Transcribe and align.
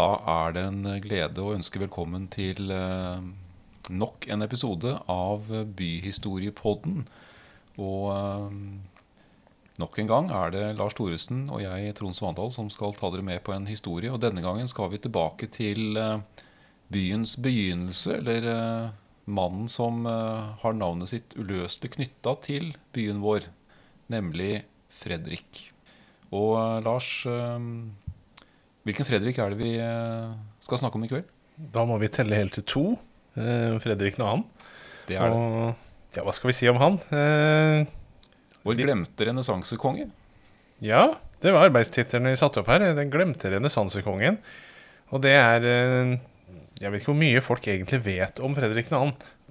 Da 0.00 0.20
er 0.32 0.54
det 0.54 0.62
en 0.64 0.84
glede 1.02 1.42
å 1.44 1.52
ønske 1.52 1.80
velkommen 1.82 2.28
til 2.32 2.70
eh, 2.72 3.24
nok 3.92 4.28
en 4.32 4.44
episode 4.46 4.94
av 5.12 5.50
Byhistoriepodden. 5.76 7.02
Og 7.82 8.06
eh, 8.14 8.54
nok 9.82 9.98
en 10.00 10.10
gang 10.12 10.30
er 10.32 10.54
det 10.54 10.64
Lars 10.78 10.96
Thoresen 10.96 11.42
og 11.50 11.60
jeg, 11.66 11.92
Trond 11.98 12.16
Svandal, 12.16 12.54
som 12.54 12.70
skal 12.72 12.96
ta 12.96 13.10
dere 13.12 13.26
med 13.26 13.42
på 13.44 13.52
en 13.52 13.68
historie. 13.68 14.12
Og 14.14 14.22
denne 14.24 14.44
gangen 14.46 14.70
skal 14.72 14.88
vi 14.94 15.02
tilbake 15.04 15.50
til 15.52 16.00
eh, 16.00 16.46
byens 16.94 17.36
begynnelse, 17.42 18.22
eller 18.22 18.94
mannen 19.30 19.68
som 19.70 20.06
har 20.08 20.72
navnet 20.74 21.12
sitt 21.12 21.36
uløselig 21.38 21.92
knytta 21.94 22.32
til 22.42 22.72
byen 22.96 23.20
vår, 23.22 23.44
nemlig 24.10 24.64
Fredrik. 24.90 25.68
Og 26.34 26.56
Lars, 26.82 27.12
hvilken 28.90 29.08
Fredrik 29.08 29.38
er 29.40 29.54
det 29.54 29.60
vi 29.62 29.74
eh, 29.80 30.32
skal 30.62 30.82
snakke 30.82 30.98
om 31.00 31.06
i 31.06 31.10
kveld? 31.10 31.30
Da 31.74 31.84
må 31.88 31.96
vi 32.00 32.08
telle 32.12 32.36
helt 32.38 32.54
til 32.58 32.66
to. 32.68 32.84
Fredrik 33.34 33.84
Fredrik 33.84 34.16
2. 34.18 34.28
Det 35.08 35.16
er 35.16 35.30
det. 35.30 35.36
Og 35.38 36.16
ja, 36.16 36.24
hva 36.26 36.32
skal 36.34 36.50
vi 36.50 36.56
si 36.58 36.68
om 36.70 36.78
han? 36.80 36.96
Eh, 37.14 37.84
Vår 38.66 38.76
glemte 38.76 39.24
renessansekonge. 39.28 40.08
ja, 40.84 41.04
det 41.40 41.54
var 41.54 41.70
arbeidstittelen 41.70 42.28
vi 42.28 42.36
satte 42.36 42.60
opp 42.60 42.68
her. 42.68 42.82
Den 42.96 43.08
glemte 43.12 43.48
renessansekongen. 43.54 44.36
Og 45.10 45.22
det 45.24 45.32
er 45.38 45.64
eh, 45.64 46.16
Jeg 46.80 46.90
vet 46.92 47.00
ikke 47.02 47.12
hvor 47.12 47.20
mye 47.20 47.40
folk 47.44 47.66
egentlig 47.68 48.00
vet 48.04 48.40
om 48.44 48.54
Fredrik 48.56 48.90
2. 48.92 49.00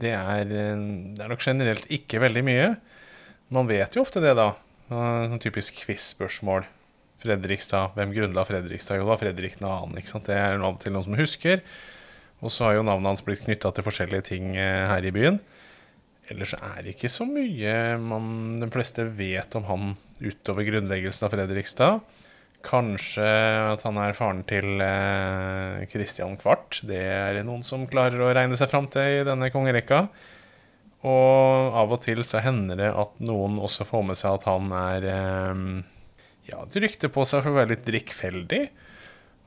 Det 0.02 0.11
er, 0.13 0.44
eh, 0.45 0.83
det 1.17 1.23
er 1.25 1.31
nok 1.31 1.41
generelt 1.45 1.88
ikke 1.89 2.22
veldig 2.22 2.44
mye. 2.45 2.67
Man 3.50 3.69
vet 3.69 3.95
jo 3.97 4.03
ofte 4.06 4.22
det, 4.22 4.35
da. 4.38 4.52
Eh, 4.89 5.30
Sånn 5.31 5.41
typisk 5.41 5.81
quiz-spørsmål. 5.85 6.67
Fredrikstad. 7.20 7.95
Hvem 7.98 8.14
grunnla 8.16 8.45
Fredrikstad? 8.48 9.00
Jo 9.02 9.08
da, 9.09 9.17
Fredrik 9.20 9.58
2. 9.59 9.72
Ikke 10.00 10.12
sant? 10.12 10.28
Det 10.30 10.38
er 10.38 10.58
av 10.58 10.70
og 10.72 10.81
til 10.81 10.95
noen 10.95 11.08
som 11.08 11.17
husker. 11.20 11.64
Og 12.39 12.53
så 12.53 12.70
har 12.70 12.78
jo 12.78 12.86
navnet 12.88 13.12
hans 13.12 13.23
blitt 13.25 13.44
knytta 13.44 13.73
til 13.75 13.86
forskjellige 13.86 14.30
ting 14.31 14.53
eh, 14.56 14.88
her 14.88 15.03
i 15.03 15.12
byen. 15.16 15.42
Ellers 16.30 16.53
er 16.56 16.84
det 16.86 16.94
ikke 16.94 17.12
så 17.12 17.25
mye 17.25 17.73
man, 18.00 18.59
de 18.62 18.70
fleste 18.72 19.08
vet 19.17 19.56
om 19.58 19.66
han 19.67 19.94
utover 20.22 20.67
grunnleggelsen 20.67 21.25
av 21.28 21.36
Fredrikstad. 21.36 22.02
Kanskje 22.64 23.28
at 23.73 23.84
han 23.88 24.00
er 24.03 24.17
faren 24.17 24.44
til 24.47 24.84
eh, 24.84 26.36
Kvart. 26.40 26.81
Det 26.88 27.00
er 27.00 27.40
det 27.40 27.45
noen 27.47 27.64
som 27.64 27.88
klarer 27.90 28.22
å 28.23 28.34
regne 28.36 28.59
seg 28.59 28.72
fram 28.72 28.88
til 28.92 29.22
i 29.22 29.28
denne 29.28 29.52
kongerekka. 29.52 30.06
Og 31.08 31.78
av 31.80 31.95
og 31.95 32.02
til 32.03 32.25
så 32.28 32.42
hender 32.44 32.80
det 32.80 32.90
at 32.92 33.22
noen 33.23 33.56
også 33.64 33.88
får 33.88 34.03
med 34.09 34.20
seg 34.20 34.36
at 34.36 34.47
han 34.52 34.73
er 34.75 35.08
eh, 35.08 35.64
Ja, 36.50 36.64
det 36.66 36.81
rykte 36.83 37.11
på 37.14 37.25
seg 37.28 37.44
for 37.44 37.53
å 37.53 37.59
være 37.59 37.75
litt 37.75 37.88
drikkfeldig. 37.88 38.64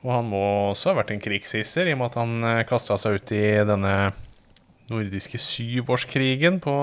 Og 0.03 0.11
han 0.11 0.28
må 0.31 0.42
også 0.72 0.91
ha 0.91 0.98
vært 0.98 1.14
en 1.14 1.22
krigshisser, 1.22 1.86
i 1.86 1.94
og 1.94 2.00
med 2.00 2.11
at 2.11 2.19
han 2.19 2.47
eh, 2.48 2.64
kasta 2.69 2.98
seg 2.98 3.20
ut 3.20 3.33
i 3.36 3.44
denne 3.67 3.94
nordiske 4.91 5.39
syvårskrigen 5.39 6.59
på, 6.62 6.75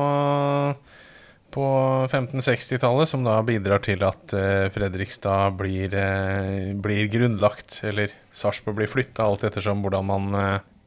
på 1.54 1.66
1560-tallet, 2.08 3.12
som 3.12 3.28
da 3.28 3.36
bidrar 3.46 3.84
til 3.84 4.06
at 4.08 4.36
eh, 4.36 4.70
Fredrikstad 4.72 5.58
blir, 5.60 5.96
eh, 6.00 6.72
blir 6.80 7.12
grunnlagt, 7.12 7.82
eller 7.92 8.16
Sarpsborg 8.32 8.80
blir 8.80 8.92
flytta, 8.92 9.28
alt 9.28 9.44
ettersom 9.48 9.84
hvordan 9.84 10.08
man, 10.08 10.40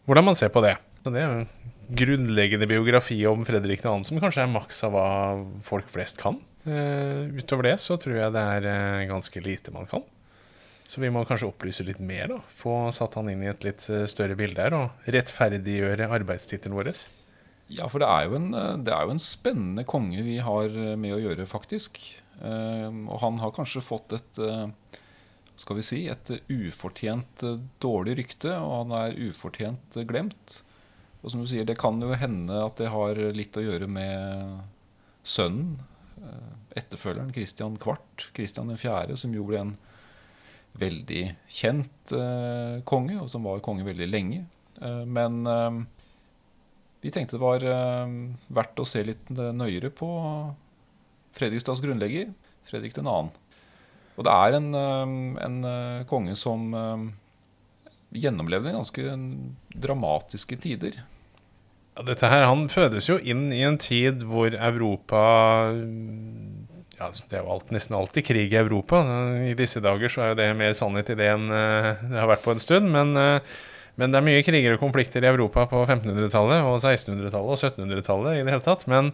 hvordan 0.09 0.31
man 0.33 0.39
ser 0.39 0.53
på 0.55 0.65
det. 0.65 0.79
Så 1.05 1.13
det 1.13 1.21
er 1.21 1.37
en 1.43 1.51
grunnleggende 1.93 2.69
biografi 2.71 3.21
om 3.29 3.45
Fredrik 3.45 3.85
2., 3.85 3.99
som 4.09 4.23
kanskje 4.23 4.47
er 4.47 4.55
maks 4.57 4.81
av 4.89 4.97
hva 4.97 5.09
folk 5.69 5.93
flest 5.93 6.21
kan. 6.23 6.41
Eh, 6.65 7.21
utover 7.35 7.67
det 7.67 7.79
så 7.83 7.97
tror 7.99 8.21
jeg 8.21 8.35
det 8.35 8.43
er 8.57 8.67
eh, 8.71 9.07
ganske 9.11 9.43
lite 9.43 9.75
man 9.75 9.89
kan. 9.91 10.05
Så 10.87 11.01
vi 11.01 11.11
må 11.11 11.25
kanskje 11.27 11.49
opplyse 11.49 11.87
litt 11.87 12.03
mer, 12.05 12.29
da. 12.31 12.39
Få 12.55 12.77
satt 12.95 13.17
han 13.19 13.31
inn 13.33 13.43
i 13.43 13.51
et 13.51 13.65
litt 13.67 13.89
eh, 13.91 14.05
større 14.11 14.37
bilde 14.39 14.63
her, 14.63 14.77
og 14.77 15.11
rettferdiggjøre 15.11 16.11
arbeidstittelen 16.21 16.77
vår. 16.77 16.93
Ja, 17.73 17.89
for 17.89 18.03
det 18.03 18.11
er, 18.11 18.35
en, 18.37 18.51
det 18.85 18.93
er 18.93 19.07
jo 19.07 19.15
en 19.15 19.23
spennende 19.23 19.87
konge 19.89 20.23
vi 20.27 20.37
har 20.45 20.75
med 21.01 21.15
å 21.17 21.21
gjøre, 21.23 21.47
faktisk. 21.49 22.03
Og 22.43 23.15
han 23.23 23.39
har 23.41 23.55
kanskje 23.57 23.81
fått 23.81 24.13
et 24.13 24.41
skal 25.63 25.79
vi 25.79 25.85
si, 25.87 26.01
et 26.11 26.33
ufortjent 26.51 27.45
dårlig 27.81 28.19
rykte, 28.19 28.53
og 28.59 28.75
han 28.75 28.93
er 28.99 29.17
ufortjent 29.31 29.97
glemt. 30.11 30.59
Og 31.23 31.33
som 31.33 31.41
du 31.41 31.49
sier, 31.49 31.65
det 31.65 31.79
kan 31.81 32.03
jo 32.03 32.13
hende 32.19 32.61
at 32.61 32.77
det 32.83 32.91
har 32.93 33.17
litt 33.33 33.57
å 33.57 33.65
gjøre 33.65 33.89
med 33.89 34.61
sønnen, 35.25 35.79
etterfølgeren 36.77 37.33
Christian 37.35 37.77
Kvart, 37.81 38.31
Christian 38.37 38.71
4., 38.77 39.17
som 39.21 39.35
jo 39.35 39.47
ble 39.49 39.61
en 39.61 39.75
veldig 40.79 41.25
kjent 41.53 42.15
eh, 42.17 42.81
konge, 42.89 43.19
og 43.21 43.29
som 43.31 43.45
var 43.45 43.63
konge 43.65 43.85
veldig 43.87 44.09
lenge. 44.09 44.45
Eh, 44.81 45.05
men 45.05 45.43
eh, 45.47 45.83
vi 47.05 47.13
tenkte 47.13 47.37
det 47.37 47.45
var 47.45 47.67
eh, 47.67 48.17
verdt 48.49 48.81
å 48.81 48.89
se 48.89 49.05
litt 49.07 49.33
eh, 49.35 49.53
nøyere 49.57 49.93
på 49.95 50.11
Fredrikstads 51.37 51.83
grunnlegger, 51.85 52.33
Fredrik 52.69 52.97
2. 52.97 53.17
Og 54.13 54.27
det 54.29 54.33
er 54.33 54.59
en, 54.59 54.71
eh, 54.77 55.17
en 55.47 55.59
eh, 55.69 56.05
konge 56.09 56.37
som 56.39 56.69
eh, 56.77 57.09
gjennomlevde 58.23 58.75
ganske 58.77 59.17
dramatiske 59.73 60.59
tider. 60.61 61.03
Ja, 61.93 62.05
dette 62.09 62.29
her, 62.31 62.47
Han 62.49 62.69
fødes 62.73 63.09
jo 63.11 63.19
inn 63.21 63.51
i 63.53 63.61
en 63.67 63.77
tid 63.81 64.25
hvor 64.29 64.55
Europa 64.55 65.25
ja, 66.97 67.11
Det 67.11 67.37
er 67.37 67.43
jo 67.43 67.53
alt, 67.57 67.73
nesten 67.75 67.99
alltid 67.99 68.27
krig 68.29 68.55
i 68.55 68.61
Europa. 68.61 69.03
I 69.43 69.53
disse 69.59 69.83
dager 69.85 70.13
så 70.13 70.23
er 70.23 70.33
jo 70.33 70.39
det 70.39 70.49
mer 70.57 70.73
sannhet 70.79 71.13
i 71.13 71.19
det 71.19 71.29
enn 71.35 71.51
eh, 71.51 71.93
det 72.09 72.19
har 72.21 72.31
vært 72.31 72.45
på 72.45 72.55
en 72.55 72.63
stund. 72.63 72.89
Men, 72.95 73.17
eh, 73.19 73.55
men 74.01 74.13
det 74.13 74.21
er 74.21 74.27
mye 74.29 74.45
kriger 74.47 74.77
og 74.77 74.85
konflikter 74.85 75.25
i 75.25 75.31
Europa 75.33 75.67
på 75.69 75.83
1500-tallet 75.83 76.63
og 76.65 76.79
1600-tallet 76.79 77.57
og 77.57 77.59
1700-tallet 77.59 78.39
i 78.39 78.45
det 78.47 78.55
hele 78.55 78.65
tatt. 78.65 78.87
Men, 78.91 79.11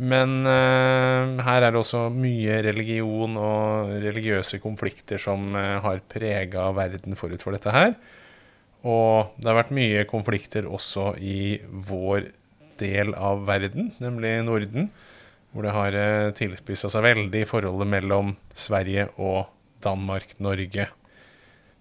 men 0.00 0.38
eh, 0.48 1.44
her 1.46 1.66
er 1.66 1.68
det 1.68 1.82
også 1.82 2.06
mye 2.14 2.62
religion 2.66 3.36
og 3.38 3.92
religiøse 4.00 4.62
konflikter 4.64 5.20
som 5.20 5.52
har 5.54 6.00
prega 6.10 6.70
verden 6.74 7.20
forut 7.20 7.44
for 7.44 7.54
dette 7.54 7.76
her. 7.76 7.94
Og 8.88 9.34
det 9.36 9.50
har 9.50 9.58
vært 9.58 9.74
mye 9.76 10.04
konflikter 10.08 10.68
også 10.68 11.12
i 11.20 11.60
vår 11.68 12.30
del 12.80 13.12
av 13.18 13.44
verden, 13.48 13.90
nemlig 14.00 14.38
Norden. 14.46 14.90
Hvor 15.50 15.66
det 15.66 15.74
har 15.74 15.96
eh, 15.98 16.30
tilspissa 16.38 16.88
seg 16.92 17.02
veldig 17.08 17.42
i 17.42 17.48
forholdet 17.48 17.90
mellom 17.90 18.36
Sverige 18.54 19.08
og 19.18 19.50
Danmark-Norge. 19.82 20.86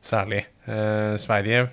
Særlig. 0.01 0.41
Eh, 0.65 1.13
Sverige 1.21 1.67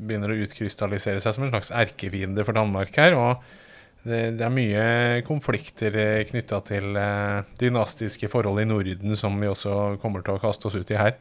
begynner 0.00 0.32
å 0.32 0.38
utkrystallisere 0.44 1.22
seg 1.22 1.34
som 1.36 1.46
en 1.46 1.54
slags 1.54 1.72
erkefiende 1.72 2.44
for 2.44 2.56
Danmark 2.56 2.92
her. 3.00 3.16
Og 3.16 4.04
det, 4.04 4.36
det 4.36 4.44
er 4.46 4.52
mye 4.52 4.84
konflikter 5.26 5.96
knytta 6.28 6.60
til 6.68 7.00
eh, 7.00 7.40
dynastiske 7.60 8.30
forhold 8.32 8.60
i 8.62 8.68
Norden 8.68 9.16
som 9.18 9.40
vi 9.40 9.50
også 9.50 9.96
kommer 10.04 10.24
til 10.26 10.36
å 10.36 10.44
kaste 10.44 10.68
oss 10.68 10.76
ut 10.76 10.92
i 10.92 11.00
her. 11.00 11.16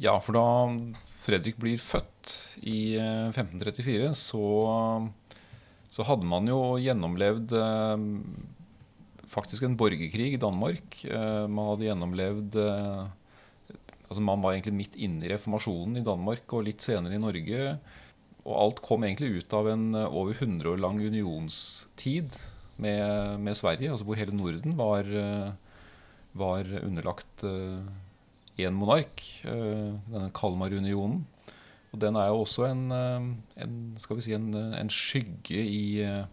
Ja, 0.00 0.18
for 0.20 0.36
da 0.36 0.46
Fredrik 1.24 1.56
blir 1.60 1.80
født 1.80 2.34
i 2.68 2.96
eh, 3.00 3.30
1534, 3.30 4.10
så, 4.18 4.44
så 5.88 6.04
hadde 6.04 6.28
man 6.28 6.50
jo 6.50 6.74
gjennomlevd 6.82 7.54
eh, 7.56 8.04
faktisk 9.34 9.64
en 9.64 9.76
borgerkrig 9.80 10.34
i 10.34 10.40
Danmark. 10.40 11.00
Eh, 11.08 11.44
man 11.48 11.70
hadde 11.72 11.88
gjennomlevd 11.88 12.58
eh, 12.60 13.04
altså 14.04 14.22
Man 14.22 14.42
var 14.44 14.54
egentlig 14.54 14.76
midt 14.76 14.96
inne 15.00 15.24
i 15.24 15.32
reformasjonen 15.32 15.98
i 15.98 16.06
Danmark 16.06 16.52
og 16.54 16.66
litt 16.68 16.84
senere 16.84 17.16
i 17.16 17.22
Norge. 17.22 17.76
Og 18.44 18.54
alt 18.60 18.82
kom 18.84 19.06
egentlig 19.06 19.40
ut 19.40 19.56
av 19.56 19.70
en 19.72 19.86
eh, 19.96 20.16
over 20.20 20.36
100 20.36 20.74
år 20.74 20.82
lang 20.84 21.00
unionstid 21.00 22.36
med, 22.76 23.40
med 23.40 23.56
Sverige, 23.56 23.92
altså 23.94 24.06
hvor 24.06 24.18
hele 24.18 24.34
Norden 24.36 24.76
var, 24.76 25.08
eh, 25.08 25.52
var 26.36 26.68
underlagt 26.82 27.46
én 28.60 28.74
monark, 28.74 29.22
eh, 29.44 29.94
denne 30.10 30.30
Kalmarunionen. 30.34 31.24
Og 31.92 32.00
den 32.02 32.16
er 32.18 32.28
jo 32.28 32.42
også 32.42 32.68
en, 32.68 32.84
eh, 32.92 33.62
en, 33.62 33.94
skal 33.98 34.18
vi 34.18 34.26
si, 34.26 34.34
en, 34.34 34.52
en 34.54 34.90
skygge 34.90 35.58
i, 35.58 36.02
eh, 36.02 36.24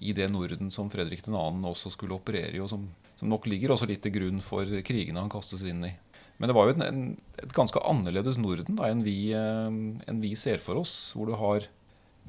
i 0.00 0.12
det 0.12 0.30
Norden 0.30 0.70
som 0.70 0.90
Fredrik 0.90 1.22
2. 1.22 1.32
også 1.70 1.90
skulle 1.90 2.14
operere 2.14 2.54
i, 2.54 2.60
og 2.60 2.68
som, 2.70 2.88
som 3.16 3.28
nok 3.28 3.46
ligger 3.46 3.70
også 3.70 3.86
litt 3.86 4.02
til 4.02 4.14
grunn 4.14 4.40
for 4.40 4.64
krigene 4.82 5.20
han 5.20 5.30
kastes 5.30 5.62
inn 5.62 5.84
i. 5.84 5.92
Men 6.38 6.48
det 6.48 6.56
var 6.56 6.66
jo 6.66 6.74
en, 6.74 6.86
en, 6.86 7.02
et 7.38 7.52
ganske 7.52 7.78
annerledes 7.84 8.38
Norden 8.38 8.78
da, 8.78 8.88
enn, 8.88 9.04
vi, 9.04 9.34
enn 9.34 10.22
vi 10.22 10.32
ser 10.34 10.62
for 10.64 10.80
oss. 10.80 11.12
Hvor 11.12 11.28
du 11.28 11.34
har 11.36 11.66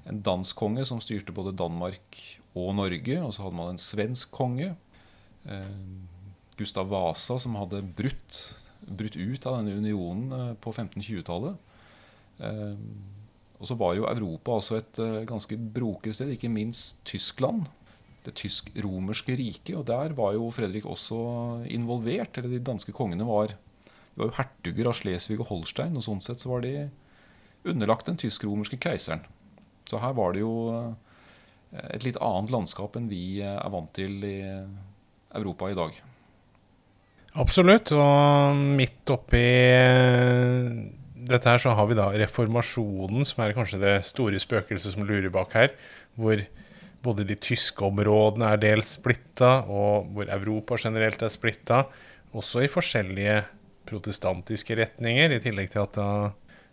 en 0.09 0.19
dansk 0.19 0.57
konge 0.59 0.83
som 0.83 0.99
styrte 0.99 1.31
både 1.31 1.55
Danmark 1.55 2.19
og 2.51 2.73
Norge. 2.75 3.21
Og 3.23 3.31
så 3.31 3.45
hadde 3.45 3.55
man 3.55 3.71
en 3.71 3.79
svensk 3.79 4.33
konge. 4.35 4.73
Gustav 6.59 6.91
Vasa 6.91 7.37
som 7.39 7.55
hadde 7.55 7.79
brutt, 7.95 8.41
brutt 8.87 9.15
ut 9.15 9.45
av 9.45 9.59
denne 9.59 9.77
unionen 9.77 10.31
eh, 10.35 10.53
på 10.61 10.73
1520-tallet. 10.73 11.57
Eh, 12.41 12.77
og 13.61 13.69
så 13.69 13.77
var 13.77 13.95
jo 13.97 14.07
Europa 14.09 14.57
også 14.57 14.79
et 14.79 15.01
eh, 15.01 15.21
ganske 15.29 15.57
broket 15.75 16.17
sted, 16.17 16.33
ikke 16.33 16.51
minst 16.51 17.01
Tyskland. 17.07 17.67
Det 18.25 18.35
tysk-romerske 18.37 19.35
riket. 19.37 19.75
Og 19.77 19.85
der 19.89 20.15
var 20.17 20.35
jo 20.37 20.49
Fredrik 20.53 20.87
også 20.89 21.19
involvert. 21.69 22.37
Eller 22.37 22.55
de 22.55 22.63
danske 22.71 22.93
kongene 22.95 23.27
var, 23.27 23.53
de 23.53 24.21
var 24.21 24.29
jo 24.29 24.37
hertuger 24.37 24.91
av 24.91 24.97
Slesvig 24.97 25.39
og 25.41 25.49
Holstein. 25.49 25.97
Og 25.97 26.05
sånn 26.05 26.21
sett 26.23 26.43
så 26.43 26.53
var 26.53 26.65
de 26.65 26.89
underlagt 27.65 28.09
den 28.09 28.19
tysk-romerske 28.21 28.79
keiseren. 28.81 29.25
Så 29.89 30.01
her 30.01 30.13
var 30.17 30.33
det 30.33 30.43
jo 30.43 30.53
et 31.71 32.05
litt 32.05 32.17
annet 32.21 32.53
landskap 32.53 32.97
enn 32.99 33.09
vi 33.09 33.41
er 33.45 33.73
vant 33.73 33.89
til 33.95 34.21
i 34.27 34.37
Europa 35.33 35.71
i 35.71 35.77
dag. 35.77 35.97
Absolutt. 37.39 37.93
Og 37.95 38.57
midt 38.79 39.11
oppi 39.13 39.45
dette 41.31 41.47
her 41.47 41.61
så 41.61 41.75
har 41.77 41.87
vi 41.87 41.95
da 41.95 42.09
reformasjonen, 42.23 43.23
som 43.27 43.43
er 43.43 43.55
kanskje 43.55 43.79
det 43.81 43.95
store 44.07 44.39
spøkelset 44.41 44.95
som 44.95 45.05
lurer 45.07 45.31
bak 45.33 45.55
her. 45.55 45.71
Hvor 46.19 46.41
både 47.01 47.25
de 47.25 47.37
tyske 47.39 47.85
områdene 47.87 48.51
er 48.51 48.61
dels 48.61 48.95
splitta, 48.97 49.61
og 49.65 50.11
hvor 50.13 50.29
Europa 50.29 50.77
generelt 50.81 51.23
er 51.23 51.33
splitta. 51.33 51.85
Også 52.37 52.65
i 52.65 52.71
forskjellige 52.71 53.41
protestantiske 53.89 54.77
retninger, 54.77 55.33
i 55.33 55.41
tillegg 55.43 55.71
til 55.73 55.83
at 55.83 55.97
da 55.97 56.11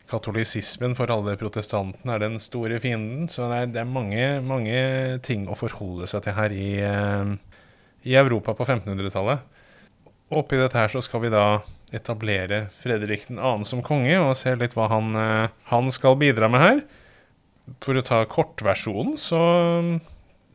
katolisismen 0.09 0.95
for 0.97 1.11
alle 1.13 1.35
protestantene 1.41 2.15
er 2.15 2.23
den 2.23 2.39
store 2.41 2.79
fienden. 2.81 3.29
Så 3.29 3.49
det 3.51 3.61
er, 3.61 3.71
det 3.75 3.83
er 3.83 3.91
mange, 3.91 4.25
mange, 4.45 4.81
ting 5.25 5.47
å 5.49 5.59
forholde 5.59 6.09
seg 6.11 6.25
til 6.25 6.37
her 6.39 6.55
i, 6.55 6.71
eh, 6.85 7.33
i 8.09 8.17
Europa 8.21 8.57
på 8.57 8.67
1500-tallet. 8.67 9.58
Oppi 10.29 10.59
dette 10.61 10.77
her 10.77 10.93
så 10.93 11.01
skal 11.05 11.25
vi 11.25 11.33
da 11.33 11.61
etablere 11.95 12.67
Fredrik 12.83 13.27
2. 13.31 13.53
som 13.65 13.81
konge, 13.85 14.19
og 14.21 14.37
se 14.37 14.53
litt 14.61 14.77
hva 14.77 14.91
han, 14.93 15.15
eh, 15.17 15.55
han 15.73 15.89
skal 15.95 16.19
bidra 16.21 16.51
med 16.53 16.65
her. 16.65 16.83
For 17.85 17.97
å 17.97 18.05
ta 18.05 18.23
kortversjonen, 18.29 19.17
så 19.21 19.41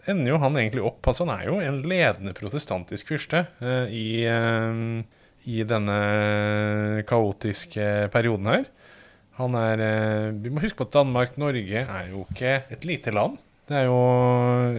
ender 0.10 0.34
jo 0.34 0.40
han 0.42 0.58
egentlig 0.58 0.84
opp 0.86 1.06
Altså, 1.08 1.28
han 1.28 1.36
er 1.36 1.50
jo 1.50 1.60
en 1.62 1.82
ledende 1.86 2.34
protestantisk 2.34 3.12
fyrste 3.14 3.46
uh, 3.62 3.86
i, 3.86 4.26
i 5.46 5.66
denne 5.70 5.98
kaotiske 7.06 8.10
perioden 8.14 8.50
her. 8.50 8.66
Han 9.40 9.56
er 9.58 9.82
eh, 9.82 10.28
Vi 10.44 10.52
må 10.54 10.62
huske 10.64 10.80
på 10.82 10.88
at 10.90 10.96
Danmark-Norge 11.00 11.86
er 11.86 12.12
jo 12.12 12.26
ikke 12.30 12.60
et 12.74 12.86
lite 12.86 13.14
land. 13.16 13.40
Det 13.74 13.80
er 13.80 13.88
jo 13.90 14.00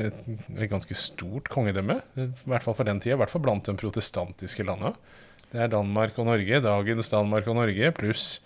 et, 0.06 0.18
et, 0.54 0.70
ganske 0.70 0.94
stort 0.94 1.48
kongedømme, 1.50 1.96
i 2.14 2.28
hvert 2.46 2.62
fall 2.62 2.76
for 2.78 2.86
den 2.86 3.00
tida. 3.02 3.16
I 3.16 3.22
hvert 3.24 3.32
fall 3.32 3.42
blant 3.42 3.66
de 3.66 3.74
protestantiske 3.80 4.66
landene. 4.66 4.94
Det 5.50 5.64
er 5.64 5.72
Danmark 5.72 6.18
og 6.22 6.28
Norge, 6.28 6.60
dagens 6.62 7.10
Danmark 7.10 7.48
og 7.50 7.58
Norge, 7.58 7.90
pluss 7.98 8.38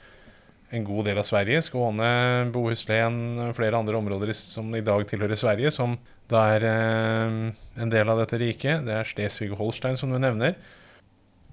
en 0.72 0.84
god 0.88 1.08
del 1.08 1.20
av 1.20 1.28
Sverige. 1.28 1.60
Skåne, 1.64 2.08
Bohuslän, 2.52 3.20
flere 3.56 3.76
andre 3.76 4.00
områder 4.00 4.32
som 4.36 4.72
i 4.76 4.84
dag 4.84 5.04
tilhører 5.08 5.36
Sverige, 5.36 5.72
som 5.72 5.98
da 6.32 6.46
er 6.56 6.66
eh, 6.68 7.38
en 7.84 7.92
del 7.92 8.08
av 8.08 8.24
dette 8.24 8.40
riket. 8.40 8.88
Det 8.88 8.96
er 8.96 9.08
Slesvig 9.08 9.52
og 9.52 9.60
Holstein, 9.62 10.00
som 10.00 10.12
du 10.12 10.20
nevner 10.20 10.56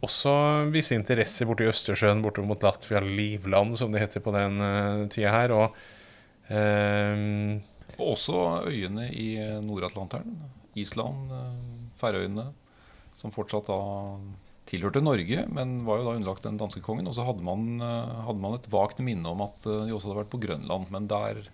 også 0.05 0.33
visse 0.73 0.95
interesser 0.97 1.47
borti 1.49 1.67
Østersjøen, 1.69 2.21
borte 2.23 2.43
mot 2.45 2.61
Latvia, 2.63 3.01
Livland, 3.03 3.75
som 3.79 3.93
det 3.93 4.03
heter 4.03 4.23
på 4.23 4.33
den 4.35 4.59
eh, 4.61 5.05
tida 5.13 5.33
her. 5.33 5.53
Og, 5.55 5.79
uh, 6.51 7.55
og 7.95 8.15
også 8.15 8.39
øyene 8.69 9.07
i 9.11 9.35
Nord-Atlanteren. 9.65 10.37
Island, 10.75 11.31
uh, 11.31 11.91
Færøyene, 11.99 12.49
som 13.15 13.31
fortsatt 13.31 13.69
da 13.69 13.79
tilhørte 14.67 15.03
Norge, 15.03 15.45
men 15.53 15.77
var 15.87 16.01
jo 16.01 16.07
da 16.07 16.15
underlagt 16.17 16.47
den 16.47 16.57
danske 16.59 16.81
kongen. 16.83 17.07
Og 17.07 17.15
så 17.15 17.23
hadde 17.27 17.45
man, 17.45 17.77
hadde 17.79 18.41
man 18.41 18.57
et 18.57 18.65
vagt 18.73 18.99
minne 19.05 19.29
om 19.29 19.43
at 19.45 19.61
de 19.63 19.93
også 19.93 20.09
hadde 20.09 20.23
vært 20.23 20.33
på 20.33 20.41
Grønland. 20.41 20.89
Men 20.91 21.05
der, 21.07 21.45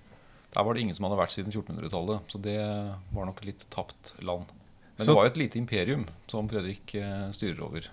der 0.55 0.65
var 0.65 0.73
det 0.73 0.85
ingen 0.85 0.97
som 0.97 1.05
hadde 1.05 1.19
vært 1.19 1.35
siden 1.35 1.51
1400-tallet. 1.51 2.31
Så 2.31 2.39
det 2.41 2.57
var 3.11 3.27
nok 3.27 3.43
litt 3.45 3.67
tapt 3.69 4.13
land. 4.23 4.47
Men 4.95 5.03
så, 5.03 5.11
det 5.11 5.17
var 5.19 5.27
jo 5.27 5.33
et 5.33 5.41
lite 5.43 5.59
imperium 5.59 6.07
som 6.31 6.49
Fredrik 6.49 6.95
styrer 7.35 7.61
over. 7.67 7.91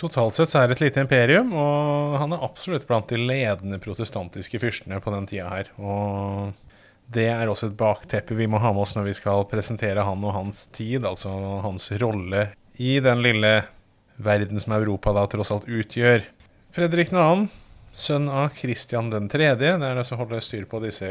Totalt 0.00 0.36
sett 0.36 0.48
så 0.48 0.62
er 0.62 0.70
det 0.70 0.78
et 0.78 0.86
lite 0.86 1.02
imperium, 1.04 1.50
og 1.52 2.14
han 2.22 2.32
er 2.32 2.44
absolutt 2.46 2.86
blant 2.88 3.10
de 3.10 3.18
ledende 3.20 3.76
protestantiske 3.82 4.60
fyrstene 4.62 4.96
på 5.04 5.12
den 5.12 5.26
tida 5.28 5.50
her. 5.50 5.68
Og 5.76 6.54
det 7.10 7.26
er 7.32 7.50
også 7.50 7.70
et 7.70 7.78
bakteppe 7.78 8.36
vi 8.38 8.46
må 8.50 8.60
ha 8.62 8.70
med 8.74 8.84
oss 8.84 8.94
når 8.96 9.08
vi 9.08 9.16
skal 9.18 9.46
presentere 9.50 10.04
han 10.06 10.26
og 10.26 10.34
hans 10.36 10.66
tid, 10.74 11.06
altså 11.06 11.32
hans 11.64 11.90
rolle 12.02 12.50
i 12.80 12.98
den 13.02 13.22
lille 13.24 13.54
verden 14.20 14.60
som 14.62 14.76
Europa 14.76 15.14
da 15.16 15.24
tross 15.30 15.50
alt 15.54 15.66
utgjør. 15.68 16.22
Fredrik 16.76 17.10
2., 17.10 17.24
sønn 17.90 18.28
av 18.30 18.52
Kristian 18.54 19.10
3., 19.10 19.48
det 19.58 19.72
er 19.74 19.96
det 19.98 20.04
som 20.06 20.20
holder 20.20 20.44
styr 20.44 20.68
på 20.70 20.78
disse 20.84 21.08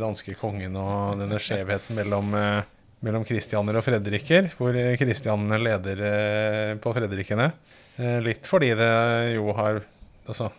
danske 0.00 0.36
kongene 0.36 0.82
og 0.82 1.22
denne 1.22 1.40
skjevheten 1.40 1.96
mellom 1.96 2.34
eh, 2.36 2.66
mellom 3.04 3.22
Kristianer 3.26 3.78
og 3.78 3.84
Fredriker, 3.86 4.50
hvor 4.58 4.76
Kristian 4.98 5.46
leder 5.62 6.00
eh, 6.02 6.72
på 6.82 6.92
Fredrikene. 6.96 7.52
Eh, 7.96 8.18
litt 8.24 8.48
fordi 8.50 8.74
det 8.78 8.90
jo 9.36 9.54
har 9.58 9.84
Altså, 10.28 10.50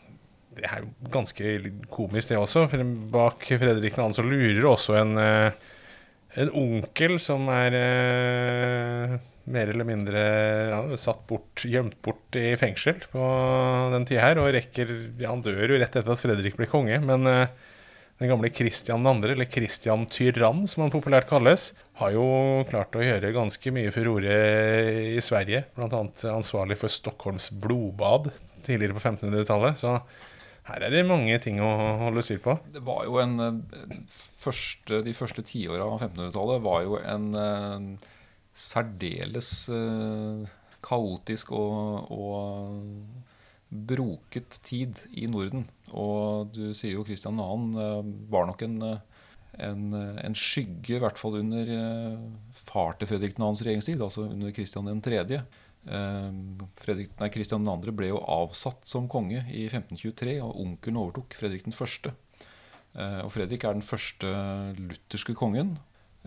det 0.59 0.69
er 0.69 0.83
jo 0.83 1.11
ganske 1.13 1.55
komisk, 1.91 2.31
det 2.31 2.39
også. 2.39 2.67
For 2.71 2.93
bak 3.13 3.47
Fredrik 3.61 3.95
2. 3.95 4.07
så 4.17 4.25
lurer 4.25 4.67
også 4.69 4.97
en, 4.99 5.17
eh, 5.21 5.73
en 6.43 6.53
onkel 6.57 7.17
som 7.21 7.47
er 7.53 7.77
eh, 7.79 9.17
mer 9.49 9.71
eller 9.73 9.87
mindre 9.87 10.21
ja, 10.73 10.83
satt 10.99 11.25
bort, 11.29 11.65
gjemt 11.65 11.97
bort 12.05 12.37
i 12.37 12.53
fengsel 12.59 13.01
på 13.11 13.31
den 13.95 14.05
tida 14.09 14.27
her. 14.27 14.43
Og 14.43 14.53
rekker 14.53 14.93
ja, 15.19 15.31
Han 15.31 15.43
dør 15.45 15.65
jo 15.65 15.81
rett 15.81 15.95
etter 15.95 16.13
at 16.13 16.21
Fredrik 16.21 16.59
blir 16.59 16.69
konge, 16.69 17.01
men 17.01 17.25
den 18.19 18.27
gamle 18.27 18.49
Kristian 18.51 19.05
2., 19.07 19.31
eller 19.31 19.47
Kristian 19.47 20.03
Tyrann 20.11 20.65
som 20.67 20.83
han 20.83 20.91
populært 20.91 21.29
kalles, 21.29 21.71
har 22.01 22.11
jo 22.11 22.25
klart 22.67 22.97
å 22.99 23.03
gjøre 23.03 23.31
ganske 23.35 23.71
mye 23.71 23.93
furore 23.95 24.33
i 25.15 25.21
Sverige. 25.23 25.63
Bl.a. 25.77 26.01
ansvarlig 26.33 26.75
for 26.81 26.91
Stockholms 26.91 27.47
blodbad 27.63 28.27
tidligere 28.65 28.97
på 28.97 29.05
1500-tallet. 29.05 29.79
Så 29.79 29.95
her 30.69 30.85
er 30.85 30.93
det 30.93 31.05
mange 31.07 31.35
ting 31.43 31.59
å 31.63 31.69
holde 32.05 32.23
styr 32.25 32.41
på. 32.43 32.55
Det 32.73 32.81
var 32.85 33.05
jo 33.07 33.19
en 33.21 33.35
eh, 33.43 33.97
første, 34.39 35.01
De 35.05 35.15
første 35.17 35.43
tiåra 35.47 35.87
av 35.87 35.99
1500-tallet 36.01 36.63
var 36.65 36.85
jo 36.85 36.99
en 37.01 37.27
en 37.39 37.91
særdeles 38.59 39.49
uh, 39.71 40.43
kaotisk 40.83 41.53
og, 41.55 42.09
og 42.11 43.19
broket 43.69 44.57
tid 44.65 44.99
i 45.13 45.29
Norden. 45.31 45.67
Og 45.93 46.49
du 46.55 46.73
sier 46.75 46.97
jo 46.97 47.05
Kristian 47.07 47.39
2. 47.39 47.47
Uh, 47.77 48.11
var 48.33 48.49
nok 48.49 48.65
en 48.67 48.81
en, 49.59 49.89
en, 49.91 50.35
skygge, 50.37 50.93
i 50.95 50.99
hvert 51.01 51.17
fall 51.19 51.39
under 51.41 51.69
far 52.55 52.93
til 52.95 53.09
Fredrik 53.09 53.33
2.s 53.35 53.63
regjeringstid, 53.65 53.99
altså 54.05 54.27
under 54.29 54.53
Kristian 54.55 55.01
3. 55.03 55.41
Uh, 55.89 56.29
Fredrik, 56.77 57.15
nei, 57.17 57.31
Kristian 57.33 57.65
2. 57.65 57.93
ble 57.97 58.11
jo 58.11 58.21
avsatt 58.21 58.85
som 58.87 59.07
konge 59.09 59.41
i 59.49 59.65
1523, 59.65 60.37
og 60.45 60.57
onkelen 60.61 60.99
overtok 61.01 61.37
Fredrik 61.37 61.65
1. 61.65 62.11
Uh, 62.93 63.21
og 63.23 63.31
Fredrik 63.33 63.65
er 63.65 63.77
den 63.77 63.85
første 63.85 64.29
lutherske 64.77 65.33
kongen. 65.37 65.77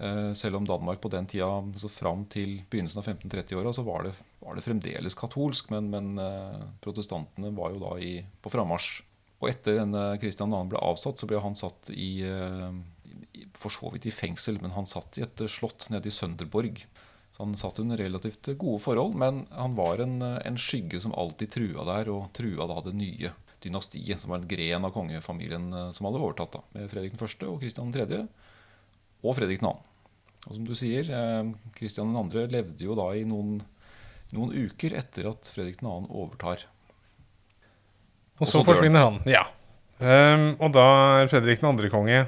Uh, 0.00 0.33
selv 0.35 0.59
om 0.59 0.66
Danmark 0.66 1.02
på 1.02 1.12
den 1.12 1.28
tida, 1.31 1.50
så 1.78 1.90
fram 1.92 2.25
til 2.33 2.59
begynnelsen 2.73 3.02
av 3.02 3.12
1530-åra, 3.12 3.75
så 3.76 3.87
var 3.87 4.09
det, 4.09 4.16
var 4.42 4.59
det, 4.59 4.66
fremdeles 4.66 5.19
katolsk, 5.19 5.71
men, 5.75 5.92
men 5.92 6.19
protestantene 6.83 7.52
var 7.54 7.76
jo 7.76 7.83
da 7.85 7.95
i, 8.02 8.16
på 8.42 8.50
frammarsj. 8.50 9.02
Og 9.42 9.50
etter 9.50 9.78
denne 9.78 10.02
Kristian 10.23 10.54
2. 10.54 10.64
ble 10.73 10.83
avsatt, 10.83 11.19
så 11.19 11.26
ble 11.31 11.38
han 11.42 11.59
satt 11.59 11.90
i, 11.90 12.23
for 13.59 13.75
så 13.75 13.90
vidt 13.95 14.07
i 14.07 14.14
fengsel, 14.14 14.61
men 14.62 14.75
han 14.75 14.87
satt 14.87 15.19
i 15.19 15.25
et 15.26 15.42
slott 15.50 15.88
nede 15.90 16.07
i 16.11 16.14
Sønderborg. 16.14 16.85
Han 17.42 17.56
satt 17.58 17.80
under 17.82 17.99
relativt 17.99 18.52
gode 18.54 18.78
forhold, 18.84 19.16
men 19.18 19.42
han 19.50 19.75
var 19.75 19.99
en, 20.04 20.20
en 20.22 20.58
skygge 20.61 21.00
som 21.02 21.14
alltid 21.18 21.50
trua 21.56 21.87
der, 21.88 22.11
og 22.14 22.28
trua 22.37 22.68
da 22.70 22.78
det 22.87 22.94
nye 22.94 23.32
dynastiet, 23.62 24.20
som 24.22 24.30
var 24.30 24.42
en 24.42 24.49
gren 24.49 24.84
av 24.87 24.92
kongefamilien 24.94 25.72
eh, 25.72 25.88
som 25.94 26.08
hadde 26.08 26.20
overtatt, 26.22 26.56
da, 26.56 26.62
med 26.76 26.90
Fredrik 26.90 27.16
1. 27.18 27.46
og 27.49 27.61
Kristian 27.62 27.92
3. 27.94 28.22
og 29.22 29.37
Fredrik 29.38 29.62
2. 29.62 29.72
Og 30.42 30.56
som 30.56 30.66
du 30.66 30.75
sier, 30.78 31.06
Kristian 31.76 32.14
eh, 32.14 32.30
2. 32.34 32.46
levde 32.52 32.87
jo 32.88 32.99
da 32.99 33.08
i 33.18 33.25
noen, 33.28 33.61
noen 34.34 34.54
uker 34.66 34.96
etter 34.99 35.30
at 35.30 35.50
Fredrik 35.54 35.82
2. 35.82 35.96
overtar. 36.11 36.66
Og 38.40 38.46
så, 38.46 38.58
og 38.58 38.62
så 38.62 38.66
forsvinner 38.72 39.11
han, 39.11 39.20
ja. 39.30 39.46
Um, 40.02 40.56
og 40.58 40.72
da 40.75 40.84
er 41.20 41.28
Fredrik 41.30 41.61
2. 41.62 41.76
konge. 41.92 42.25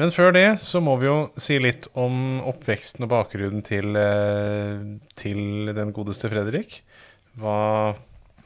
Men 0.00 0.10
før 0.10 0.32
det 0.34 0.46
så 0.64 0.80
må 0.82 0.96
vi 0.98 1.06
jo 1.06 1.18
si 1.38 1.60
litt 1.62 1.86
om 1.94 2.40
oppveksten 2.42 3.06
og 3.06 3.12
bakgrunnen 3.12 3.62
til, 3.66 3.94
eh, 3.94 4.80
til 5.14 5.70
den 5.70 5.92
godeste 5.94 6.30
Fredrik. 6.32 6.80
Hva, 7.38 7.94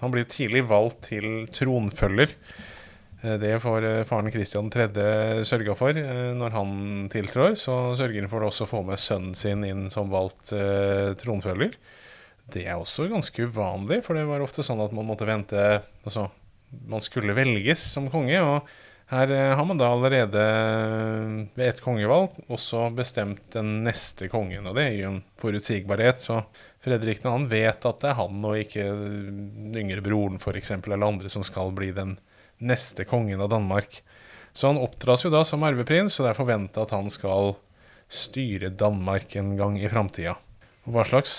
han 0.02 0.12
blir 0.12 0.28
tidlig 0.28 0.66
valgt 0.68 1.06
til 1.08 1.46
tronfølger. 1.48 2.34
Eh, 3.22 3.38
det 3.40 3.54
får 3.64 3.86
eh, 3.88 4.04
faren 4.04 4.28
Kristian 4.34 4.68
3. 4.68 4.90
sørga 5.48 5.76
for 5.78 5.96
når 6.36 6.52
han 6.52 6.74
tiltrår. 7.12 7.56
Så 7.56 7.96
sørger 7.96 8.26
han 8.26 8.32
for 8.32 8.44
å 8.44 8.52
få 8.52 8.82
med 8.84 9.00
sønnen 9.00 9.32
sin 9.34 9.64
inn 9.64 9.88
som 9.88 10.12
valgt 10.12 10.52
tronfølger. 11.22 11.72
Det 12.48 12.66
er 12.66 12.76
også 12.76 13.08
ganske 13.08 13.48
uvanlig, 13.48 14.02
for 14.04 14.16
det 14.16 14.28
var 14.28 14.44
ofte 14.44 14.64
sånn 14.64 14.84
at 14.84 14.92
man 14.96 15.08
måtte 15.08 15.28
vente 15.28 15.64
Altså, 16.04 16.28
man 16.88 17.00
skulle 17.04 17.36
velges 17.36 17.80
som 17.94 18.06
konge. 18.12 18.36
og 18.40 18.68
her 19.08 19.30
eh, 19.32 19.56
har 19.56 19.64
man 19.64 19.80
da 19.80 19.88
allerede 19.88 20.42
eh, 20.42 21.34
ved 21.56 21.70
et 21.70 21.82
kongevalg 21.84 22.34
også 22.52 22.88
bestemt 22.96 23.46
den 23.54 23.82
neste 23.86 24.28
kongen, 24.32 24.68
og 24.68 24.76
det 24.76 24.90
gir 24.90 25.04
jo 25.06 25.12
en 25.14 25.22
forutsigbarhet. 25.40 26.24
Så 26.24 26.42
Fredrik 26.84 27.22
2. 27.24 27.34
vet 27.50 27.88
at 27.88 28.02
det 28.02 28.10
er 28.12 28.18
han 28.20 28.44
og 28.44 28.60
ikke 28.60 28.84
den 28.92 29.78
yngre 29.80 30.04
broren 30.04 30.36
for 30.42 30.58
eksempel, 30.60 30.92
eller 30.92 31.08
andre 31.08 31.32
som 31.32 31.46
skal 31.46 31.72
bli 31.76 31.90
den 31.96 32.18
neste 32.58 33.06
kongen 33.08 33.40
av 33.40 33.50
Danmark. 33.54 34.02
Så 34.52 34.72
han 34.72 34.80
oppdras 34.80 35.24
jo 35.24 35.32
da 35.32 35.44
som 35.46 35.64
arveprins, 35.64 36.18
og 36.18 36.26
det 36.26 36.34
er 36.34 36.38
forventa 36.38 36.84
at 36.84 36.92
han 36.96 37.08
skal 37.12 37.54
styre 38.08 38.72
Danmark 38.74 39.36
en 39.36 39.54
gang 39.58 39.76
i 39.80 39.88
framtida. 39.88 40.34
Hva 40.88 41.04
slags 41.06 41.34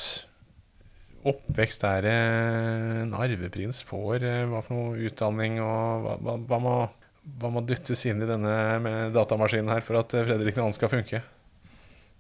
oppvekst 1.28 1.84
er 1.84 2.06
det 2.06 2.18
en 3.04 3.16
arveprins 3.18 3.82
får? 3.86 4.24
Eh, 4.24 4.46
hva 4.50 4.62
for 4.66 4.78
noe 4.78 5.10
utdanning, 5.10 5.60
og 5.64 6.06
hva, 6.06 6.16
hva, 6.24 6.38
hva, 6.50 6.60
må, 6.64 6.76
hva 7.40 7.52
må 7.54 7.64
dyttes 7.68 8.06
inn 8.10 8.24
i 8.24 8.30
denne 8.30 9.10
datamaskinen 9.16 9.72
her 9.74 9.84
for 9.86 10.00
at 10.02 10.16
eh, 10.18 10.26
Fredrik 10.28 10.58
2. 10.58 10.66
skal 10.78 10.92
funke? 10.92 11.22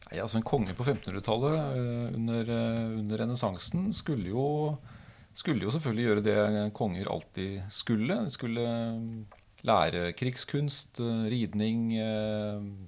Nei, 0.09 0.19
altså 0.19 0.39
En 0.39 0.47
konge 0.47 0.75
på 0.77 0.85
1500-tallet 0.85 1.57
eh, 1.57 2.05
under, 2.19 2.53
under 2.99 3.23
renessansen 3.23 3.89
skulle 3.95 4.31
skulle 5.39 5.63
jo 5.63 5.71
selvfølgelig 5.71 6.05
gjøre 6.07 6.23
det 6.25 6.63
konger 6.75 7.09
alltid 7.13 7.67
skulle. 7.71 8.15
De 8.25 8.33
skulle 8.33 8.63
lære 9.63 10.11
krigskunst, 10.17 10.99
ridning, 11.31 11.93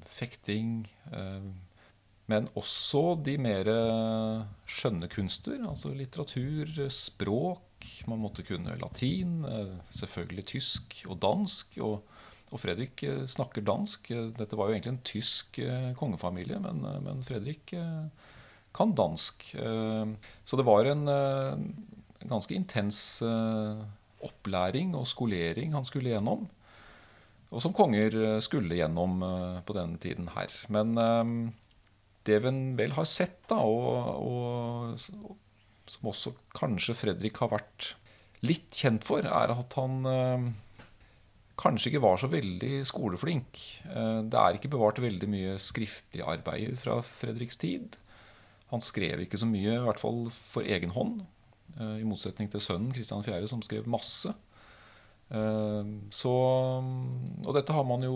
fekting. 0.10 0.82
Men 2.32 2.50
også 2.58 3.04
de 3.24 3.38
mer 3.40 3.70
skjønne 4.68 5.08
kunster, 5.14 5.62
altså 5.70 5.94
litteratur, 5.96 6.74
språk. 6.92 7.62
Man 8.10 8.22
måtte 8.22 8.46
kunne 8.46 8.78
latin, 8.80 9.42
selvfølgelig 9.96 10.46
tysk 10.54 10.98
og 11.10 11.20
dansk. 11.24 11.78
Og, 11.84 12.02
og 12.52 12.60
Fredrik 12.60 13.04
snakker 13.32 13.64
dansk. 13.66 14.12
Dette 14.38 14.60
var 14.60 14.70
jo 14.70 14.76
egentlig 14.76 14.94
en 14.96 15.06
tysk 15.08 15.62
kongefamilie, 16.00 16.60
men, 16.64 16.84
men 17.06 17.24
Fredrik 17.24 17.74
kan 18.76 18.96
dansk. 18.98 19.52
Så 19.56 20.60
det 20.60 20.68
var 20.68 20.90
en 20.92 21.06
ganske 22.28 22.56
intens 22.56 23.22
opplæring 24.22 24.94
og 24.98 25.08
skolering 25.10 25.74
han 25.78 25.88
skulle 25.88 26.12
gjennom. 26.12 26.46
Og 27.52 27.64
som 27.64 27.74
konger 27.76 28.40
skulle 28.44 28.78
gjennom 28.78 29.24
på 29.68 29.76
denne 29.76 30.00
tiden 30.04 30.30
her. 30.36 30.54
Men 30.72 30.96
det 32.28 32.38
vi 32.44 32.52
vel 32.78 32.94
har 32.96 33.08
sett, 33.10 33.40
da, 33.50 33.58
og, 33.64 34.22
og, 34.22 35.38
som 35.90 36.12
også 36.12 36.34
kanskje 36.58 36.98
Fredrik 36.98 37.40
har 37.42 37.52
vært 37.54 37.94
litt 38.46 38.74
kjent 38.74 39.06
for, 39.06 39.26
er 39.26 39.54
at 39.54 39.76
han 39.78 40.08
eh, 40.10 40.46
kanskje 41.62 41.92
ikke 41.92 42.04
var 42.04 42.22
så 42.22 42.30
veldig 42.32 42.82
skoleflink. 42.90 43.62
Eh, 43.90 44.22
det 44.26 44.40
er 44.40 44.58
ikke 44.58 44.72
bevart 44.74 45.02
veldig 45.04 45.30
mye 45.32 45.58
skriftlig 45.62 46.26
arbeid 46.26 46.80
fra 46.82 47.00
Fredriks 47.06 47.60
tid. 47.62 47.98
Han 48.72 48.84
skrev 48.84 49.26
ikke 49.26 49.40
så 49.42 49.50
mye, 49.50 49.76
i 49.76 49.86
hvert 49.86 50.02
fall 50.02 50.26
for 50.34 50.66
egen 50.66 50.94
hånd. 50.96 51.22
Eh, 51.78 52.00
I 52.02 52.08
motsetning 52.08 52.50
til 52.52 52.64
sønnen 52.64 52.94
Kristian 52.96 53.26
4., 53.26 53.44
som 53.52 53.64
skrev 53.66 53.90
masse. 53.90 54.34
Eh, 55.32 55.92
så, 56.12 56.36
og 57.46 57.58
dette 57.58 57.76
har 57.76 57.88
man 57.88 58.06
jo 58.08 58.16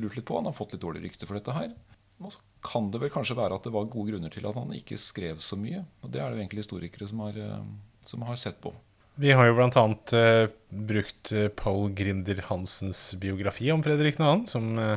lurt 0.00 0.18
litt 0.18 0.28
på. 0.28 0.38
Han 0.40 0.50
har 0.50 0.56
fått 0.56 0.74
litt 0.74 0.84
dårlig 0.84 1.04
rykte 1.06 1.28
for 1.28 1.38
dette 1.38 1.56
her. 1.56 1.74
Og 2.20 2.34
så 2.34 2.42
kan 2.64 2.90
det 2.92 3.00
vel 3.02 3.12
kanskje 3.12 3.38
være 3.38 3.56
at 3.56 3.66
det 3.66 3.72
var 3.74 3.88
gode 3.90 4.12
grunner 4.12 4.32
til 4.32 4.46
at 4.48 4.58
han 4.58 4.72
ikke 4.76 4.98
skrev 5.00 5.40
så 5.44 5.58
mye. 5.60 5.82
Og 6.04 6.12
det 6.12 6.20
er 6.20 6.28
det 6.28 6.38
jo 6.38 6.44
egentlig 6.44 6.64
historikere 6.64 7.08
som 7.08 7.24
har, 7.24 7.36
eh, 7.40 7.68
som 8.06 8.24
har 8.28 8.40
sett 8.40 8.60
på. 8.62 8.74
Vi 9.20 9.34
har 9.36 9.50
jo 9.50 9.56
bl.a. 9.58 9.84
Uh, 10.14 10.48
brukt 10.88 11.32
uh, 11.36 11.48
Paul 11.52 11.90
Grinder 11.92 12.40
Hansens 12.48 13.10
biografi 13.20 13.68
om 13.72 13.82
Fredrik 13.84 14.16
2., 14.16 14.30
som 14.48 14.70
uh, 14.78 14.94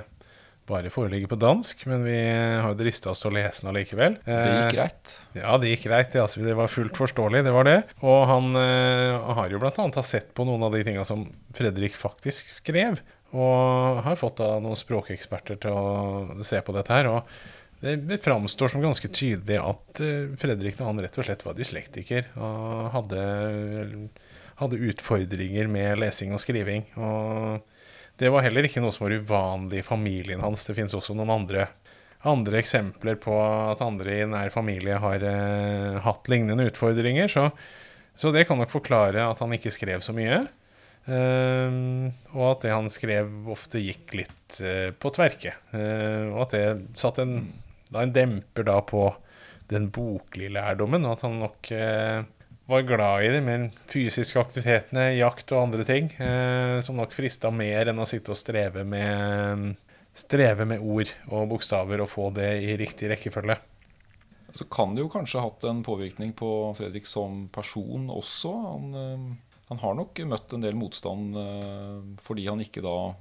bare 0.69 0.91
foreligger 0.93 1.27
på 1.27 1.39
dansk, 1.41 1.81
men 1.91 2.05
vi 2.05 2.15
har 2.23 2.69
jo 2.69 2.77
drista 2.79 3.11
oss 3.11 3.19
til 3.19 3.33
å 3.33 3.35
lese 3.35 3.65
den 3.65 3.73
allikevel. 3.73 4.15
Det 4.23 4.53
gikk 4.53 4.77
greit? 4.77 5.15
Ja, 5.35 5.57
det 5.59 5.73
gikk 5.73 5.89
greit. 5.89 6.13
Det, 6.13 6.21
altså, 6.23 6.39
det 6.45 6.55
var 6.55 6.71
fullt 6.71 6.95
forståelig, 6.95 7.41
det 7.43 7.51
var 7.51 7.67
det. 7.67 7.75
Og 7.99 8.21
han 8.29 8.55
har 8.55 9.51
jo 9.51 9.59
bl.a. 9.59 10.05
sett 10.07 10.31
på 10.31 10.45
noen 10.47 10.63
av 10.63 10.71
de 10.71 10.85
tinga 10.87 11.03
som 11.03 11.25
Fredrik 11.57 11.99
faktisk 11.99 12.47
skrev. 12.53 13.01
Og 13.33 14.01
har 14.05 14.19
fått 14.19 14.37
da 14.41 14.55
noen 14.61 14.77
språkeksperter 14.77 15.57
til 15.63 15.73
å 15.73 16.45
se 16.45 16.59
på 16.61 16.75
dette 16.75 16.93
her. 16.93 17.09
Og 17.09 17.29
det 17.83 18.21
framstår 18.23 18.71
som 18.71 18.83
ganske 18.83 19.09
tydelig 19.11 19.57
at 19.59 19.99
eh, 20.03 20.31
Fredrik 20.39 20.77
2. 20.79 20.91
rett 21.03 21.17
og 21.19 21.27
slett 21.27 21.43
var 21.43 21.57
dyslektiker. 21.57 22.29
Og 22.39 22.93
hadde, 22.93 23.23
hadde, 24.61 24.81
utfordringer 24.91 25.67
med 25.71 25.99
lesing 25.99 26.31
og 26.35 26.39
skriving. 26.39 26.85
Og 26.95 27.59
det 28.21 28.31
var 28.31 28.45
heller 28.45 28.69
ikke 28.69 28.83
noe 28.83 28.93
som 28.95 29.07
var 29.07 29.17
uvanlig 29.17 29.81
i 29.81 29.87
familien 29.87 30.43
hans. 30.45 30.63
Det 30.63 30.77
finnes 30.77 30.95
også 30.95 31.17
noen 31.17 31.33
andre, 31.33 31.67
andre 32.21 32.61
eksempler 32.61 33.19
på 33.19 33.35
at 33.43 33.83
andre 33.83 34.19
i 34.21 34.31
nær 34.31 34.53
familie 34.53 35.01
har 35.03 35.27
eh, 35.27 35.99
hatt 36.05 36.31
lignende 36.31 36.69
utfordringer. 36.71 37.27
Så, 37.27 37.49
så 38.15 38.31
det 38.31 38.45
kan 38.47 38.61
nok 38.63 38.71
forklare 38.71 39.27
at 39.27 39.43
han 39.43 39.59
ikke 39.59 39.73
skrev 39.75 40.05
så 40.05 40.15
mye. 40.15 40.45
Uh, 41.03 42.07
og 42.31 42.45
at 42.47 42.63
det 42.63 42.71
han 42.71 42.87
skrev, 42.91 43.31
ofte 43.51 43.81
gikk 43.83 44.13
litt 44.21 44.59
uh, 44.63 44.93
på 44.95 45.11
tverke. 45.11 45.57
Uh, 45.73 46.31
og 46.31 46.45
at 46.45 46.55
det 46.55 46.63
satt 46.99 47.19
en, 47.23 47.41
da 47.91 48.05
en 48.05 48.13
demper 48.15 48.67
da 48.69 48.77
på 48.87 49.09
den 49.71 49.89
boklige 49.91 50.53
lærdommen, 50.53 51.03
og 51.07 51.17
at 51.17 51.25
han 51.25 51.37
nok 51.41 51.69
var 52.67 52.83
glad 52.85 53.23
i 53.25 53.29
de 53.33 53.39
mer 53.41 53.63
fysiske 53.89 54.37
aktivitetene, 54.39 55.05
jakt 55.15 55.49
og 55.55 55.61
andre 55.63 55.85
ting, 55.87 56.09
som 56.83 56.99
nok 56.99 57.15
frista 57.15 57.49
mer 57.49 57.89
enn 57.89 58.01
å 58.03 58.05
sitte 58.05 58.35
og 58.35 58.37
streve 58.37 58.83
med, 58.85 59.71
streve 60.19 60.67
med 60.69 60.83
ord 60.83 61.09
og 61.31 61.47
bokstaver 61.55 62.03
og 62.03 62.11
få 62.11 62.27
det 62.35 62.51
i 62.67 62.75
riktig 62.77 63.09
rekkefølge. 63.13 63.55
Så 64.53 64.67
kan 64.69 64.93
det 64.93 65.01
jo 65.01 65.09
kanskje 65.15 65.39
ha 65.39 65.47
hatt 65.47 65.65
en 65.71 65.81
påvirkning 65.87 66.35
på 66.37 66.51
Fredrik 66.77 67.07
som 67.09 67.47
person 67.55 68.11
også. 68.13 68.53
Han 68.67 69.39
han 69.71 69.79
har 69.79 69.95
nok 69.97 70.19
møtt 70.27 70.55
en 70.55 70.63
del 70.63 70.75
motstand 70.77 71.37
eh, 71.39 71.99
fordi 72.23 72.47
han 72.49 72.63
ikke 72.63 72.83
da 72.83 73.13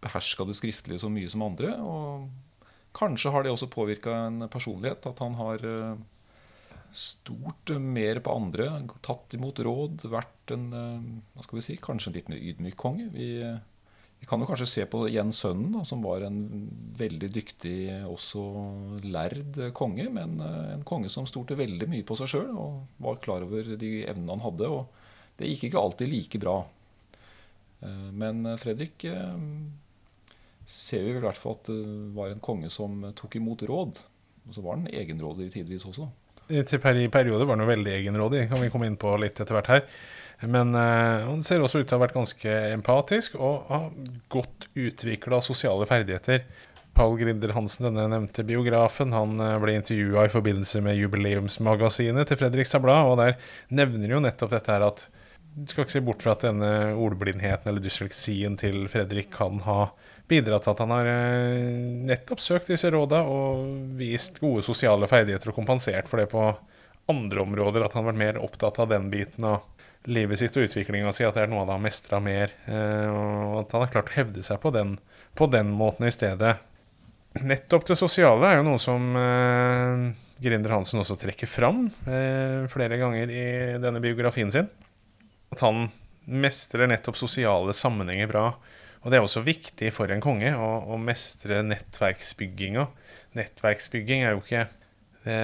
beherska 0.00 0.46
det 0.48 0.56
skriftlige 0.56 1.02
så 1.02 1.10
mye 1.12 1.28
som 1.30 1.44
andre. 1.44 1.74
Og 1.84 2.30
kanskje 2.96 3.32
har 3.34 3.44
det 3.44 3.52
også 3.52 3.70
påvirka 3.72 4.14
en 4.26 4.46
personlighet, 4.52 5.10
at 5.10 5.20
han 5.20 5.36
har 5.38 5.66
eh, 5.68 5.98
stort 6.96 7.74
mer 7.78 8.22
på 8.24 8.32
andre, 8.34 8.70
tatt 9.04 9.36
imot 9.36 9.60
råd, 9.62 10.06
vært 10.10 10.54
en 10.56 10.70
eh, 10.72 11.10
hva 11.34 11.44
skal 11.44 11.60
vi 11.60 11.66
si, 11.68 11.82
kanskje 11.82 12.10
en 12.10 12.16
litt 12.16 12.32
mer 12.32 12.40
ydmyk 12.48 12.78
konge. 12.80 13.10
Vi, 13.12 13.28
vi 14.24 14.28
kan 14.28 14.40
jo 14.40 14.48
kanskje 14.48 14.70
se 14.72 14.88
på 14.88 15.04
igjen 15.10 15.34
sønnen, 15.36 15.76
da, 15.76 15.84
som 15.84 16.00
var 16.02 16.24
en 16.24 16.40
veldig 16.96 17.28
dyktig, 17.36 17.76
også 18.08 18.46
lærd 19.04 19.60
konge. 19.76 20.08
Men 20.16 20.40
en 20.40 20.88
konge 20.88 21.12
som 21.12 21.28
stolte 21.28 21.60
veldig 21.60 21.92
mye 21.92 22.08
på 22.08 22.16
seg 22.18 22.32
sjøl 22.32 22.50
og 22.56 23.04
var 23.04 23.20
klar 23.20 23.44
over 23.44 23.76
de 23.76 23.94
evnene 24.08 24.38
han 24.38 24.48
hadde. 24.48 24.72
og 24.80 24.99
det 25.40 25.48
gikk 25.54 25.70
ikke 25.70 25.80
alltid 25.80 26.12
like 26.12 26.40
bra. 26.42 26.58
Eh, 27.80 28.08
men 28.12 28.44
Fredrik 28.60 29.04
eh, 29.08 29.36
ser 30.64 31.04
vi 31.04 31.16
i 31.16 31.24
hvert 31.24 31.40
fall 31.40 31.56
at 31.56 31.70
det 31.72 31.82
var 32.16 32.32
en 32.32 32.42
konge 32.44 32.70
som 32.72 33.02
tok 33.16 33.38
imot 33.40 33.64
råd. 33.68 34.00
Og 34.48 34.56
så 34.56 34.64
var 34.64 34.78
han 34.78 34.88
egenrådig 34.92 35.50
tidvis 35.54 35.86
også. 35.88 36.08
I 36.50 36.64
per 36.66 36.96
perioder 37.14 37.46
var 37.46 37.54
han 37.54 37.62
jo 37.62 37.70
veldig 37.70 37.92
egenrådig, 37.94 38.48
kan 38.50 38.58
vi 38.58 38.70
komme 38.72 38.88
inn 38.90 38.98
på 38.98 39.12
litt 39.22 39.38
etter 39.38 39.54
hvert 39.54 39.70
her. 39.70 39.84
Men 40.50 40.72
uh, 40.74 41.28
han 41.28 41.44
ser 41.44 41.62
også 41.62 41.82
ut 41.82 41.86
til 41.86 41.94
å 41.94 41.98
ha 42.00 42.06
vært 42.06 42.16
ganske 42.16 42.54
empatisk 42.72 43.36
og 43.36 43.68
har 43.68 43.90
godt 44.32 44.66
utvikla 44.72 45.38
sosiale 45.44 45.86
ferdigheter. 45.86 46.42
Paul 46.96 47.14
Grinder 47.20 47.52
Hansen, 47.54 47.86
denne 47.86 48.08
nevnte 48.10 48.42
biografen, 48.48 49.14
han 49.14 49.36
ble 49.62 49.76
intervjua 49.78 50.24
i 50.26 50.32
forbindelse 50.32 50.82
med 50.82 50.98
jubileumsmagasinet 50.98 52.26
til 52.26 52.40
Fredrikstad 52.40 52.82
Blad, 52.82 53.12
og 53.12 53.20
der 53.20 53.36
nevner 53.70 54.16
jo 54.16 54.24
nettopp 54.24 54.56
dette 54.56 54.74
her 54.74 54.88
at 54.88 55.04
du 55.54 55.66
skal 55.66 55.84
ikke 55.84 55.96
se 55.96 56.02
bort 56.04 56.22
fra 56.22 56.34
at 56.36 56.44
denne 56.46 56.70
ordblindheten 56.94 57.70
eller 57.70 57.82
dysleksien 57.82 58.56
til 58.60 58.84
Fredrik 58.90 59.32
kan 59.34 59.58
ha 59.66 59.90
bidratt 60.30 60.64
til 60.64 60.74
at 60.74 60.82
han 60.84 60.94
har 60.94 61.10
eh, 61.10 61.80
nettopp 62.06 62.42
søkt 62.42 62.70
disse 62.70 62.90
råda 62.92 63.24
og 63.26 63.96
vist 63.98 64.38
gode 64.42 64.62
sosiale 64.66 65.08
ferdigheter 65.10 65.50
og 65.50 65.58
kompensert 65.58 66.08
for 66.10 66.22
det 66.22 66.28
på 66.30 66.44
andre 67.10 67.42
områder. 67.42 67.82
At 67.82 67.96
han 67.96 68.04
har 68.04 68.12
vært 68.12 68.22
mer 68.22 68.40
opptatt 68.44 68.78
av 68.82 68.92
den 68.92 69.10
biten 69.10 69.48
av 69.48 69.66
livet 70.08 70.40
sitt 70.40 70.54
og 70.56 70.68
utviklinga 70.68 71.10
si, 71.12 71.26
at 71.26 71.36
det 71.36 71.44
er 71.44 71.50
noe 71.50 71.64
han 71.64 71.74
har 71.74 71.82
mestra 71.82 72.22
mer. 72.22 72.54
Eh, 72.70 73.06
og 73.10 73.64
at 73.64 73.74
han 73.74 73.84
har 73.84 73.94
klart 73.96 74.12
å 74.12 74.18
hevde 74.20 74.44
seg 74.46 74.60
på 74.62 74.72
den, 74.74 74.96
på 75.34 75.50
den 75.50 75.72
måten 75.74 76.06
i 76.06 76.14
stedet. 76.14 76.60
Nettopp 77.42 77.90
det 77.90 77.98
sosiale 77.98 78.48
er 78.48 78.60
jo 78.60 78.68
noe 78.70 78.82
som 78.82 79.18
eh, 79.18 80.06
Grinder 80.40 80.78
Hansen 80.78 81.02
også 81.02 81.18
trekker 81.20 81.50
fram 81.50 81.90
flere 82.00 82.96
ganger 82.96 83.28
i 83.28 83.42
denne 83.82 84.00
biografien 84.00 84.48
sin 84.50 84.70
at 85.50 85.64
han 85.64 85.88
mestrer 86.30 86.90
nettopp 86.90 87.18
sosiale 87.18 87.74
sammenhenger 87.76 88.30
bra. 88.30 88.44
Og 89.00 89.10
det 89.10 89.18
er 89.18 89.24
også 89.24 89.42
viktig 89.44 89.92
for 89.96 90.12
en 90.12 90.22
konge 90.22 90.52
å, 90.54 90.68
å 90.92 90.98
mestre 91.00 91.62
nettverksbygginga. 91.64 92.84
Nettverksbygging 93.38 94.26
er 94.26 94.36
jo 94.36 94.44
ikke 94.44 94.66
det, 95.20 95.34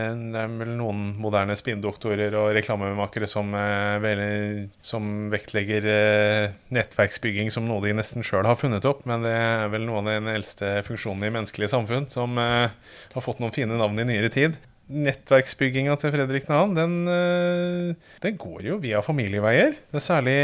er 0.41 0.53
vel 0.57 0.71
noen 0.79 1.01
moderne 1.21 1.53
spinndoktorer 1.59 2.33
og 2.41 2.55
reklamemakere 2.57 3.29
som, 3.29 3.51
eh, 3.53 4.63
som 4.81 5.27
vektlegger 5.33 5.89
eh, 5.93 6.55
nettverksbygging 6.73 7.53
som 7.53 7.69
noe 7.69 7.85
de 7.85 7.93
nesten 7.97 8.25
sjøl 8.25 8.49
har 8.49 8.57
funnet 8.57 8.89
opp, 8.89 9.05
men 9.09 9.27
det 9.27 9.35
er 9.37 9.69
vel 9.75 9.85
noe 9.85 10.01
av 10.01 10.09
den 10.09 10.33
eldste 10.33 10.79
funksjonene 10.87 11.29
i 11.29 11.35
menneskelige 11.35 11.75
samfunn 11.75 12.09
som 12.13 12.41
eh, 12.41 12.73
har 13.13 13.25
fått 13.25 13.43
noen 13.43 13.53
fine 13.53 13.77
navn 13.77 14.01
i 14.01 14.09
nyere 14.09 14.33
tid 14.33 14.57
nettverksbygginga 14.87 15.97
til 15.99 16.13
Fredrik 16.15 16.47
Nahan, 16.51 16.77
den, 16.77 16.95
eh, 17.11 18.13
den, 18.23 18.37
går 18.39 18.69
jo 18.69 18.79
via 18.83 19.03
familieveier. 19.03 19.75
Det 19.91 19.99
er 19.99 20.05
særlig 20.05 20.37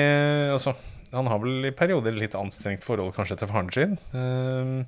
Altså, 0.52 0.74
Han 1.12 1.26
har 1.26 1.38
vel 1.38 1.66
i 1.68 1.70
perioder 1.76 2.12
litt 2.16 2.34
anstrengt 2.34 2.84
forhold 2.84 3.12
kanskje 3.12 3.36
til 3.38 3.48
faren 3.48 3.70
sin. 3.72 3.98
Eh, 4.16 4.84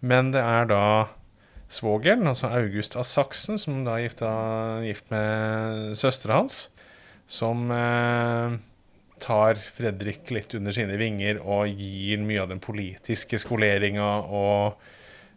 men 0.00 0.30
det 0.30 0.40
er 0.40 0.68
da 0.70 1.08
svogeren, 1.68 2.26
altså 2.26 2.46
August 2.54 2.94
av 2.94 3.02
Saksen, 3.02 3.58
som 3.58 3.84
da 3.84 3.96
er 3.96 4.06
gifta, 4.06 4.30
gift 4.86 5.10
med 5.10 5.96
søstera 5.98 6.38
hans, 6.38 6.68
som 7.26 7.66
eh, 7.74 8.54
tar 9.18 9.58
Fredrik 9.74 10.30
litt 10.30 10.54
under 10.54 10.72
sine 10.72 10.96
vinger 11.00 11.40
og 11.42 11.66
gir 11.66 12.22
mye 12.22 12.44
av 12.44 12.52
den 12.52 12.62
politiske 12.62 13.40
skoleringa 13.42 14.06
og 14.30 14.76
eh, 14.76 14.92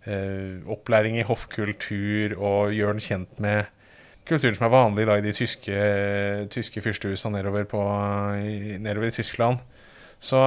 opplæring 0.08 1.18
i 1.20 1.26
hoffkultur 1.28 2.38
og 2.38 2.72
gjør 2.72 2.96
den 2.96 3.04
kjent 3.04 3.42
med 3.44 3.68
kulturen 4.30 4.56
som 4.56 4.68
er 4.68 4.74
vanlig 4.74 5.08
da, 5.10 5.18
i 5.20 5.26
de 5.26 5.34
tyske, 5.36 5.76
tyske 6.54 6.84
fyrstehusene 6.86 7.40
nedover, 7.40 7.68
nedover 8.80 9.10
i 9.10 9.16
Tyskland. 9.16 9.60
Så 10.20 10.40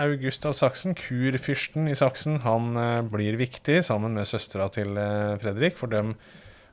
August 0.00 0.46
av 0.48 0.54
Saksen, 0.56 0.96
kurfyrsten 0.96 1.88
i 1.90 1.96
Saksen, 1.98 2.40
han 2.46 2.76
eh, 2.80 3.02
blir 3.04 3.36
viktig 3.36 3.82
sammen 3.84 4.16
med 4.16 4.28
søstera 4.28 4.70
til 4.72 4.96
eh, 4.96 5.36
Fredrik. 5.42 5.76
For 5.76 5.92
dem 5.92 6.14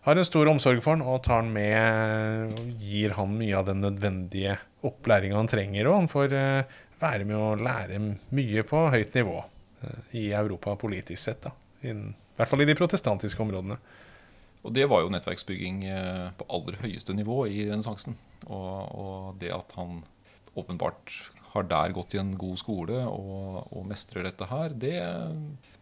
har 0.08 0.20
en 0.20 0.28
stor 0.28 0.48
omsorg 0.52 0.80
for 0.84 0.96
han 0.96 1.04
og 1.04 1.20
tar 1.26 1.42
han 1.42 1.52
med 1.52 2.56
og 2.56 2.80
gir 2.80 3.18
han 3.18 3.36
mye 3.36 3.58
av 3.60 3.68
den 3.68 3.84
nødvendige 3.84 4.56
opplæringa 4.88 5.36
han 5.42 5.52
trenger. 5.52 5.92
Og 5.92 6.00
han 6.00 6.10
får 6.12 6.38
eh, 6.40 6.80
være 7.04 7.28
med 7.28 7.42
å 7.42 7.58
lære 7.60 8.00
mye 8.32 8.64
på 8.72 8.86
høyt 8.96 9.20
nivå 9.20 9.42
eh, 9.44 10.00
i 10.24 10.26
Europa 10.32 10.78
politisk 10.80 11.26
sett. 11.26 11.44
da. 11.44 11.52
In, 11.84 12.10
I 12.14 12.40
hvert 12.40 12.52
fall 12.52 12.64
i 12.64 12.70
de 12.70 12.78
protestantiske 12.78 13.44
områdene. 13.44 13.78
Og 14.64 14.72
det 14.76 14.88
var 14.88 15.04
jo 15.04 15.12
nettverksbygging 15.12 15.84
eh, 15.92 16.28
på 16.40 16.48
aller 16.56 16.80
høyeste 16.84 17.16
nivå 17.16 17.44
i 17.52 17.66
renessansen. 17.68 18.16
Og, 18.48 18.76
og, 18.96 19.16
det 19.42 19.52
at 19.56 19.76
han 19.76 20.02
åpenbart 20.56 21.12
har 21.54 21.68
der 21.70 21.94
gått 21.94 22.16
i 22.16 22.22
en 22.22 22.32
god 22.40 22.58
skole 22.62 23.04
og, 23.06 23.60
og, 23.68 23.84
mestrer 23.90 24.26
dette 24.26 24.48
her, 24.50 24.74
det 24.74 24.96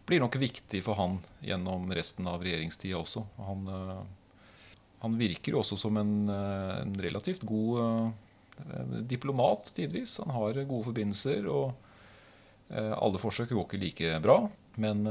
blir 0.08 0.20
nok 0.20 0.36
viktig 0.40 0.82
for 0.84 0.98
han 0.98 1.18
gjennom 1.44 1.86
resten 1.94 2.28
av 2.28 2.42
regjeringstida 2.44 2.98
også. 2.98 3.22
Han, 3.46 3.70
eh, 3.70 4.02
han 5.04 5.16
virker 5.20 5.54
jo 5.54 5.62
også 5.62 5.78
som 5.84 6.02
en, 6.02 6.16
eh, 6.32 6.74
en 6.82 6.98
relativt 7.06 7.46
god 7.46 8.12
diplomat 9.08 9.70
tidvis. 9.74 10.18
Han 10.20 10.34
har 10.34 10.58
gode 10.68 10.84
forbindelser, 10.90 11.46
og 11.50 11.72
alle 12.70 13.18
forsøk 13.20 13.50
går 13.56 13.64
ikke 13.64 13.80
like 13.80 14.10
bra. 14.22 14.36
Men 14.80 15.04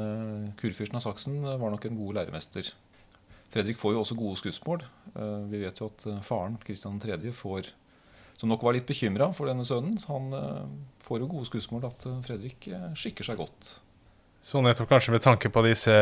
kurfyrsten 0.58 0.98
av 0.98 1.04
Saksen 1.06 1.42
var 1.44 1.70
nok 1.70 1.86
en 1.86 2.00
god 2.00 2.18
læremester. 2.18 2.72
Fredrik 3.52 3.80
får 3.80 3.96
jo 3.96 4.02
også 4.02 4.16
gode 4.16 4.40
skussmål. 4.40 4.84
Eh, 5.12 5.38
vi 5.52 5.62
vet 5.66 5.80
jo 5.82 5.92
at 5.92 6.08
eh, 6.08 6.24
faren, 6.24 6.58
Kristian 6.64 7.00
3., 7.04 7.20
får, 7.36 7.68
som 8.40 8.52
nok 8.52 8.64
var 8.64 8.78
litt 8.78 8.88
bekymra 8.88 9.28
for 9.36 9.52
denne 9.52 9.66
sønnen, 9.68 9.98
han 10.08 10.36
eh, 10.38 10.68
får 11.04 11.24
jo 11.24 11.32
gode 11.34 11.50
skussmål 11.50 11.90
at 11.90 12.08
Fredrik 12.28 12.70
skikker 12.98 13.28
seg 13.28 13.42
godt. 13.42 13.74
Så 14.42 14.58
nettopp 14.64 14.90
kanskje 14.90 15.14
med 15.14 15.22
tanke 15.22 15.52
på 15.54 15.62
disse 15.68 15.94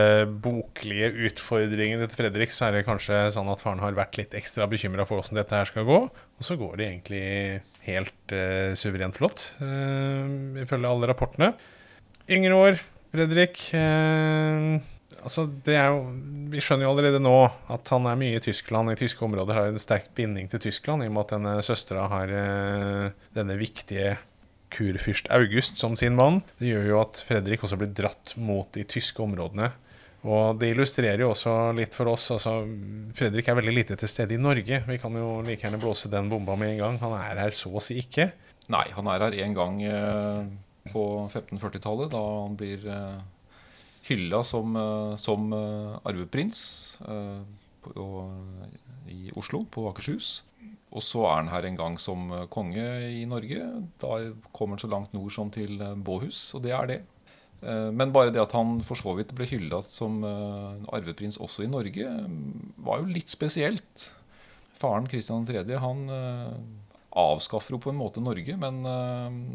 boklige 0.46 1.10
utfordringene 1.28 2.06
til 2.06 2.20
Fredrik, 2.22 2.54
så 2.56 2.70
er 2.70 2.78
det 2.78 2.86
kanskje 2.88 3.26
sånn 3.36 3.50
at 3.52 3.60
faren 3.66 3.82
har 3.84 3.98
vært 3.98 4.16
litt 4.22 4.38
ekstra 4.38 4.70
bekymra 4.70 5.04
for 5.10 5.20
åssen 5.20 5.42
dette 5.42 5.58
her 5.58 5.68
skal 5.68 5.84
gå. 5.90 5.98
Og 6.08 6.48
så 6.48 6.56
går 6.56 6.78
det 6.80 6.88
egentlig 6.88 7.26
helt 7.84 8.32
uh, 8.32 8.72
suverent 8.80 9.20
flott, 9.20 9.44
uh, 9.60 10.56
ifølge 10.64 10.88
alle 10.88 11.10
rapportene. 11.12 11.52
Yngre 12.32 12.62
år, 12.64 12.80
Fredrik. 13.10 13.62
Eh, 13.74 14.78
altså 15.24 15.48
det 15.66 15.76
er 15.80 15.90
jo, 15.92 16.04
Vi 16.54 16.62
skjønner 16.64 16.88
jo 16.88 16.94
allerede 16.94 17.22
nå 17.22 17.36
at 17.74 17.92
han 17.94 18.08
er 18.10 18.20
mye 18.20 18.38
i 18.38 18.44
Tyskland. 18.44 18.94
I 18.94 19.00
tyske 19.00 19.26
områder 19.26 19.58
har 19.58 19.70
en 19.72 19.82
sterk 19.82 20.12
binding 20.18 20.50
til 20.52 20.62
Tyskland, 20.70 21.04
i 21.04 21.10
og 21.10 21.16
med 21.18 21.26
at 21.26 21.36
denne 21.38 21.56
søstera 21.66 22.08
har 22.12 22.34
eh, 22.34 23.28
denne 23.38 23.58
viktige 23.60 24.18
kurfyrst 24.70 25.30
August 25.34 25.80
som 25.82 25.96
sin 25.98 26.18
mann. 26.18 26.44
Det 26.62 26.70
gjør 26.70 26.90
jo 26.92 26.98
at 27.02 27.22
Fredrik 27.26 27.64
også 27.66 27.80
blir 27.82 27.94
dratt 27.98 28.36
mot 28.38 28.70
de 28.76 28.86
tyske 28.86 29.22
områdene. 29.24 29.72
Og 30.28 30.60
det 30.60 30.74
illustrerer 30.74 31.24
jo 31.24 31.32
også 31.32 31.72
litt 31.78 31.96
for 31.96 32.12
oss. 32.12 32.28
altså 32.36 32.60
Fredrik 33.16 33.48
er 33.48 33.58
veldig 33.58 33.76
lite 33.76 33.98
til 34.00 34.12
stede 34.12 34.36
i 34.36 34.42
Norge. 34.42 34.82
Vi 34.86 34.98
kan 35.00 35.16
jo 35.16 35.40
like 35.46 35.64
gjerne 35.64 35.80
blåse 35.80 36.12
den 36.12 36.30
bomba 36.32 36.58
med 36.60 36.76
en 36.76 36.82
gang. 36.84 36.98
Han 37.06 37.16
er 37.16 37.40
her 37.46 37.56
så 37.56 37.72
å 37.72 37.84
si 37.84 38.02
ikke. 38.02 38.30
Nei, 38.70 38.86
han 38.94 39.08
er 39.10 39.26
her 39.26 39.38
en 39.46 39.56
gang 39.58 39.80
uh, 39.88 40.42
på 40.92 41.04
1540-tallet, 41.30 42.12
da 42.14 42.24
han 42.44 42.58
blir 42.60 42.88
uh 42.88 43.20
hylla 44.10 44.44
som, 44.44 44.76
uh, 44.76 45.16
som 45.20 45.54
eh, 45.54 45.98
arveprins 46.10 46.62
eh, 47.08 47.42
i 49.10 49.32
Oslo, 49.40 49.64
på 49.72 49.88
Akershus. 49.90 50.44
Og 50.90 51.04
så 51.06 51.22
er 51.30 51.36
han 51.38 51.52
her 51.54 51.68
en 51.68 51.78
gang 51.78 51.96
som 52.02 52.32
konge 52.50 52.86
i 53.14 53.22
Norge. 53.30 53.62
Da 54.02 54.18
kommer 54.56 54.76
han 54.76 54.82
så 54.82 54.90
langt 54.90 55.14
nord 55.14 55.34
som 55.34 55.52
til 55.54 55.78
Båhus, 56.02 56.56
og 56.58 56.64
det 56.66 56.74
er 56.74 56.90
det. 56.90 57.00
Men 57.94 58.14
bare 58.16 58.32
det 58.34 58.42
at 58.42 58.56
han 58.58 58.80
for 58.86 58.98
så 58.98 59.14
vidt 59.18 59.36
ble 59.38 59.46
hylla 59.50 59.84
som 59.86 60.24
arveprins 60.26 61.38
også 61.38 61.66
i 61.66 61.70
Norge, 61.70 62.10
var 62.82 63.04
jo 63.04 63.14
litt 63.14 63.30
spesielt. 63.30 64.08
Faren 64.82 65.10
Kristian 65.12 65.46
3. 65.46 65.62
han 65.78 66.04
avskaffer 67.20 67.76
jo 67.76 67.82
på 67.84 67.92
en 67.92 68.00
måte 68.00 68.24
Norge 68.24 68.56
men, 68.60 68.82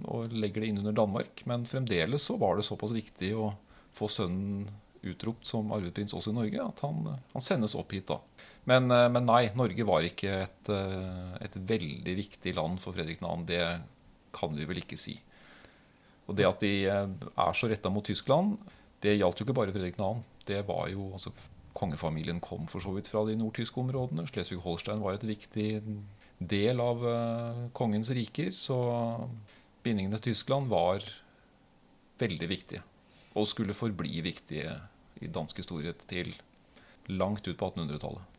og 0.05 0.33
legger 0.33 0.63
det 0.63 0.71
inn 0.71 0.81
under 0.83 0.97
Danmark. 0.97 1.43
Men 1.49 1.67
fremdeles 1.69 2.29
så 2.29 2.39
var 2.41 2.59
det 2.59 2.67
såpass 2.69 2.95
viktig 2.95 3.33
å 3.37 3.53
få 3.95 4.09
sønnen 4.11 4.69
utropt 5.05 5.47
som 5.47 5.73
arveprins 5.75 6.15
også 6.17 6.33
i 6.33 6.39
Norge, 6.39 6.65
at 6.65 6.83
han, 6.85 7.09
han 7.33 7.45
sendes 7.45 7.77
opp 7.79 7.93
hit. 7.95 8.09
da. 8.09 8.21
Men, 8.69 8.89
eh, 8.91 9.09
men, 9.13 9.27
nei, 9.29 9.49
Norge 9.57 9.87
var 9.87 10.07
ikke 10.07 10.39
et, 10.47 10.71
eh, 10.73 11.35
et 11.45 11.59
veldig 11.73 12.17
viktig 12.21 12.55
land 12.57 12.81
for 12.83 12.97
Fredrik 12.97 13.21
2. 13.21 13.35
Det 13.49 13.63
kan 14.35 14.57
vi 14.57 14.69
vel 14.69 14.81
ikke 14.83 14.99
si. 15.01 15.19
Og 16.25 16.39
det 16.39 16.49
at 16.49 16.65
de 16.65 16.75
eh, 16.89 17.17
er 17.47 17.59
så 17.59 17.69
retta 17.71 17.93
mot 17.93 18.07
Tyskland, 18.07 18.57
det 19.05 19.19
gjaldt 19.19 19.41
jo 19.41 19.47
ikke 19.47 19.59
bare 19.61 19.75
Fredrik 19.75 20.01
2. 20.01 20.15
Det 20.49 20.63
var 20.69 20.89
jo, 20.93 21.13
altså, 21.13 21.35
Kongefamilien 21.75 22.39
kom 22.41 22.69
for 22.71 22.81
så 22.81 22.93
vidt 22.95 23.11
fra 23.11 23.25
de 23.27 23.35
nordtyske 23.37 23.81
områdene. 23.83 24.29
Slesvig-Holstein 24.31 25.03
var 25.03 25.17
et 25.17 25.27
viktig 25.27 25.83
del 26.51 26.81
av 26.83 27.05
uh, 27.05 27.65
kongens 27.77 28.11
riker. 28.15 28.51
Så 28.55 28.77
bindingene 29.85 30.19
til 30.21 30.33
Tyskland 30.33 30.71
var 30.73 31.05
veldig 32.21 32.49
viktige 32.51 32.85
og 33.35 33.49
skulle 33.51 33.75
forbli 33.75 34.21
viktige 34.23 34.77
i 35.25 35.31
dansk 35.33 35.59
historie 35.59 35.95
til 36.07 36.31
langt 37.11 37.47
ut 37.49 37.59
på 37.59 37.71
1800-tallet. 37.73 38.31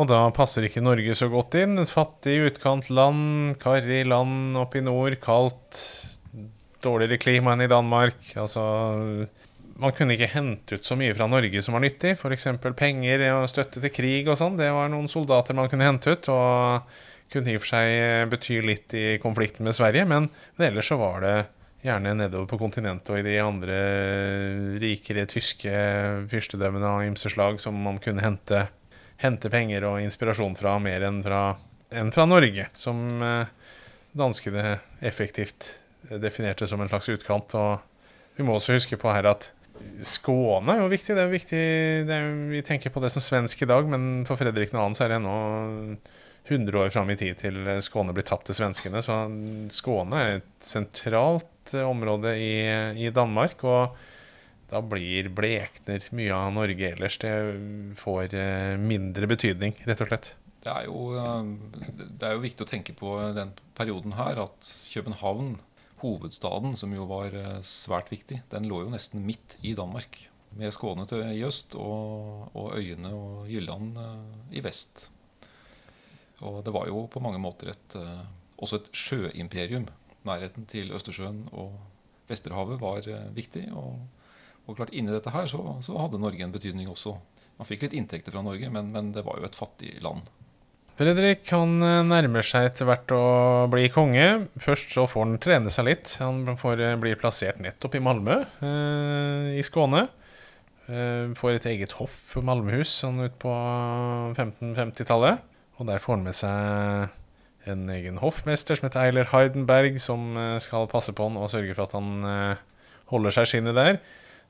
Og 0.00 0.08
da 0.08 0.22
passer 0.32 0.64
ikke 0.64 0.80
Norge 0.80 1.14
så 1.18 1.28
godt 1.28 1.58
inn. 1.60 1.76
Et 1.82 1.90
fattig 1.90 2.38
utkantland, 2.46 3.58
karrig 3.60 4.06
land 4.08 4.56
oppe 4.56 4.80
i 4.80 4.84
nord, 4.84 5.18
kaldt, 5.20 5.80
dårligere 6.82 7.20
klima 7.20 7.52
enn 7.52 7.66
i 7.66 7.70
Danmark. 7.70 8.24
Altså 8.40 8.64
Man 9.80 9.94
kunne 9.96 10.16
ikke 10.16 10.32
hente 10.34 10.76
ut 10.76 10.84
så 10.84 10.96
mye 10.98 11.14
fra 11.16 11.28
Norge 11.30 11.62
som 11.64 11.76
var 11.76 11.84
nyttig. 11.84 12.16
F.eks. 12.18 12.48
penger 12.76 13.24
og 13.32 13.48
støtte 13.50 13.80
til 13.80 13.94
krig 13.94 14.28
og 14.28 14.36
sånn. 14.40 14.58
Det 14.60 14.68
var 14.74 14.92
noen 14.92 15.08
soldater 15.10 15.56
man 15.56 15.70
kunne 15.72 15.88
hente 15.88 16.12
ut. 16.12 16.28
Og 16.32 17.00
kunne 17.32 17.52
i 17.52 17.56
og 17.56 17.64
for 17.64 17.72
seg 17.72 18.28
bety 18.32 18.60
litt 18.64 18.94
i 18.98 19.06
konflikten 19.22 19.64
med 19.64 19.76
Sverige, 19.76 20.04
men 20.08 20.28
ellers 20.60 20.92
så 20.92 21.00
var 21.00 21.24
det 21.24 21.36
Gjerne 21.82 22.12
nedover 22.14 22.46
på 22.46 22.60
kontinentet 22.60 23.08
og 23.10 23.18
i 23.18 23.24
de 23.26 23.32
andre 23.42 23.76
rikere 24.78 25.24
tyske 25.26 25.72
fyrstedømmene 26.30 26.86
av 26.86 27.00
ymse 27.08 27.32
slag 27.32 27.58
som 27.58 27.74
man 27.74 27.98
kunne 27.98 28.22
hente, 28.22 28.60
hente, 29.18 29.50
penger 29.50 29.88
og 29.88 29.98
inspirasjon 30.04 30.54
fra 30.54 30.76
mer 30.78 31.02
enn 31.08 31.18
fra, 31.26 31.40
enn 31.90 32.12
fra 32.14 32.28
Norge, 32.30 32.68
som 32.78 33.02
eh, 33.26 33.50
danskene 34.14 34.76
effektivt 35.02 35.72
definerte 36.22 36.70
som 36.70 36.78
en 36.84 36.92
slags 36.92 37.10
utkant. 37.16 37.58
Og 37.58 38.38
vi 38.38 38.46
må 38.46 38.54
også 38.60 38.78
huske 38.78 39.00
på 39.02 39.10
her 39.10 39.32
at 39.32 39.50
Skåne 40.06 40.76
er 40.76 40.82
jo 40.82 40.90
viktig. 40.92 41.16
Det 41.16 41.22
er 41.22 41.32
viktig 41.32 41.62
det 42.08 42.16
er, 42.18 42.32
Vi 42.50 42.62
tenker 42.66 42.94
på 42.94 43.02
det 43.04 43.12
som 43.14 43.24
svensk 43.24 43.64
i 43.64 43.70
dag, 43.70 43.88
men 43.90 44.26
for 44.28 44.40
Fredrik 44.40 44.74
2. 44.74 44.84
så 44.96 45.06
er 45.06 45.12
det 45.12 45.20
ennå 45.20 45.36
100 46.50 46.78
år 46.80 46.90
fram 46.90 47.10
i 47.12 47.18
tid 47.18 47.38
til 47.38 47.60
Skåne 47.84 48.14
blir 48.14 48.26
tapt 48.26 48.48
til 48.50 48.58
svenskene. 48.58 49.02
Så 49.04 49.18
Skåne 49.74 50.22
er 50.22 50.40
et 50.40 50.66
sentralt 50.66 51.74
område 51.82 52.34
i, 52.40 52.54
i 53.06 53.12
Danmark. 53.14 53.62
Og 53.62 53.94
da 54.72 54.80
blir 54.80 55.28
blekner 55.36 56.04
mye 56.16 56.32
av 56.32 56.54
Norge 56.56 56.94
ellers. 56.94 57.18
Det 57.20 57.32
får 58.00 58.36
eh, 58.38 58.78
mindre 58.80 59.28
betydning, 59.28 59.76
rett 59.84 60.00
og 60.00 60.08
slett. 60.08 60.32
Det 60.62 60.70
er, 60.72 60.86
jo, 60.86 61.10
eh, 61.18 62.06
det 62.06 62.28
er 62.28 62.36
jo 62.38 62.44
viktig 62.44 62.64
å 62.64 62.70
tenke 62.70 62.94
på 62.96 63.18
den 63.36 63.52
perioden 63.76 64.16
her 64.16 64.40
at 64.46 64.72
København, 64.88 65.56
hovedstaden, 66.02 66.76
som 66.78 66.92
jo 66.94 67.06
var 67.10 67.34
eh, 67.38 67.62
svært 67.66 68.12
viktig, 68.12 68.42
den 68.52 68.68
lå 68.70 68.84
jo 68.84 68.92
nesten 68.92 69.24
midt 69.26 69.56
i 69.62 69.76
Danmark. 69.78 70.26
Med 70.52 70.74
Skåne 70.74 71.06
til 71.08 71.22
i 71.24 71.46
øst 71.46 71.72
og, 71.80 72.50
og 72.52 72.74
øyene 72.76 73.08
og 73.16 73.48
Jylland 73.48 73.96
i 74.52 74.60
vest. 74.60 75.06
Og 76.42 76.62
det 76.66 76.74
var 76.74 76.88
jo 76.90 77.06
på 77.10 77.22
mange 77.22 77.40
måter 77.42 77.72
et, 77.72 77.96
eh, 77.98 78.24
også 78.58 78.80
et 78.80 78.90
sjøimperium. 78.96 79.86
Nærheten 80.26 80.66
til 80.70 80.92
Østersjøen 80.94 81.44
og 81.52 81.78
Vesterhavet 82.30 82.80
var 82.82 83.06
eh, 83.08 83.28
viktig. 83.36 83.68
Og, 83.78 84.00
og 84.66 84.78
klart 84.78 84.94
inni 84.94 85.14
dette 85.14 85.32
her 85.34 85.46
så, 85.50 85.62
så, 85.82 85.98
hadde 86.00 86.20
Norge 86.22 86.44
en 86.44 86.54
betydning 86.54 86.90
også. 86.90 87.14
Man 87.58 87.68
fikk 87.68 87.86
litt 87.86 87.96
inntekter 87.98 88.34
fra 88.34 88.42
Norge, 88.42 88.70
men, 88.74 88.90
men 88.94 89.12
det 89.14 89.24
var 89.26 89.38
jo 89.38 89.46
et 89.46 89.58
fattig 89.58 89.94
land. 90.02 90.26
Fredrik 91.02 91.48
han 91.50 91.80
eh, 91.82 92.00
nærmer 92.06 92.46
seg 92.46 92.68
etter 92.68 92.86
hvert 92.86 93.10
å 93.10 93.22
bli 93.72 93.88
konge. 93.90 94.46
Først 94.62 94.92
så 94.94 95.08
får 95.10 95.24
han 95.24 95.38
trene 95.42 95.70
seg 95.74 95.88
litt. 95.88 96.12
Han 96.22 96.44
får 96.60 96.84
blir 97.02 97.18
plassert 97.18 97.58
nettopp 97.62 97.96
i 97.98 98.02
Malmö, 98.06 98.36
eh, 98.62 99.48
i 99.58 99.64
Skåne. 99.66 100.04
Eh, 100.86 101.32
får 101.38 101.56
et 101.56 101.66
eget 101.72 101.96
hoff, 101.98 102.14
Malmöhus, 102.38 102.92
sånn 103.02 103.18
ut 103.24 103.34
på 103.42 103.50
1550-tallet. 104.36 105.42
Og 105.80 105.90
der 105.90 105.98
får 106.02 106.20
han 106.20 106.28
med 106.28 106.38
seg 106.38 107.72
en 107.72 107.82
egen 107.96 108.20
hoffmester 108.22 108.78
som 108.78 108.86
heter 108.86 109.08
Eiler 109.08 109.32
Heidenberg, 109.32 109.98
som 110.02 110.36
eh, 110.38 110.60
skal 110.62 110.86
passe 110.90 111.14
på 111.18 111.26
han 111.26 111.40
og 111.40 111.50
sørge 111.50 111.74
for 111.74 111.88
at 111.88 111.98
han 111.98 112.30
eh, 112.30 112.62
holder 113.10 113.40
seg 113.40 113.50
skinnet 113.50 113.78
der. 113.78 113.98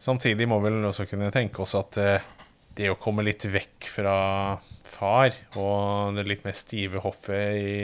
Samtidig 0.03 0.51
må 0.53 0.61
vi 0.61 0.69
vel 0.69 0.91
også 0.91 1.09
kunne 1.09 1.33
tenke 1.33 1.65
oss 1.65 1.73
at 1.81 1.97
eh, 1.97 2.29
det 2.77 2.93
å 2.93 3.01
komme 3.01 3.25
litt 3.25 3.49
vekk 3.49 3.89
fra 3.89 4.17
far 4.93 5.35
og 5.59 6.17
det 6.17 6.27
litt 6.29 6.47
mer 6.47 6.57
stive 6.57 7.03
hoffet 7.05 7.59
i 7.59 7.77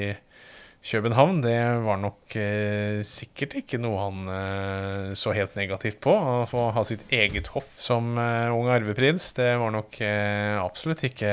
København, 0.89 1.41
det 1.43 1.59
var 1.85 1.99
nok 2.01 2.35
eh, 2.39 3.01
sikkert 3.05 3.57
ikke 3.59 3.81
noe 3.83 3.99
han 3.99 4.31
eh, 4.31 5.09
så 5.19 5.35
helt 5.37 5.57
negativt 5.59 5.99
på. 6.05 6.15
Å 6.15 6.47
få 6.49 6.69
ha 6.73 6.85
sitt 6.87 7.03
eget 7.13 7.51
hoff 7.53 7.73
som 7.83 8.15
eh, 8.15 8.47
ung 8.55 8.71
arveprins, 8.73 9.27
det 9.37 9.51
var 9.61 9.75
nok 9.75 9.99
eh, 10.07 10.55
absolutt 10.63 11.03
ikke 11.11 11.33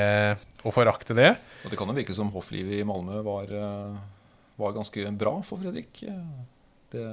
å 0.66 0.72
forakte 0.74 1.14
det. 1.16 1.30
Og 1.62 1.72
det 1.72 1.78
kan 1.78 1.88
jo 1.88 1.96
virke 1.96 2.16
som 2.16 2.34
hofflivet 2.34 2.80
i 2.80 2.84
Malmö 2.86 3.22
var, 3.24 3.54
eh, 3.54 3.96
var 4.58 4.74
ganske 4.76 5.06
bra 5.14 5.38
for 5.46 5.62
Fredrik. 5.62 6.02
Det, 6.92 7.06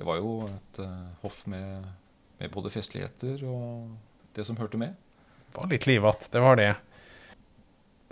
det 0.00 0.08
var 0.08 0.18
jo 0.24 0.48
et 0.48 0.82
eh, 0.82 1.06
hoff 1.22 1.44
med, 1.50 1.86
med 2.40 2.56
både 2.56 2.72
festligheter 2.72 3.44
og 3.46 3.94
det 4.34 4.48
som 4.48 4.58
hørte 4.58 4.80
med. 4.80 4.96
Det 5.52 5.60
var 5.60 5.70
litt 5.70 5.86
livete, 5.86 6.32
det 6.32 6.42
var 6.42 6.58
det. 6.58 6.72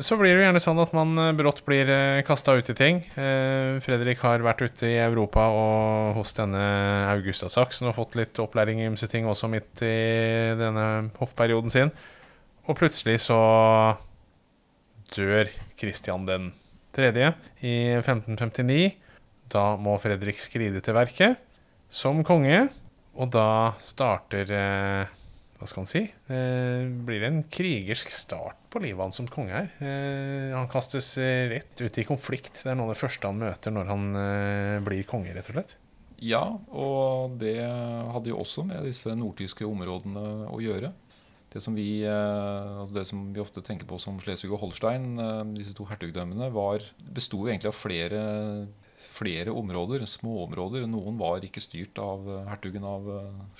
Så 0.00 0.16
blir 0.16 0.32
det 0.32 0.40
jo 0.40 0.46
gjerne 0.46 0.62
sånn 0.62 0.80
at 0.82 0.94
man 0.96 1.12
eh, 1.20 1.34
brått 1.36 1.60
blir 1.66 1.90
kasta 2.26 2.54
ut 2.56 2.70
i 2.72 2.76
ting. 2.76 3.02
Eh, 3.12 3.76
Fredrik 3.84 4.22
har 4.24 4.42
vært 4.44 4.64
ute 4.64 4.88
i 4.88 4.96
Europa 5.02 5.44
og 5.52 6.16
hos 6.16 6.32
denne 6.38 6.62
Augusta 7.12 7.50
Saksen 7.52 7.90
og 7.90 7.98
fått 7.98 8.16
litt 8.18 8.40
opplæring 8.40 8.80
i 8.80 8.88
ymse 8.88 9.06
ting 9.12 9.28
også 9.28 9.50
midt 9.52 9.84
i 9.84 10.56
denne 10.58 10.86
hoffperioden 11.20 11.72
sin. 11.72 11.92
Og 12.64 12.78
plutselig 12.78 13.20
så 13.26 13.38
dør 15.12 15.50
Kristian 15.78 16.26
den 16.28 16.50
tredje 16.96 17.34
i 17.60 17.76
1559. 17.98 18.94
Da 19.52 19.74
må 19.76 19.98
Fredrik 20.00 20.40
skride 20.40 20.80
til 20.84 20.96
verket 20.96 21.40
som 21.92 22.22
konge, 22.24 22.70
og 23.12 23.28
da 23.34 23.74
starter 23.82 24.48
eh, 24.56 25.18
Hva 25.60 25.68
skal 25.68 25.84
han 25.84 25.90
si? 25.90 26.06
Eh, 26.08 26.88
blir 27.04 27.20
det 27.20 27.28
en 27.28 27.42
krigersk 27.52 28.10
start 28.14 28.61
på 28.72 28.80
livet 28.82 29.04
hans 29.04 29.20
som 29.20 29.28
konge 29.30 29.52
her. 29.54 29.70
Eh, 29.84 30.50
han 30.56 30.70
kastes 30.72 31.14
eh, 31.20 31.48
rett 31.52 31.80
ut 31.82 31.98
i 32.00 32.06
konflikt. 32.08 32.62
Det 32.62 32.72
er 32.72 32.78
noe 32.78 32.90
av 32.90 32.94
det 32.94 33.02
første 33.02 33.28
han 33.28 33.40
møter 33.42 33.74
når 33.74 33.92
han 33.92 34.10
eh, 34.18 34.80
blir 34.84 35.06
konge, 35.08 35.34
rett 35.36 35.50
og 35.52 35.58
slett. 35.58 35.76
Ja, 36.22 36.44
og 36.70 37.38
det 37.40 37.56
hadde 37.58 38.30
jo 38.30 38.38
også 38.38 38.62
med 38.66 38.84
disse 38.86 39.10
nordtyske 39.18 39.66
områdene 39.66 40.50
å 40.54 40.60
gjøre. 40.62 40.92
Det 41.52 41.60
som 41.60 41.74
vi, 41.76 42.04
eh, 42.06 42.78
altså 42.80 42.94
det 42.94 43.04
som 43.08 43.26
vi 43.34 43.42
ofte 43.42 43.60
tenker 43.64 43.88
på 43.90 43.98
som 44.00 44.20
Slesvig 44.22 44.54
og 44.54 44.62
Holstein, 44.62 45.18
eh, 45.20 45.42
disse 45.58 45.74
to 45.76 45.84
hertugdømmene, 45.90 46.48
var, 46.54 46.86
besto 47.12 47.42
egentlig 47.44 47.72
av 47.72 47.76
flere, 47.76 48.22
flere 49.12 49.52
områder, 49.52 50.06
småområder. 50.08 50.86
Noen 50.88 51.18
var 51.20 51.44
ikke 51.44 51.60
styrt 51.60 51.98
av 52.00 52.24
hertugen 52.48 52.86
av 52.88 53.10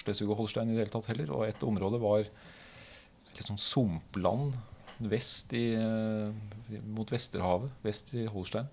Slesvig 0.01 0.31
og 0.31 0.41
Holstein 0.41 0.71
i 0.71 0.79
det 0.79 0.87
hele 0.87 0.95
tatt 0.95 1.11
heller. 1.11 1.35
Og 1.35 1.49
et 1.51 1.67
område 1.67 2.01
var 2.01 2.25
litt 3.33 3.49
sånn 3.49 3.61
sumpland 3.61 4.57
vest 5.11 5.53
i, 5.57 5.75
eh, 5.75 6.81
mot 6.87 7.09
Vesterhavet, 7.11 7.71
vest 7.85 8.13
i 8.15 8.27
Holstein. 8.27 8.69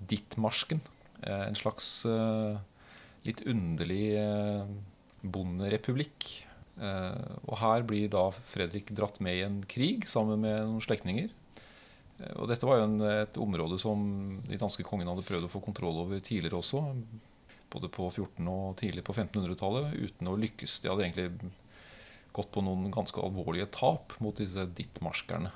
Ditmarsken. 0.00 0.80
eh, 1.22 1.46
En 1.48 1.54
slags 1.54 2.04
eh, 2.06 2.58
litt 3.24 3.42
underlig 3.46 4.16
bonderepublikk. 5.22 6.46
Og 6.80 7.58
her 7.60 7.82
blir 7.84 8.08
da 8.08 8.30
Fredrik 8.32 8.88
dratt 8.96 9.20
med 9.20 9.36
i 9.36 9.42
en 9.44 9.58
krig 9.68 10.06
sammen 10.08 10.40
med 10.40 10.62
noen 10.64 10.80
slektninger. 10.80 11.28
Og 12.40 12.48
dette 12.48 12.64
var 12.64 12.78
jo 12.78 12.86
en, 12.86 13.00
et 13.04 13.36
område 13.36 13.76
som 13.78 14.00
de 14.48 14.56
danske 14.56 14.84
kongene 14.88 15.12
hadde 15.12 15.26
prøvd 15.28 15.44
å 15.44 15.52
få 15.52 15.60
kontroll 15.60 16.00
over 16.00 16.22
tidligere 16.24 16.56
også. 16.56 16.80
Både 17.70 17.90
på 17.92 18.08
14- 18.08 18.48
og 18.48 18.78
tidlig 18.80 19.04
på 19.04 19.12
1500-tallet, 19.12 19.92
uten 19.92 20.32
å 20.32 20.38
lykkes. 20.40 20.80
De 20.80 20.88
hadde 20.88 21.04
egentlig 21.04 21.52
gått 22.36 22.52
på 22.54 22.62
noen 22.64 22.92
ganske 22.94 23.20
alvorlige 23.22 23.70
tap 23.74 24.14
mot 24.22 24.36
disse 24.38 24.66
dittmarskerne. 24.76 25.52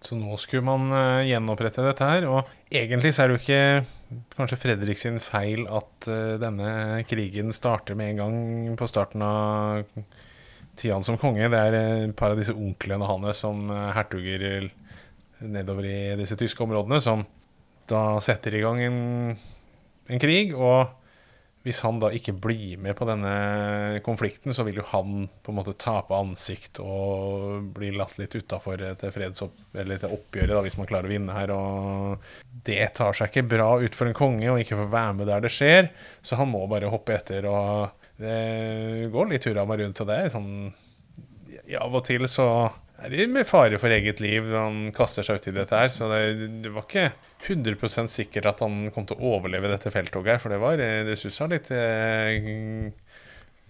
Så 0.00 0.16
nå 0.16 0.32
skulle 0.40 0.64
man 0.64 0.88
uh, 0.94 1.20
gjenopprette 1.28 1.84
dette 1.84 2.06
her. 2.08 2.26
Og 2.30 2.48
egentlig 2.72 3.12
så 3.12 3.24
er 3.24 3.28
det 3.28 3.36
jo 3.36 3.42
ikke 3.42 4.22
kanskje 4.36 4.58
Fredrik 4.62 5.00
sin 5.00 5.20
feil 5.20 5.66
at 5.68 6.08
uh, 6.08 6.38
denne 6.40 7.02
krigen 7.08 7.52
starter 7.52 7.98
med 7.98 8.14
en 8.14 8.22
gang 8.22 8.78
på 8.80 8.88
starten 8.88 9.24
av 9.24 9.84
tida 10.80 10.96
som 11.04 11.20
konge. 11.20 11.50
Det 11.52 11.60
er 11.60 11.76
eh, 11.76 12.06
et 12.06 12.16
par 12.16 12.32
av 12.32 12.40
disse 12.40 12.54
onklene 12.56 13.08
hans 13.08 13.42
som 13.44 13.68
uh, 13.68 13.90
hertuger 13.92 14.70
nedover 15.40 15.88
i 15.88 15.98
disse 16.20 16.36
tyske 16.40 16.64
områdene, 16.64 17.00
som 17.04 17.26
da 17.90 18.20
setter 18.24 18.56
i 18.56 18.62
gang 18.64 18.80
en, 18.86 18.98
en 20.08 20.22
krig. 20.22 20.54
Og 20.56 20.88
hvis 21.60 21.82
han 21.84 21.98
da 22.00 22.08
ikke 22.16 22.32
blir 22.40 22.78
med 22.80 22.96
på 22.96 23.04
denne 23.08 24.00
konflikten, 24.04 24.54
så 24.56 24.64
vil 24.64 24.78
jo 24.80 24.86
han 24.94 25.26
på 25.44 25.52
en 25.52 25.58
måte 25.58 25.74
tape 25.76 26.16
ansikt 26.16 26.80
og 26.80 27.66
bli 27.76 27.90
latt 27.92 28.16
litt 28.20 28.36
utafor 28.38 28.80
til 29.00 29.12
fredsopp... 29.12 29.58
Til 29.70 30.06
oppgjøret, 30.08 30.54
da, 30.54 30.62
hvis 30.64 30.78
man 30.80 30.88
klarer 30.88 31.06
å 31.06 31.12
vinne 31.12 31.34
her. 31.36 31.52
Og 31.52 32.30
det 32.66 32.82
tar 32.96 33.14
seg 33.16 33.30
ikke 33.30 33.50
bra 33.52 33.68
ut 33.82 33.96
for 33.96 34.08
en 34.08 34.16
konge 34.16 34.48
å 34.50 34.58
ikke 34.60 34.78
få 34.80 34.88
være 34.90 35.18
med 35.20 35.28
der 35.30 35.44
det 35.44 35.52
skjer, 35.54 35.90
så 36.24 36.40
han 36.40 36.50
må 36.50 36.64
bare 36.70 36.90
hoppe 36.90 37.14
etter. 37.18 37.46
Og 37.50 38.06
det 38.20 39.10
går 39.12 39.30
litt 39.30 39.46
hurra 39.48 39.66
meg 39.68 39.84
rundt, 39.84 40.00
og 40.00 40.08
det 40.10 40.16
er 40.16 40.32
sånn 40.32 40.54
Av 41.80 41.92
og 41.94 42.02
til 42.08 42.24
så 42.26 42.46
er 43.04 43.12
det 43.12 43.26
med 43.32 43.46
fare 43.48 43.78
for 43.80 43.92
eget 43.92 44.20
liv 44.20 44.48
han 44.54 44.90
kaster 44.96 45.24
seg 45.26 45.40
ut 45.40 45.48
i 45.50 45.54
dette 45.56 45.76
her. 45.76 45.92
Så 45.94 46.08
det, 46.10 46.70
var 46.72 46.84
ikke 46.86 47.06
100% 47.46 48.12
sikkert 48.12 48.48
at 48.52 48.62
han 48.64 48.90
kom 48.94 49.06
til 49.08 49.16
å 49.18 49.34
overleve 49.36 49.70
dette 49.72 49.92
felttoget 49.94 50.34
her. 50.36 50.42
For 50.42 50.52
det 50.52 50.60
var 50.62 50.80
det 50.80 51.16
sussa 51.20 51.48
litt 51.50 51.70
eh, 51.74 52.90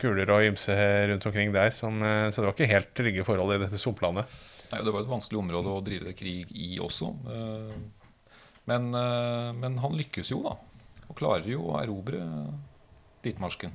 kuler 0.00 0.32
og 0.34 0.46
ymse 0.48 0.76
rundt 1.12 1.26
omkring 1.30 1.52
der. 1.54 1.74
Som, 1.76 2.02
eh, 2.02 2.28
så 2.30 2.42
det 2.42 2.48
var 2.50 2.56
ikke 2.56 2.72
helt 2.74 2.94
trygge 2.98 3.26
forhold 3.28 3.56
i 3.56 3.60
dette 3.64 3.80
soplanet. 3.80 4.40
Nei, 4.70 4.82
Det 4.86 4.92
var 4.94 5.02
et 5.02 5.10
vanskelig 5.10 5.38
område 5.40 5.72
å 5.74 5.82
drive 5.82 6.12
krig 6.18 6.50
i 6.54 6.76
også. 6.82 7.14
Eh, 7.30 7.78
Men, 8.70 8.92
eh, 8.94 9.52
men 9.56 9.78
han 9.82 9.96
lykkes 9.98 10.30
jo, 10.30 10.42
da. 10.44 10.52
Og 11.08 11.16
klarer 11.18 11.48
jo 11.48 11.72
å 11.72 11.78
erobre 11.80 12.20
Ditmarsken. 13.24 13.72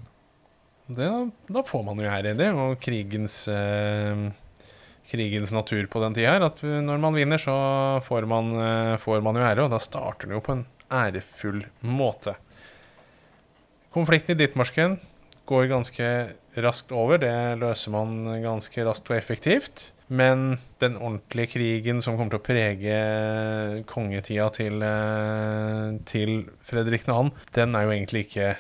Det, 0.88 1.10
da 1.50 1.64
får 1.66 1.84
man 1.84 2.00
jo 2.00 2.08
ære 2.08 2.32
i 2.32 2.38
det, 2.38 2.48
og 2.54 2.78
krigens 2.80 3.48
eh, 3.52 4.30
Krigens 5.12 5.54
natur 5.54 5.86
på 5.92 6.02
den 6.04 6.16
tida 6.18 6.36
her. 6.36 6.46
At 6.48 6.62
når 6.64 7.02
man 7.02 7.18
vinner, 7.18 7.42
så 7.42 7.56
får 8.06 8.28
man, 8.30 8.54
eh, 8.60 8.98
får 9.02 9.22
man 9.26 9.38
jo 9.38 9.46
ære, 9.46 9.66
og 9.66 9.74
da 9.74 9.82
starter 9.84 10.28
det 10.30 10.38
jo 10.38 10.44
på 10.46 10.56
en 10.58 10.66
ærefull 10.92 11.64
måte. 11.84 12.36
Konflikten 13.96 14.36
i 14.36 14.40
Ditmarsken 14.42 14.98
går 15.48 15.70
ganske 15.72 16.08
raskt 16.58 16.92
over. 16.92 17.20
Det 17.22 17.34
løser 17.62 17.94
man 17.94 18.42
ganske 18.44 18.86
raskt 18.88 19.12
og 19.12 19.18
effektivt. 19.18 19.92
Men 20.08 20.60
den 20.80 20.98
ordentlige 21.00 21.56
krigen 21.56 22.02
som 22.04 22.18
kommer 22.18 22.36
til 22.36 22.42
å 22.42 22.46
prege 22.46 22.98
kongetida 23.90 24.52
til, 24.54 24.84
eh, 24.84 25.98
til 26.06 26.46
Fredrik 26.62 27.06
2., 27.08 27.32
den 27.54 27.76
er 27.76 27.84
jo 27.88 27.96
egentlig 27.96 28.28
ikke 28.28 28.56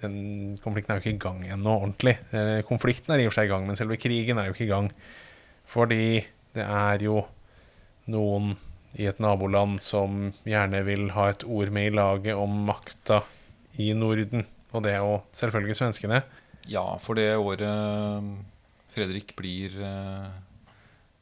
den 0.00 0.56
konflikten 0.64 0.94
er 0.94 1.00
jo 1.00 1.04
ikke 1.04 1.16
i 1.16 1.20
gang 1.20 1.40
ennå 1.44 1.74
ordentlig. 1.76 2.16
Eh, 2.32 2.62
Konflikten 2.68 3.12
er 3.12 3.20
i 3.20 3.26
og 3.26 3.32
for 3.32 3.40
seg 3.42 3.50
i 3.50 3.52
gang, 3.52 3.66
men 3.66 3.76
selve 3.76 3.98
krigen 4.00 4.38
er 4.40 4.48
jo 4.48 4.54
ikke 4.56 4.68
i 4.68 4.72
gang. 4.72 4.90
Fordi 5.70 6.20
det 6.56 6.66
er 6.66 7.04
jo 7.04 7.22
noen 8.10 8.56
i 8.98 9.06
et 9.06 9.20
naboland 9.22 9.78
som 9.86 10.32
gjerne 10.42 10.82
vil 10.86 11.12
ha 11.14 11.28
et 11.30 11.44
ord 11.46 11.70
med 11.74 11.92
i 11.92 11.94
laget 11.94 12.34
om 12.34 12.64
makta 12.66 13.22
i 13.78 13.92
Norden. 13.94 14.46
Og 14.74 14.82
det 14.82 14.96
er 14.96 15.04
jo 15.04 15.20
selvfølgelig 15.36 15.78
svenskene. 15.78 16.22
Ja, 16.70 16.84
for 17.02 17.18
det 17.18 17.32
året 17.38 17.70
Fredrik 18.90 19.36
blir, 19.38 19.74
eh, 19.82 20.30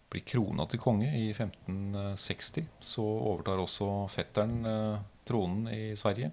blir 0.09 0.25
krona 0.25 0.65
til 0.67 0.81
konge 0.81 1.11
i 1.13 1.29
1560, 1.35 2.65
så 2.81 3.05
overtar 3.05 3.61
også 3.61 4.09
fetteren 4.09 4.65
eh, 4.65 4.99
tronen 5.29 5.69
i 5.69 5.93
Sverige, 5.97 6.33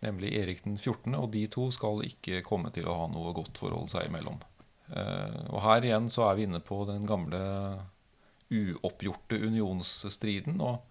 nemlig 0.00 0.32
Erik 0.40 0.64
den 0.64 0.78
14., 0.78 1.14
og 1.14 1.30
de 1.32 1.46
to 1.52 1.68
skal 1.70 2.00
ikke 2.08 2.40
komme 2.46 2.72
til 2.72 2.88
å 2.88 2.96
ha 3.02 3.06
noe 3.12 3.36
godt 3.36 3.60
forhold 3.60 3.92
seg 3.92 4.08
imellom. 4.08 4.40
Eh, 4.92 5.38
Og 5.50 5.60
her 5.64 5.86
igjen 5.86 6.10
så 6.12 6.28
er 6.28 6.36
vi 6.36 6.48
inne 6.48 6.60
på 6.60 6.82
den 6.88 7.06
gamle 7.08 7.40
uoppgjorte 8.52 9.38
unionsstriden. 9.40 10.60
og 10.60 10.82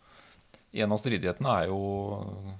en 0.74 0.92
av 0.92 0.98
stridighetene 0.98 1.68
jo, 1.70 1.80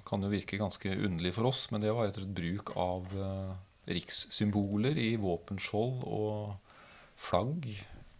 kan 0.06 0.22
jo 0.22 0.30
virke 0.30 0.58
ganske 0.60 0.86
underlig 0.86 1.32
for 1.34 1.50
oss, 1.50 1.66
men 1.72 1.82
det 1.82 1.90
var 1.90 2.06
og 2.06 2.14
slett 2.14 2.36
bruk 2.36 2.70
av 2.78 3.10
eh, 3.10 3.54
rikssymboler 3.90 4.94
i 5.02 5.16
våpenskjold 5.18 6.04
og 6.06 6.54
flagg, 7.18 7.66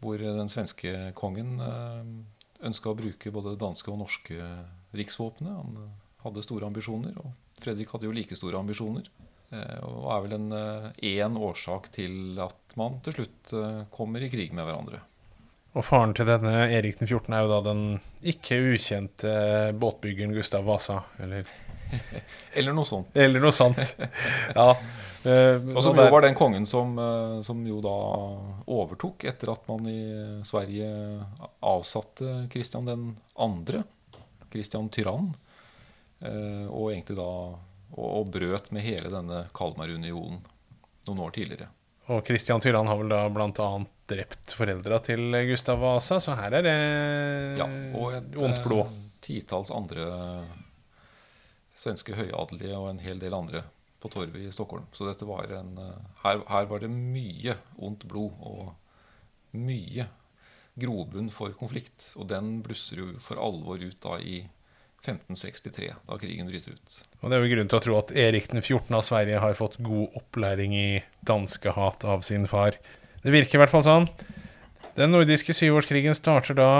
hvor 0.02 0.18
den 0.18 0.50
svenske 0.50 1.12
kongen 1.14 1.60
eh, 1.62 2.02
ønska 2.66 2.90
å 2.90 2.98
bruke 2.98 3.30
både 3.34 3.54
danske 3.60 3.92
og 3.92 4.00
norske 4.02 4.50
riksvåpenet. 4.98 5.54
Han 5.54 5.94
hadde 6.24 6.42
store 6.42 6.66
ambisjoner, 6.66 7.14
og 7.22 7.30
Fredrik 7.62 7.94
hadde 7.94 8.08
jo 8.08 8.16
like 8.18 8.34
store 8.34 8.58
ambisjoner. 8.58 9.06
Eh, 9.52 9.80
og 9.84 10.06
er 10.14 10.22
vel 10.24 10.36
en 10.38 10.48
én 10.96 11.40
årsak 11.40 11.90
til 11.94 12.38
at 12.42 12.78
man 12.80 13.00
til 13.04 13.18
slutt 13.18 13.54
kommer 13.94 14.22
i 14.24 14.30
krig 14.32 14.54
med 14.56 14.66
hverandre. 14.66 15.02
Og 15.74 15.82
faren 15.82 16.14
til 16.14 16.28
denne 16.28 16.68
Erik 16.70 17.00
den 17.00 17.08
14. 17.10 17.34
er 17.34 17.42
jo 17.42 17.50
da 17.50 17.60
den 17.66 17.84
ikke 18.22 18.60
ukjente 18.74 19.30
båtbyggeren 19.78 20.34
Gustav 20.36 20.66
Vasa, 20.66 21.00
eller 21.22 21.46
Eller 22.58 22.74
noe 22.74 22.86
sånt. 22.86 23.10
Eller 23.18 23.42
noe 23.42 23.54
sånt. 23.54 23.96
ja. 24.54 24.68
Og 25.24 25.80
som 25.80 25.96
jo 25.96 26.04
var 26.12 26.20
den 26.26 26.36
kongen 26.36 26.66
som, 26.68 26.98
som, 27.40 27.62
jo 27.64 27.78
da 27.80 27.94
overtok 28.68 29.24
etter 29.30 29.54
at 29.54 29.62
man 29.70 29.86
i 29.88 30.00
Sverige 30.44 30.88
avsatte 31.64 32.42
Kristian 32.52 32.84
den 32.84 33.06
andre, 33.40 33.80
Kristian 34.52 34.90
Tyrann, 34.92 35.30
og 36.20 36.90
egentlig 36.90 37.16
da 37.16 37.30
og, 37.94 38.08
og, 38.08 38.28
brøt 38.34 38.70
med 38.74 38.84
hele 38.84 39.10
denne 39.12 39.44
Kalmarunionen 39.54 40.42
noen 41.06 41.22
år 41.24 41.34
tidligere. 41.36 41.70
Og 42.12 42.20
Kristian 42.26 42.60
Tyrann 42.60 42.88
har 42.90 43.00
vel 43.00 43.12
da 43.12 43.22
bl.a. 43.32 43.68
drept 44.10 44.52
foreldra 44.58 44.98
til 45.04 45.38
Gustav 45.48 45.80
Vasa, 45.80 46.18
så 46.20 46.36
her 46.36 46.58
er 46.58 46.66
det 46.66 46.76
ja, 47.60 47.68
og 47.96 48.18
et, 48.18 48.36
ondt 48.36 48.60
blod. 48.66 49.00
Titalls 49.24 49.70
andre 49.72 50.04
svenske 51.74 52.12
høyadelige 52.16 52.76
og 52.76 52.90
en 52.90 53.00
hel 53.00 53.20
del 53.22 53.34
andre 53.36 53.64
på 54.04 54.10
torvet 54.12 54.42
i 54.44 54.52
Stockholm. 54.52 54.84
Så 54.92 55.08
dette 55.08 55.24
var 55.24 55.48
en, 55.56 55.78
eh, 55.80 56.10
her, 56.24 56.42
her 56.50 56.68
var 56.68 56.84
det 56.84 56.90
mye 56.92 57.56
ondt 57.80 58.04
blod 58.10 58.36
og 58.44 58.74
mye 59.56 60.06
grobunn 60.80 61.30
for 61.32 61.54
konflikt. 61.56 62.10
Og 62.20 62.28
den 62.28 62.58
blusser 62.64 63.00
jo 63.00 63.08
for 63.22 63.40
alvor 63.40 63.80
ut 63.80 64.00
da 64.04 64.18
i 64.20 64.42
1563, 65.04 65.92
da 66.08 66.18
krigen 66.20 66.48
bryter 66.48 66.74
ut. 66.74 66.98
Og 67.20 67.30
Det 67.30 67.36
er 67.36 67.44
jo 67.44 67.52
grunn 67.54 67.70
til 67.70 67.78
å 67.78 67.84
tro 67.84 67.96
at 68.00 68.12
Erik 68.16 68.50
den 68.52 68.62
14. 68.62 68.88
av 68.96 69.04
Sverige 69.06 69.42
har 69.44 69.58
fått 69.58 69.80
god 69.84 70.16
opplæring 70.20 70.74
i 70.76 70.88
danskehat 71.28 72.06
av 72.08 72.24
sin 72.26 72.48
far. 72.50 72.78
Det 73.24 73.32
virker 73.32 73.58
i 73.58 73.62
hvert 73.62 73.72
fall 73.72 73.86
sånn. 73.86 74.08
Den 74.98 75.14
nordiske 75.14 75.54
syvårskrigen 75.56 76.14
starter 76.16 76.56
da, 76.56 76.70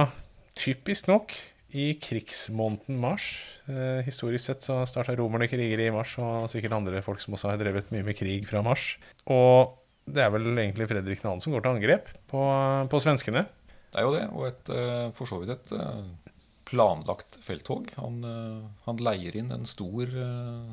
typisk 0.58 1.08
nok, 1.10 1.34
i 1.74 1.88
krigsmåneden 1.98 3.00
mars. 3.02 3.32
Eh, 3.66 4.04
historisk 4.06 4.44
sett 4.46 4.66
så 4.66 4.76
starta 4.86 5.16
romerne 5.18 5.48
kriger 5.50 5.80
i 5.82 5.90
mars, 5.90 6.14
og 6.22 6.46
sikkert 6.52 6.76
andre 6.76 7.02
folk 7.02 7.22
som 7.22 7.34
også 7.34 7.50
har 7.50 7.58
drevet 7.58 7.90
mye 7.90 8.06
med 8.06 8.16
krig 8.18 8.46
fra 8.46 8.62
mars. 8.62 8.94
Og 9.26 9.74
det 10.06 10.22
er 10.22 10.30
vel 10.30 10.52
egentlig 10.52 10.86
Fredrik 10.90 11.24
2. 11.24 11.34
som 11.42 11.54
går 11.54 11.64
til 11.64 11.74
angrep 11.74 12.12
på, 12.30 12.44
på 12.92 13.02
svenskene. 13.02 13.46
Det 13.90 14.02
er 14.02 14.06
jo 14.06 14.14
det, 14.14 14.24
og 14.30 14.46
et, 14.50 14.70
eh, 14.74 15.08
for 15.18 15.30
så 15.30 15.40
vidt 15.42 15.54
et 15.54 15.74
eh, 15.74 16.23
planlagt 16.68 17.38
felttog. 17.44 17.92
Han, 18.00 18.20
eh, 18.24 18.66
han 18.86 19.00
leier 19.02 19.36
inn 19.36 19.52
en 19.54 19.66
stor, 19.68 20.10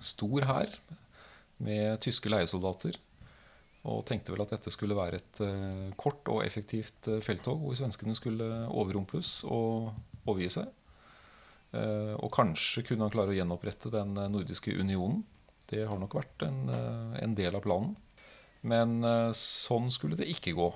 stor 0.02 0.50
hær 0.50 0.76
med 1.62 2.02
tyske 2.02 2.32
leiesoldater. 2.32 2.98
Og 3.90 4.04
tenkte 4.06 4.34
vel 4.34 4.44
at 4.44 4.52
dette 4.54 4.70
skulle 4.74 4.98
være 4.98 5.18
et 5.18 5.40
kort 5.98 6.28
og 6.30 6.44
effektivt 6.46 7.08
felttog 7.26 7.64
hvor 7.64 7.78
svenskene 7.80 8.14
skulle 8.14 8.46
overrumples 8.70 9.40
og 9.50 9.90
overgi 10.30 10.52
seg. 10.60 10.70
Eh, 11.72 12.16
og 12.20 12.32
kanskje 12.36 12.84
kunne 12.84 13.08
han 13.08 13.14
klare 13.14 13.32
å 13.32 13.38
gjenopprette 13.38 13.92
den 13.94 14.16
eh, 14.20 14.32
nordiske 14.32 14.74
unionen. 14.76 15.24
Det 15.72 15.86
har 15.88 16.00
nok 16.02 16.18
vært 16.20 16.44
en, 16.44 16.66
eh, 16.68 17.20
en 17.24 17.36
del 17.38 17.56
av 17.56 17.64
planen. 17.64 17.96
Men 18.62 19.00
sånn 19.34 19.88
skulle 19.90 20.14
det 20.20 20.28
ikke 20.30 20.52
gå. 20.54 20.68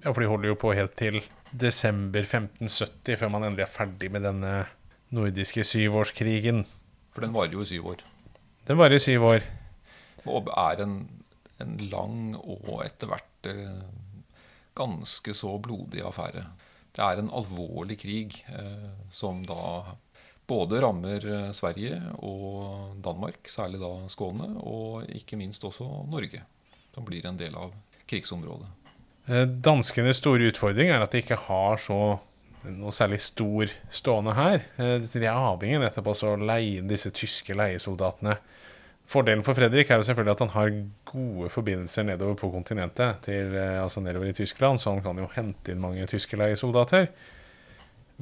Ja, 0.00 0.14
for 0.14 0.22
de 0.22 0.30
holder 0.30 0.48
jo 0.48 0.56
på 0.56 0.72
helt 0.72 0.94
til 0.96 1.20
desember 1.50 2.22
1570 2.24 3.18
før 3.20 3.32
man 3.34 3.44
endelig 3.44 3.66
er 3.66 3.72
ferdig 3.74 4.08
med 4.12 4.24
denne 4.24 4.52
nordiske 5.12 5.64
syvårskrigen. 5.66 6.62
For 7.12 7.26
den 7.26 7.34
varer 7.34 7.56
jo 7.56 7.64
i 7.64 7.68
syv 7.68 7.90
år. 7.92 8.04
Den 8.68 8.78
varer 8.80 8.96
i 8.96 9.02
syv 9.02 9.26
år. 9.28 9.44
Og 10.30 10.48
er 10.54 10.84
en, 10.86 10.94
en 11.60 11.76
lang 11.92 12.32
og 12.38 12.80
etter 12.86 13.10
hvert 13.10 13.50
eh, 13.50 13.82
ganske 14.78 15.34
så 15.36 15.56
blodig 15.60 16.04
affære. 16.06 16.46
Det 16.96 17.04
er 17.04 17.20
en 17.20 17.32
alvorlig 17.36 17.98
krig 18.00 18.40
eh, 18.48 18.88
som 19.12 19.44
da 19.44 19.60
både 20.48 20.80
rammer 20.80 21.28
eh, 21.28 21.52
Sverige 21.56 22.00
og 22.24 22.96
Danmark, 23.04 23.44
særlig 23.52 23.82
da 23.82 23.92
Skåne, 24.08 24.54
og 24.64 25.04
ikke 25.12 25.38
minst 25.40 25.64
også 25.66 25.86
Norge, 26.08 26.40
som 26.94 27.06
blir 27.06 27.28
en 27.28 27.38
del 27.40 27.58
av 27.58 27.74
krigsområdet. 28.10 28.79
Eh, 29.30 29.46
danskenes 29.46 30.18
store 30.18 30.50
utfordring 30.50 30.90
er 30.90 31.04
at 31.04 31.14
de 31.14 31.22
ikke 31.22 31.38
har 31.46 31.78
så 31.80 32.18
noe 32.66 32.92
særlig 32.92 33.20
stor 33.24 33.70
stående 33.94 34.34
her. 34.36 34.64
Eh, 34.82 34.96
de 35.06 35.22
er 35.22 35.30
avhengig 35.36 35.80
nettopp 35.84 36.10
av 36.10 36.24
å 36.32 36.38
leie 36.50 36.80
inn 36.80 36.90
disse 36.90 37.12
tyske 37.14 37.54
leiesoldatene. 37.56 38.36
Fordelen 39.10 39.42
for 39.46 39.58
Fredrik 39.58 39.90
er 39.90 39.98
jo 39.98 40.06
selvfølgelig 40.06 40.36
at 40.36 40.42
han 40.44 40.54
har 40.54 40.72
gode 41.10 41.50
forbindelser 41.50 42.06
nedover 42.06 42.36
på 42.38 42.50
kontinentet, 42.52 43.24
til, 43.26 43.56
altså 43.58 44.02
nedover 44.04 44.30
i 44.30 44.36
Tyskland, 44.36 44.78
så 44.78 44.92
han 44.92 45.02
kan 45.02 45.18
jo 45.18 45.26
hente 45.34 45.72
inn 45.72 45.82
mange 45.82 46.06
tyske 46.10 46.38
leiesoldater. 46.38 47.08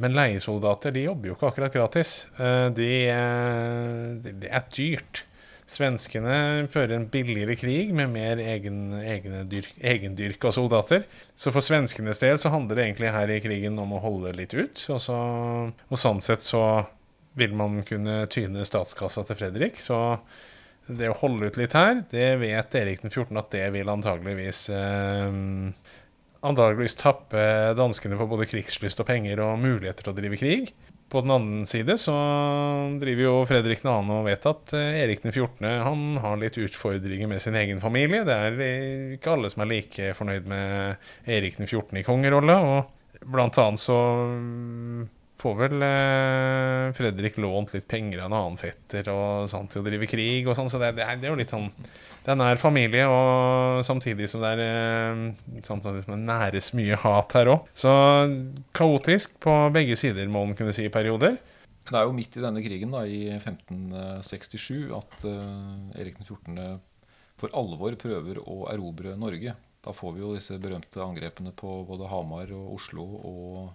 Men 0.01 0.16
leiesoldater 0.16 0.94
de 0.97 1.05
jobber 1.05 1.29
jo 1.29 1.37
ikke 1.37 1.51
akkurat 1.51 1.77
gratis. 1.77 2.14
Det 2.38 2.88
de, 4.25 4.49
er 4.49 4.64
dyrt. 4.73 5.27
Svenskene 5.68 6.66
fører 6.72 6.94
en 6.96 7.09
billigere 7.12 7.52
krig 7.61 7.90
med 7.92 8.09
mer 8.14 8.40
egen, 8.40 8.94
egendyrka 9.04 10.52
soldater. 10.54 11.04
Så 11.37 11.52
for 11.52 11.64
svenskenes 11.64 12.22
del 12.22 12.40
så 12.40 12.52
handler 12.54 12.78
det 12.78 12.87
egentlig 12.87 13.12
her 13.12 13.33
i 13.35 13.40
krigen 13.44 13.76
om 13.81 13.92
å 13.92 14.00
holde 14.00 14.33
litt 14.38 14.57
ut. 14.57 14.81
Og, 14.88 15.02
så, 15.04 15.18
og 15.68 16.00
sånn 16.00 16.22
sett 16.24 16.46
så 16.46 16.62
vil 17.38 17.52
man 17.57 17.83
kunne 17.87 18.22
tyne 18.33 18.64
statskassa 18.66 19.26
til 19.28 19.38
Fredrik. 19.42 19.76
Så 19.85 20.00
det 20.88 21.12
å 21.12 21.18
holde 21.20 21.52
ut 21.52 21.61
litt 21.61 21.76
her, 21.76 22.00
det 22.11 22.31
vet 22.40 22.81
Erik 22.81 23.04
den 23.04 23.12
14. 23.12 23.37
at 23.37 23.52
det 23.52 23.66
vil 23.76 23.92
antageligvis 23.92 24.64
eh, 24.72 25.40
antageligvis 26.48 26.96
tappe 26.98 27.42
danskene 27.76 28.16
for 28.18 28.31
både 28.31 28.48
krigslyst 28.48 29.00
og 29.02 29.09
penger 29.09 29.42
og 29.44 29.59
muligheter 29.61 30.07
til 30.07 30.14
å 30.14 30.18
drive 30.18 30.38
krig. 30.40 30.72
På 31.09 31.23
den 31.25 31.33
andre 31.33 31.66
side 31.66 31.97
så 32.01 32.14
driver 33.01 33.23
jo 33.25 33.35
Fredrik 33.49 33.81
2. 33.81 33.92
og 34.12 34.27
vet 34.29 34.49
at 34.51 34.75
eh, 34.77 34.99
Erik 35.05 35.23
den 35.25 35.33
14. 35.33 35.64
han 35.87 36.03
har 36.21 36.37
litt 36.40 36.59
utfordringer 36.61 37.31
med 37.31 37.40
sin 37.40 37.57
egen 37.57 37.81
familie. 37.81 38.27
Det 38.29 38.37
er 38.37 38.59
ikke 39.16 39.33
alle 39.33 39.49
som 39.53 39.64
er 39.64 39.73
like 39.73 40.12
fornøyd 40.18 40.49
med 40.53 41.09
Erik 41.25 41.57
den 41.57 41.71
14. 41.71 41.97
i 41.97 42.05
kongerolla. 42.05 42.59
Og 42.61 43.25
blant 43.25 43.57
annet 43.62 43.81
så 43.81 43.97
får 45.38 45.57
vel 45.62 45.87
eh, 45.87 46.92
Fredrik 46.99 47.38
lånt 47.38 47.73
litt 47.75 47.88
penger 47.88 48.23
av 48.25 48.29
en 48.29 48.38
annen 48.40 48.61
fetter 48.61 49.09
og 49.12 49.49
sånn 49.51 49.68
til 49.71 49.83
å 49.83 49.87
drive 49.87 50.09
krig 50.11 50.49
og 50.49 50.57
sånn, 50.59 50.71
så 50.71 50.81
det, 50.83 50.92
er, 50.92 50.99
det, 50.99 51.29
er, 51.29 51.31
jo 51.31 51.38
litt 51.38 51.55
sånn 51.55 51.68
Det 52.28 52.34
er 52.34 52.40
nær 52.42 52.58
familie, 52.60 53.06
og 53.08 53.80
samtidig 53.88 54.26
som 54.28 54.42
det 54.44 54.50
er 54.58 54.60
eh, 54.60 55.60
Samtidig 55.64 56.02
som 56.04 56.12
det 56.12 56.26
næres 56.28 56.74
mye 56.76 56.98
hat 57.00 57.32
her 57.38 57.48
òg. 57.54 57.70
Så 57.72 57.92
kaotisk 58.76 59.38
på 59.40 59.54
begge 59.72 59.96
sider, 59.96 60.28
må 60.28 60.44
man 60.44 60.58
kunne 60.58 60.74
si, 60.76 60.84
i 60.84 60.92
perioder. 60.92 61.38
Det 61.88 61.96
er 61.96 62.04
jo 62.04 62.12
midt 62.12 62.36
i 62.36 62.44
denne 62.44 62.60
krigen, 62.60 62.92
da, 62.92 63.06
i 63.08 63.30
1567, 63.32 64.92
at 64.92 65.24
uh, 65.24 65.96
Erik 65.96 66.20
14. 66.20 66.76
for 67.40 67.56
alvor 67.56 67.96
prøver 67.96 68.42
å 68.44 68.66
erobre 68.74 69.16
Norge. 69.16 69.56
Da 69.80 69.96
får 69.96 70.12
vi 70.12 70.20
jo 70.26 70.36
disse 70.36 70.60
berømte 70.60 71.00
angrepene 71.00 71.56
på 71.56 71.80
både 71.88 72.10
Hamar 72.12 72.52
og 72.52 72.74
Oslo 72.76 73.08
og 73.24 73.70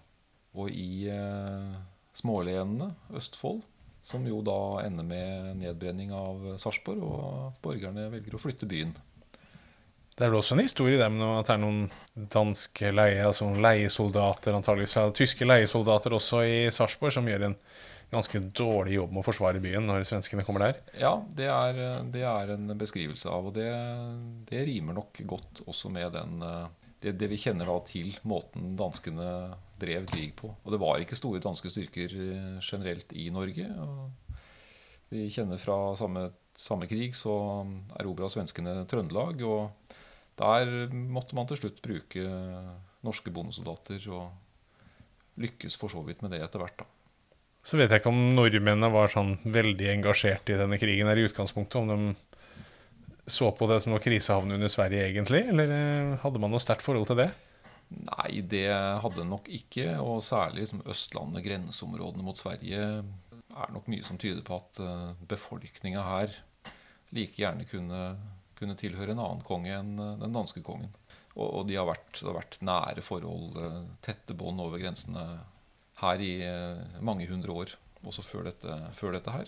og 0.54 0.70
i 0.70 1.08
eh, 1.10 1.78
smålenene, 2.18 2.92
Østfold, 3.18 3.64
som 4.04 4.26
jo 4.28 4.42
da 4.44 4.84
ender 4.84 5.08
med 5.08 5.56
nedbrenning 5.62 6.12
av 6.16 6.58
Sarpsborg, 6.62 7.04
og 7.08 7.64
borgerne 7.64 8.10
velger 8.12 8.36
å 8.36 8.42
flytte 8.42 8.68
byen. 8.70 8.92
Det 10.14 10.28
er 10.28 10.30
vel 10.30 10.44
også 10.44 10.54
en 10.54 10.62
historie 10.62 11.00
der 11.00 11.10
med 11.10 11.24
at 11.26 11.48
det 11.48 11.56
er 11.56 11.64
noen 11.64 12.28
danske 12.36 12.92
leie, 12.94 13.24
altså 13.26 13.48
leiesoldater, 13.50 14.54
antageligvis 14.54 15.16
tyske 15.18 15.48
leiesoldater 15.48 16.14
også 16.14 16.44
i 16.46 16.60
Sarpsborg, 16.76 17.16
som 17.16 17.30
gjør 17.32 17.48
en 17.48 17.58
ganske 18.14 18.44
dårlig 18.54 19.00
jobb 19.00 19.16
med 19.16 19.24
å 19.24 19.26
forsvare 19.26 19.62
byen 19.64 19.88
når 19.90 20.06
svenskene 20.06 20.46
kommer 20.46 20.68
der. 20.68 20.82
Ja, 21.02 21.16
det 21.34 21.50
er, 21.50 21.82
det 22.14 22.26
er 22.30 22.54
en 22.54 22.70
beskrivelse 22.78 23.32
av, 23.32 23.50
og 23.50 23.58
det, 23.58 23.70
det, 24.52 24.62
rimer 24.70 25.00
nok 25.00 25.24
godt 25.30 25.64
også 25.66 25.90
med 25.94 26.14
den, 26.14 26.38
eh, 26.46 26.92
det, 27.02 27.16
det 27.18 27.32
vi 27.32 27.42
kjenner 27.42 27.72
da 27.72 27.80
til 27.88 28.14
måten 28.30 28.76
danskene 28.78 29.32
drev 29.84 30.08
krig 30.10 30.32
på. 30.40 30.50
Og 30.64 30.74
det 30.74 30.80
var 30.82 31.04
ikke 31.04 31.20
store 31.20 31.44
danske 31.44 31.72
styrker 31.72 32.16
eh, 32.16 32.62
generelt 32.64 33.14
i 33.16 33.28
Norge. 33.34 33.68
Og 33.84 34.40
vi 35.14 35.28
kjenner 35.34 35.62
fra 35.62 35.78
samme, 36.00 36.30
samme 36.58 36.90
krig 36.90 37.14
så 37.18 37.36
erobra 38.00 38.32
svenskene 38.32 38.82
Trøndelag. 38.90 39.44
Og 39.46 40.00
der 40.40 40.90
måtte 40.90 41.38
man 41.38 41.50
til 41.50 41.62
slutt 41.62 41.84
bruke 41.86 42.26
norske 43.04 43.32
bondesoldater, 43.36 44.02
og 44.16 44.32
lykkes 45.44 45.78
for 45.82 45.92
så 45.92 46.02
vidt 46.06 46.22
med 46.24 46.34
det 46.34 46.42
etter 46.46 46.62
hvert. 46.62 46.84
da. 46.84 46.90
Så 47.64 47.80
vet 47.80 47.92
jeg 47.92 48.02
ikke 48.02 48.12
om 48.12 48.34
nordmennene 48.36 48.90
var 48.92 49.12
sånn 49.12 49.38
veldig 49.48 49.88
engasjert 49.94 50.50
i 50.52 50.58
denne 50.60 50.80
krigen 50.82 51.08
her 51.08 51.20
i 51.20 51.28
utgangspunktet. 51.30 51.80
Om 51.80 51.92
de 51.92 53.30
så 53.32 53.54
på 53.56 53.70
det 53.72 53.80
som 53.84 53.94
noe 53.94 54.04
krisehavn 54.04 54.52
under 54.52 54.72
Sverige, 54.72 55.08
egentlig? 55.08 55.46
Eller 55.54 55.72
eh, 55.72 56.16
hadde 56.24 56.42
man 56.44 56.52
noe 56.52 56.64
sterkt 56.64 56.84
forhold 56.84 57.08
til 57.08 57.22
det? 57.24 57.30
Nei, 57.94 58.42
det 58.50 58.66
hadde 59.04 59.26
nok 59.28 59.50
ikke. 59.52 60.00
Og 60.02 60.24
særlig 60.26 60.64
liksom 60.64 60.82
Østlandet, 60.90 61.44
grenseområdene 61.46 62.24
mot 62.26 62.38
Sverige, 62.40 63.04
er 63.54 63.74
nok 63.74 63.88
mye 63.92 64.04
som 64.06 64.18
tyder 64.22 64.44
på 64.46 64.56
at 64.58 64.80
uh, 64.82 65.12
befolkninga 65.30 66.02
her 66.08 66.30
like 67.14 67.38
gjerne 67.38 67.66
kunne, 67.70 68.18
kunne, 68.58 68.76
tilhøre 68.80 69.12
en 69.14 69.22
annen 69.22 69.44
konge 69.46 69.72
enn 69.76 70.00
uh, 70.00 70.20
den 70.22 70.34
danske 70.34 70.62
kongen. 70.66 70.92
Og, 71.36 71.48
og 71.48 71.68
de 71.70 71.76
har 71.78 71.86
vært, 71.90 72.20
det 72.20 72.28
har 72.30 72.40
vært 72.40 72.62
nære 72.66 73.02
forhold, 73.06 73.58
uh, 73.58 73.82
tette 74.06 74.34
bånd 74.38 74.60
over 74.64 74.78
grensene 74.82 75.24
her 76.02 76.18
i 76.26 76.34
mange 77.06 77.26
hundre 77.30 77.52
år. 77.54 77.70
Også 78.04 78.22
før 78.26 78.44
dette, 78.50 78.72
før 78.98 79.12
dette, 79.16 79.32
her. 79.32 79.48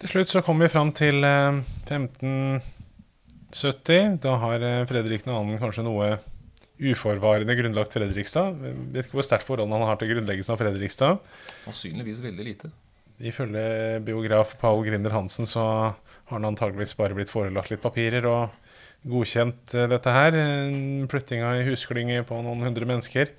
Til 0.00 0.08
slutt 0.08 0.30
så 0.30 0.42
kommer 0.46 0.64
vi 0.64 0.72
fram 0.72 0.90
til 0.96 1.16
1570. 1.26 4.16
Da 4.24 4.32
har 4.40 4.58
Fredrik 4.88 5.22
2. 5.26 5.58
kanskje 5.60 5.84
noe 5.84 6.06
uforvarende 6.80 7.54
grunnlagt 7.58 7.94
Fredrikstad. 7.94 8.58
Jeg 8.64 8.78
vet 8.94 9.06
ikke 9.06 9.20
hvor 9.20 9.26
sterkt 9.26 9.46
forhold 9.46 9.70
han 9.70 9.86
har 9.86 10.00
til 10.00 10.10
grunnleggelsen 10.10 10.54
av 10.54 10.60
Fredrikstad. 10.62 11.20
Sannsynligvis 11.66 12.22
veldig 12.24 12.46
lite. 12.48 12.70
Ifølge 13.22 14.00
biograf 14.02 14.56
Paul 14.58 14.82
Grinder 14.86 15.14
Hansen 15.14 15.46
så 15.46 15.62
har 15.64 16.34
han 16.34 16.48
antageligvis 16.48 16.96
bare 16.98 17.14
blitt 17.14 17.30
forelagt 17.30 17.70
litt 17.70 17.82
papirer 17.84 18.26
og 18.26 18.56
godkjent 19.06 19.76
eh, 19.76 19.86
dette 19.92 20.14
her. 20.14 20.38
Flyttinga 21.12 21.52
i 21.60 21.66
husklynge 21.68 22.24
på 22.26 22.40
noen 22.42 22.66
hundre 22.66 22.88
mennesker. 22.90 23.30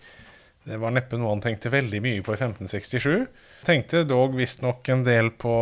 Det 0.65 0.79
var 0.81 0.95
neppe 0.95 1.17
noe 1.21 1.29
han 1.29 1.43
tenkte 1.43 1.69
veldig 1.69 1.99
mye 2.01 2.21
på 2.25 2.33
i 2.33 2.39
1567. 2.39 3.27
Tenkte 3.67 3.99
dog 4.09 4.33
visstnok 4.33 4.87
en 4.89 5.03
del 5.05 5.27
på 5.37 5.53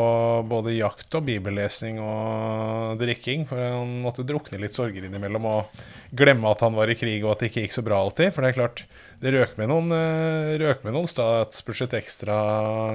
både 0.48 0.78
jakt 0.78 1.18
og 1.20 1.26
bibellesning 1.28 2.00
og 2.00 3.02
drikking, 3.02 3.44
for 3.50 3.60
han 3.60 3.98
måtte 4.06 4.24
drukne 4.24 4.62
litt 4.62 4.78
sorger 4.80 5.04
innimellom 5.04 5.50
og 5.50 5.84
glemme 6.16 6.48
at 6.48 6.63
han 6.63 6.78
var 6.80 6.88
i 6.88 6.96
krig 6.96 7.18
og 7.26 7.34
at 7.34 7.44
det 7.44 7.52
ikke 7.52 7.66
gikk 7.66 7.76
så 7.76 7.84
bra 7.84 8.00
alltid. 8.00 8.32
For 8.32 8.48
det 8.48 8.54
er 8.54 8.60
klart, 8.62 8.86
det 9.20 9.36
røk 9.36 9.60
med 9.60 9.74
noen, 9.74 9.92
eh, 9.98 10.56
røk 10.63 10.88
med 10.88 10.96
noen 10.96 11.12
statsbudsjett 11.12 12.00
ekstra 12.00 12.39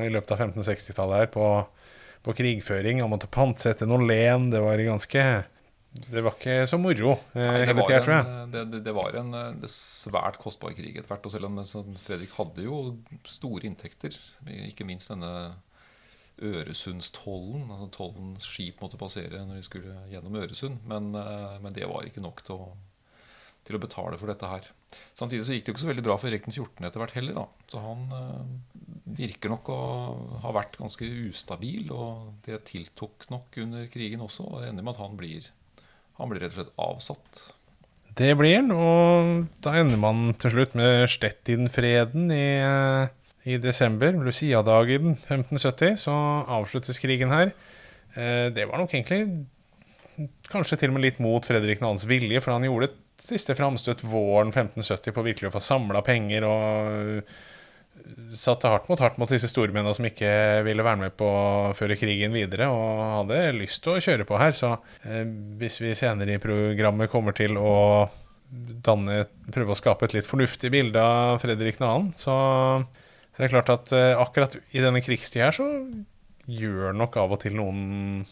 i 0.07 0.09
løpet 0.15 0.33
av 0.33 0.47
1560-tallet 0.47 1.27
her 1.27 1.31
på, 1.37 1.51
på 2.25 2.39
krigføring. 2.41 3.05
Han 3.05 3.13
måtte 3.13 3.29
pantsette 3.29 3.85
noen 3.85 4.09
len. 4.09 4.49
Det 4.55 4.65
var 4.65 4.81
ganske 4.81 5.29
det 5.89 6.21
var 6.21 6.35
ikke 6.37 6.67
så 6.69 6.77
moro 6.81 7.15
eh, 7.33 7.41
Nei, 7.41 7.63
hele 7.65 7.85
tida, 7.87 8.01
tror 8.05 8.15
jeg. 8.15 8.49
Det, 8.53 8.65
det, 8.73 8.81
det 8.87 8.93
var 8.97 9.17
en 9.19 9.33
eh, 9.39 9.71
svært 9.73 10.37
kostbar 10.41 10.75
krig 10.77 10.99
etter 10.99 11.09
hvert. 11.09 11.25
Og 11.27 11.33
selv 11.33 11.49
om 11.49 11.97
Fredrik 12.03 12.35
hadde 12.37 12.67
jo 12.67 12.83
store 13.29 13.67
inntekter, 13.69 14.19
ikke 14.69 14.87
minst 14.89 15.13
denne 15.13 15.33
Øresundstollen. 16.39 17.67
Altså 17.73 17.89
Tollens 17.95 18.47
skip 18.47 18.83
måtte 18.83 19.01
passere 19.01 19.41
når 19.47 19.59
de 19.59 19.67
skulle 19.67 19.97
gjennom 20.13 20.37
Øresund. 20.39 20.85
Men, 20.89 21.11
eh, 21.19 21.57
men 21.65 21.75
det 21.75 21.89
var 21.91 22.07
ikke 22.07 22.23
nok 22.25 22.45
til 22.47 22.61
å, 22.61 22.69
til 23.67 23.79
å, 23.79 23.83
betale 23.83 24.21
for 24.21 24.31
dette 24.31 24.53
her. 24.53 24.69
Samtidig 25.19 25.47
så 25.47 25.57
gikk 25.57 25.67
det 25.67 25.73
jo 25.73 25.77
ikke 25.77 25.87
så 25.87 25.93
veldig 25.93 26.07
bra 26.07 26.19
for 26.21 26.31
Erik 26.31 26.47
den 26.47 26.55
14. 26.55 26.85
etter 26.87 27.03
hvert 27.03 27.17
heller. 27.17 27.41
da. 27.41 27.67
Så 27.73 27.83
han 27.83 28.07
øh, 28.15 28.43
virker 29.19 29.53
nok 29.53 29.73
å 29.73 29.81
ha 30.45 30.55
vært 30.55 30.79
ganske 30.81 31.09
ustabil. 31.33 31.91
Og 31.97 32.45
det 32.47 32.63
tiltok 32.71 33.31
nok 33.33 33.59
under 33.65 33.89
krigen 33.93 34.25
også. 34.25 34.47
Og 34.47 34.63
det 34.63 34.71
ender 34.71 34.87
med 34.87 34.95
at 34.95 35.03
han 35.03 35.19
blir 35.19 35.49
han 36.19 36.31
blir 36.31 36.43
rett 36.43 36.55
og 36.55 36.61
slett 36.61 36.75
avsatt. 36.83 37.45
Det 38.19 38.33
blir 38.39 38.57
han, 38.57 38.73
og 38.75 39.45
da 39.63 39.77
ender 39.79 40.01
man 40.03 40.33
til 40.43 40.57
slutt 40.57 40.75
med 40.79 41.07
Stettinfreden 41.11 42.33
i, 42.35 42.47
eh, 42.67 43.13
i 43.47 43.59
desember. 43.63 44.17
Lucia-dagen 44.27 45.15
1570, 45.21 45.95
så 46.03 46.15
avsluttes 46.59 46.99
krigen 46.99 47.31
her. 47.31 47.53
Eh, 48.17 48.51
det 48.51 48.67
var 48.67 48.83
nok 48.83 48.95
egentlig 48.95 49.47
kanskje 50.51 50.81
til 50.81 50.91
og 50.91 50.99
med 50.99 51.07
litt 51.07 51.21
mot 51.23 51.47
Fredrik 51.47 51.79
2.s 51.79 52.09
vilje, 52.11 52.43
for 52.43 52.57
han 52.57 52.67
gjorde 52.67 52.91
et 52.91 52.99
siste 53.23 53.55
framstøt 53.55 54.03
våren 54.03 54.51
1570 54.51 55.15
på 55.15 55.27
virkelig 55.27 55.51
å 55.51 55.55
få 55.55 55.63
samla 55.63 56.03
penger 56.07 56.47
og 56.49 57.23
satte 58.35 58.71
hardt 58.71 58.89
mot 58.91 59.01
hardt 59.01 59.19
mot 59.21 59.31
disse 59.31 59.49
stormennene 59.51 59.95
som 59.97 60.07
ikke 60.09 60.31
ville 60.67 60.85
være 60.85 61.01
med 61.01 61.17
på 61.19 61.27
å 61.29 61.75
føre 61.79 61.97
krigen 61.99 62.35
videre, 62.37 62.69
og 62.73 63.03
hadde 63.23 63.41
lyst 63.57 63.83
til 63.85 63.97
å 63.97 64.03
kjøre 64.05 64.27
på 64.29 64.41
her. 64.41 64.57
Så 64.57 64.75
eh, 65.05 65.25
hvis 65.61 65.81
vi 65.83 65.95
senere 65.99 66.37
i 66.37 66.43
programmet 66.43 67.13
kommer 67.13 67.37
til 67.37 67.59
å 67.61 68.09
danne, 68.49 69.25
prøve 69.53 69.75
å 69.75 69.79
skape 69.79 70.09
et 70.09 70.17
litt 70.17 70.29
fornuftig 70.29 70.73
bilde 70.73 71.03
av 71.03 71.41
Fredrik 71.43 71.81
2., 71.81 71.93
så, 72.21 72.37
så 73.33 73.45
det 73.45 73.53
klart 73.53 73.75
at 73.75 73.95
eh, 73.97 74.15
akkurat 74.17 74.57
i 74.73 74.85
denne 74.85 75.05
krigstida 75.05 75.49
her 75.49 75.57
så 75.57 75.69
gjør 76.49 76.97
nok 76.97 77.19
av 77.21 77.37
og 77.37 77.43
til 77.45 77.59
noen 77.59 78.25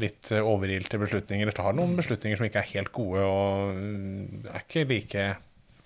litt 0.00 0.30
overilte 0.38 0.98
beslutninger, 1.02 1.44
eller 1.44 1.56
tar 1.56 1.74
noen 1.76 1.96
beslutninger 1.98 2.38
som 2.38 2.46
ikke 2.46 2.62
er 2.62 2.74
helt 2.76 2.92
gode, 2.94 3.24
og 3.26 4.50
er 4.50 4.62
ikke 4.62 4.86
like 4.90 5.24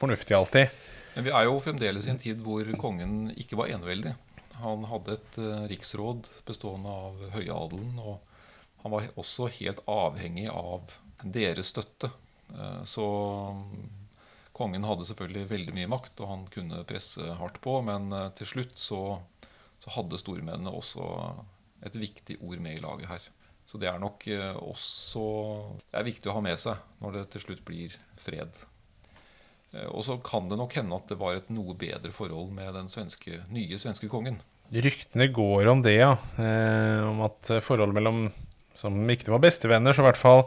fornuftige 0.00 0.38
alltid. 0.38 0.84
Men 1.14 1.26
vi 1.28 1.30
er 1.30 1.46
jo 1.46 1.58
fremdeles 1.62 2.08
i 2.08 2.12
en 2.12 2.20
tid 2.20 2.40
hvor 2.42 2.66
kongen 2.80 3.28
ikke 3.38 3.58
var 3.58 3.70
eneveldig. 3.70 4.14
Han 4.62 4.86
hadde 4.90 5.16
et 5.16 5.38
uh, 5.42 5.66
riksråd 5.70 6.28
bestående 6.46 6.90
av 6.90 7.20
høyadelen, 7.34 7.98
og 8.02 8.18
han 8.82 8.94
var 8.94 9.06
også 9.18 9.48
helt 9.60 9.82
avhengig 9.90 10.48
av 10.50 10.94
deres 11.22 11.70
støtte. 11.74 12.10
Uh, 12.50 12.82
så 12.86 13.06
um, 13.54 13.86
kongen 14.54 14.86
hadde 14.86 15.06
selvfølgelig 15.08 15.50
veldig 15.50 15.76
mye 15.78 15.92
makt, 15.94 16.18
og 16.22 16.30
han 16.30 16.44
kunne 16.54 16.82
presse 16.88 17.38
hardt 17.38 17.62
på. 17.64 17.78
Men 17.86 18.10
uh, 18.14 18.28
til 18.38 18.50
slutt 18.50 18.78
så, 18.78 19.00
så 19.82 19.94
hadde 19.94 20.22
stormennene 20.22 20.74
også 20.74 21.06
et 21.86 21.98
viktig 21.98 22.40
ord 22.42 22.58
med 22.62 22.78
i 22.78 22.84
laget 22.84 23.10
her. 23.10 23.32
Så 23.64 23.78
det 23.80 23.88
er 23.88 23.96
nok 24.00 24.26
også 24.60 25.22
det 25.80 25.96
er 25.96 26.04
viktig 26.04 26.28
å 26.28 26.34
ha 26.36 26.40
med 26.44 26.58
seg 26.60 26.82
når 27.00 27.14
det 27.16 27.22
til 27.32 27.44
slutt 27.46 27.62
blir 27.64 27.94
fred. 28.20 28.58
Eh, 29.74 29.90
og 29.90 30.06
så 30.06 30.18
kan 30.24 30.48
det 30.50 30.58
nok 30.60 30.78
hende 30.78 30.96
at 30.96 31.10
det 31.10 31.20
var 31.20 31.38
et 31.38 31.52
noe 31.52 31.76
bedre 31.78 32.12
forhold 32.14 32.54
med 32.56 32.72
den 32.78 32.90
svenske, 32.92 33.42
nye 33.52 33.78
svenske 33.80 34.10
kongen. 34.12 34.40
Ryktene 34.72 35.28
går 35.34 35.68
om 35.70 35.84
det, 35.84 35.98
ja. 36.00 36.16
Eh, 36.40 37.04
om 37.04 37.20
at 37.26 37.52
forholdet 37.62 37.94
mellom 37.98 38.26
Som 38.74 38.96
ikke 39.06 39.30
var 39.30 39.38
bestevenner, 39.38 39.94
så 39.94 40.02
i 40.02 40.06
hvert 40.08 40.18
fall 40.18 40.40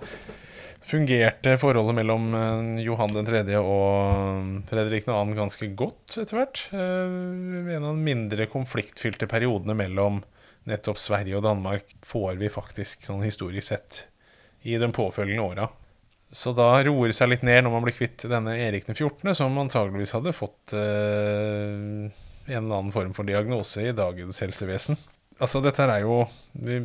fungerte 0.88 1.58
forholdet 1.60 1.96
mellom 1.96 2.26
eh, 2.36 2.84
Johan 2.86 3.16
3. 3.16 3.44
og 3.60 4.68
Fredrik 4.70 5.08
2. 5.08 5.16
ganske 5.38 5.70
godt 5.80 6.18
etter 6.22 6.40
hvert. 6.40 6.64
Eh, 6.76 7.72
en 7.76 7.88
av 7.88 7.94
de 7.96 8.04
mindre 8.04 8.48
konfliktfylte 8.52 9.30
periodene 9.32 9.78
mellom 9.78 10.22
nettopp 10.68 11.00
Sverige 11.00 11.40
og 11.40 11.46
Danmark 11.48 11.96
får 12.08 12.36
vi 12.42 12.52
faktisk 12.52 13.08
sånn 13.08 13.24
historisk 13.24 13.70
sett 13.70 14.06
i 14.68 14.76
de 14.80 14.90
påfølgende 14.92 15.44
åra. 15.44 15.70
Så 16.32 16.52
da 16.56 16.74
roer 16.84 17.12
det 17.12 17.18
seg 17.18 17.30
litt 17.32 17.44
ned 17.48 17.64
når 17.64 17.74
man 17.74 17.86
blir 17.86 17.96
kvitt 17.96 18.26
denne 18.28 18.58
Erik 18.60 18.88
den 18.90 18.98
14., 18.98 19.32
som 19.38 19.60
antageligvis 19.62 20.16
hadde 20.18 20.36
fått 20.36 20.74
eh, 20.76 22.10
en 22.48 22.58
eller 22.58 22.82
annen 22.82 22.96
form 22.96 23.14
for 23.16 23.28
diagnose 23.28 23.86
i 23.88 23.96
dagens 23.96 24.42
helsevesen. 24.44 25.00
Altså, 25.38 25.62
dette 25.62 25.86
er 25.86 26.02
jo 26.02 26.24
vi, 26.58 26.80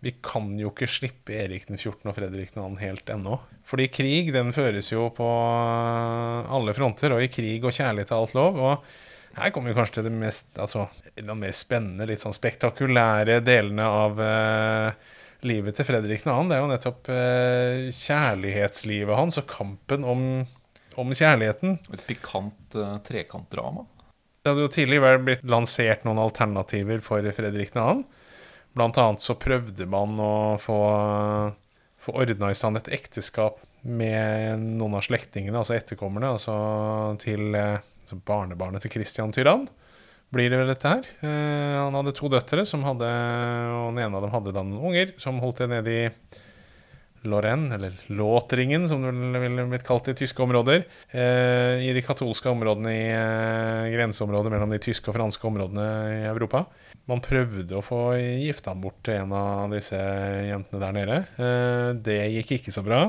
vi, 0.00 0.14
kan 0.24 0.48
jo 0.58 0.70
ikke 0.72 0.88
slippe 0.88 1.34
Erik 1.36 1.66
den 1.68 1.76
14. 1.76 2.08
og 2.08 2.16
Fredrik 2.16 2.54
2. 2.54 2.64
helt 2.80 3.10
ennå. 3.12 3.36
Fordi 3.68 3.90
krig, 3.92 4.32
den 4.32 4.54
føres 4.56 4.88
jo 4.94 5.10
på 5.14 5.28
alle 5.28 6.72
fronter, 6.76 7.12
og 7.12 7.20
i 7.22 7.28
krig 7.30 7.66
og 7.68 7.74
kjærlighet 7.76 8.14
er 8.14 8.16
alt 8.16 8.34
lov. 8.38 8.62
Og 8.64 9.36
her 9.38 9.52
kommer 9.52 9.70
vi 9.70 9.76
kanskje 9.76 9.98
til 9.98 10.08
det 10.08 10.14
mest, 10.16 10.50
altså, 10.56 10.88
de 11.14 11.36
mer 11.36 11.52
spennende, 11.54 12.08
litt 12.08 12.24
sånn 12.24 12.36
spektakulære 12.36 13.42
delene 13.44 13.90
av 13.92 14.22
eh, 14.24 15.12
livet 15.46 15.76
til 15.78 15.86
Fredrik 15.86 16.24
2. 16.24 16.34
Det 16.48 16.56
er 16.56 16.62
jo 16.62 16.70
nettopp 16.70 17.10
eh, 17.14 17.88
kjærlighetslivet 17.94 19.18
hans 19.18 19.38
og 19.40 19.46
kampen 19.50 20.06
om, 20.08 20.24
om 20.98 21.14
kjærligheten. 21.14 21.78
Et 21.94 22.04
pikant 22.08 22.78
eh, 22.78 22.96
trekantdrama. 23.06 23.86
Det 24.42 24.52
hadde 24.52 24.64
jo 24.64 24.72
tidligere 24.72 25.22
blitt 25.22 25.46
lansert 25.50 26.06
noen 26.06 26.20
alternativer 26.22 27.02
for 27.04 27.24
Fredrik 27.36 27.74
2. 27.74 27.86
Blant 28.78 29.00
annet 29.00 29.24
så 29.24 29.36
prøvde 29.38 29.88
man 29.90 30.18
å 30.22 30.34
få, 30.62 30.78
få 32.02 32.14
ordna 32.22 32.52
i 32.52 32.58
stand 32.58 32.80
et 32.80 32.92
ekteskap 32.98 33.60
med 33.82 34.62
noen 34.78 34.96
av 34.98 35.04
slektningene, 35.06 35.60
altså 35.60 35.76
etterkommerne, 35.76 36.34
altså 36.34 36.54
til 37.22 37.54
altså 37.54 38.18
barnebarnet 38.26 38.82
til 38.84 38.96
Christian 38.96 39.34
Tyrann 39.34 39.68
blir 40.34 40.50
det 40.52 40.58
vel 40.60 40.72
dette 40.72 40.90
her. 40.90 41.06
Eh, 41.24 41.78
han 41.78 41.96
hadde 41.96 42.16
to 42.16 42.28
døtre, 42.32 42.66
som 42.68 42.84
hadde, 42.86 43.08
og 43.08 43.94
den 43.94 44.04
ene 44.04 44.18
av 44.18 44.26
dem 44.26 44.34
hadde 44.34 44.52
da 44.56 44.64
noen 44.66 44.92
unger, 44.92 45.16
som 45.20 45.40
holdt 45.42 45.62
det 45.64 45.70
nede 45.72 45.94
i 45.94 46.04
Lorraine, 47.28 47.72
eller 47.74 47.96
Låtringen, 48.14 48.84
som 48.86 49.02
det 49.02 49.40
ville 49.42 49.64
blitt 49.70 49.86
kalt 49.86 50.10
i 50.12 50.14
tyske 50.18 50.44
områder. 50.44 50.84
Eh, 51.10 51.88
I 51.88 51.94
de 51.96 52.04
katolske 52.04 52.52
områdene 52.52 52.92
i 52.94 53.06
eh, 53.10 53.88
grenseområdet 53.96 54.52
mellom 54.54 54.74
de 54.74 54.80
tyske 54.84 55.10
og 55.10 55.16
franske 55.16 55.48
områdene 55.48 55.88
i 56.12 56.22
Europa. 56.30 56.66
Man 57.10 57.24
prøvde 57.24 57.78
å 57.78 57.84
få 57.84 58.02
gifta 58.20 58.74
han 58.74 58.84
bort 58.84 59.00
til 59.08 59.22
en 59.22 59.32
av 59.34 59.72
disse 59.72 59.98
jentene 59.98 60.82
der 60.82 60.96
nede. 60.96 61.18
det 62.04 62.20
gikk 62.36 62.58
ikke 62.58 62.74
så 62.74 62.84
bra. 62.84 63.06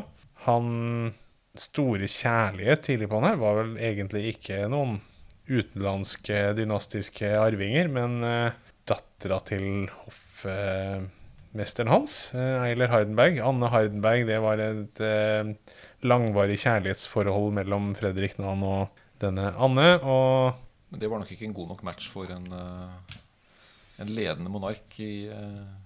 Han 0.47 1.11
store 1.59 2.07
kjærlighet 2.07 2.86
tidlig 2.88 3.09
på 3.11 3.20
han 3.20 3.28
her 3.28 3.39
var 3.41 3.59
vel 3.59 3.76
egentlig 3.84 4.30
ikke 4.32 4.63
noen 4.72 5.01
utenlandske 5.50 6.54
dynastiske 6.58 7.30
arvinger, 7.39 7.89
men 7.91 8.20
uh, 8.26 8.56
dattera 8.89 9.39
til 9.47 9.89
hoffmesteren 10.06 11.91
hans, 11.91 12.18
uh, 12.36 12.66
Eiler 12.68 12.91
Hardenberg, 12.93 13.41
Anne 13.43 13.72
Hardenberg, 13.74 14.28
det 14.30 14.39
var 14.43 14.62
et 14.64 15.04
uh, 15.04 15.76
langvarig 16.06 16.60
kjærlighetsforhold 16.62 17.54
mellom 17.62 17.93
Fredrik 17.97 18.38
Nan 18.41 18.66
og 18.66 19.02
denne 19.22 19.52
Anne. 19.58 19.95
og 20.04 20.66
men 20.89 21.02
det 21.02 21.10
var 21.12 21.20
nok 21.22 21.30
ikke 21.30 21.45
en 21.45 21.54
god 21.54 21.68
nok 21.70 21.82
match 21.86 22.08
for 22.10 22.32
en, 22.34 22.47
en 22.50 24.08
ledende 24.10 24.50
monark 24.50 24.95
i 25.06 25.30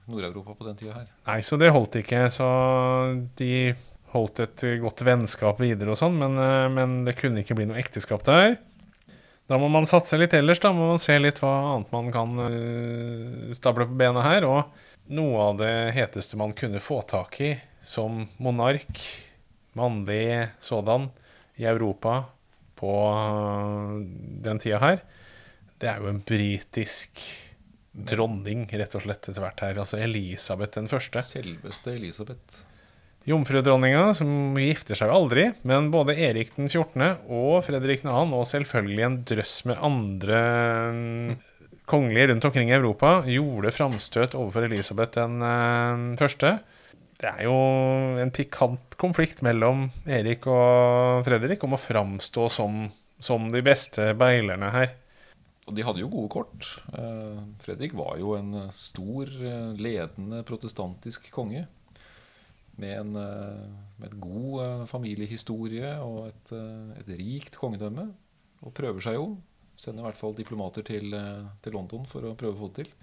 Nord-Europa 0.07 0.53
på 0.55 0.63
den 0.63 0.77
tida 0.79 0.93
her. 0.95 1.09
Nei, 1.27 1.41
så 1.43 1.59
det 1.59 1.73
holdt 1.75 1.97
ikke. 1.99 2.21
Så 2.31 2.47
de 3.35 3.73
holdt 4.13 4.39
et 4.45 4.63
godt 4.79 5.03
vennskap 5.03 5.59
videre 5.59 5.91
og 5.91 5.99
sånn, 5.99 6.15
men, 6.21 6.39
men 6.71 6.93
det 7.03 7.17
kunne 7.19 7.43
ikke 7.43 7.57
bli 7.59 7.67
noe 7.67 7.81
ekteskap 7.83 8.23
der. 8.23 8.55
Da 9.51 9.59
må 9.59 9.67
man 9.71 9.87
satse 9.87 10.17
litt 10.19 10.33
ellers, 10.37 10.61
da 10.63 10.71
må 10.75 10.87
man 10.93 11.01
se 11.01 11.17
litt 11.19 11.41
hva 11.43 11.51
annet 11.73 11.91
man 11.91 12.09
kan 12.15 12.37
uh, 12.39 13.51
stable 13.55 13.89
på 13.89 13.97
bena 13.99 14.23
her. 14.23 14.47
Og 14.47 15.11
noe 15.13 15.49
av 15.49 15.59
det 15.59 15.73
heteste 15.97 16.39
man 16.39 16.55
kunne 16.55 16.81
få 16.83 17.01
tak 17.09 17.39
i 17.43 17.51
som 17.83 18.23
monark, 18.39 19.03
mannlig 19.75 20.49
sådan, 20.63 21.09
i 21.59 21.67
Europa 21.69 22.23
på 22.79 22.93
uh, 23.11 23.99
den 24.47 24.63
tida 24.63 24.79
her, 24.81 25.03
det 25.83 25.91
er 25.91 25.99
jo 25.99 26.13
en 26.13 26.23
britisk 26.23 27.19
dronning, 27.93 28.65
rett 28.71 28.95
og 28.97 29.03
slett, 29.03 29.27
etter 29.27 29.43
hvert 29.43 29.61
her. 29.61 29.79
Altså 29.83 29.99
Elisabeth 30.01 30.79
den 30.79 30.87
første. 30.89 31.21
Selveste 31.25 31.93
Elisabeth. 31.93 32.63
Jomfrudronninga, 33.23 34.09
som 34.17 34.57
gifter 34.59 34.97
seg 34.99 35.07
jo 35.07 35.15
aldri, 35.21 35.47
men 35.63 35.87
både 35.93 36.15
Erik 36.19 36.51
den 36.57 36.67
14. 36.67 37.23
og 37.31 37.61
Fredrik 37.63 38.03
2., 38.03 38.11
og 38.11 38.47
selvfølgelig 38.49 39.05
en 39.07 39.19
drøss 39.29 39.53
med 39.69 39.79
andre 39.79 40.39
mm, 40.91 41.29
kongelige 41.87 42.33
rundt 42.33 42.47
omkring 42.49 42.71
i 42.71 42.75
Europa, 42.75 43.21
gjorde 43.23 43.71
framstøt 43.75 44.35
overfor 44.35 44.67
Elisabeth 44.67 45.15
den 45.15 45.39
eh, 45.39 46.03
første. 46.19 46.57
Det 47.23 47.29
er 47.29 47.45
jo 47.47 47.55
en 48.19 48.33
pikant 48.35 48.97
konflikt 48.99 49.39
mellom 49.45 49.85
Erik 50.03 50.43
og 50.51 51.23
Fredrik 51.23 51.63
om 51.63 51.77
å 51.77 51.79
framstå 51.79 52.49
som, 52.51 52.89
som 53.23 53.47
de 53.53 53.61
beste 53.63 54.09
beilerne 54.19 54.73
her. 54.73 54.91
Og 55.63 55.77
de 55.77 55.85
hadde 55.87 56.03
jo 56.03 56.11
gode 56.11 56.31
kort. 56.33 56.67
Eh, 56.91 57.39
Fredrik 57.63 57.95
var 57.95 58.17
jo 58.19 58.35
en 58.35 58.67
stor, 58.75 59.31
eh, 59.31 59.71
ledende 59.79 60.43
protestantisk 60.43 61.31
konge. 61.31 61.63
Med 62.81 62.93
en, 62.97 63.15
eh, 63.15 63.63
med 64.01 64.09
et 64.09 64.19
god 64.21 64.63
eh, 64.63 64.85
familiehistorie 64.89 65.93
og 66.01 66.27
et, 66.31 66.53
eh, 66.57 66.99
et 67.01 67.11
rikt 67.19 67.57
kongedømme. 67.59 68.07
Og 68.63 68.73
prøver 68.73 69.03
seg 69.03 69.19
jo. 69.19 69.27
Sender 69.77 70.03
i 70.03 70.07
hvert 70.07 70.19
fall 70.19 70.35
diplomater 70.37 70.85
til, 70.85 71.13
til 71.65 71.73
London 71.73 72.05
for 72.07 72.29
å 72.29 72.35
prøve 72.37 72.53
å 72.53 72.61
få 72.61 72.69
det 72.71 72.85
til. 72.85 72.93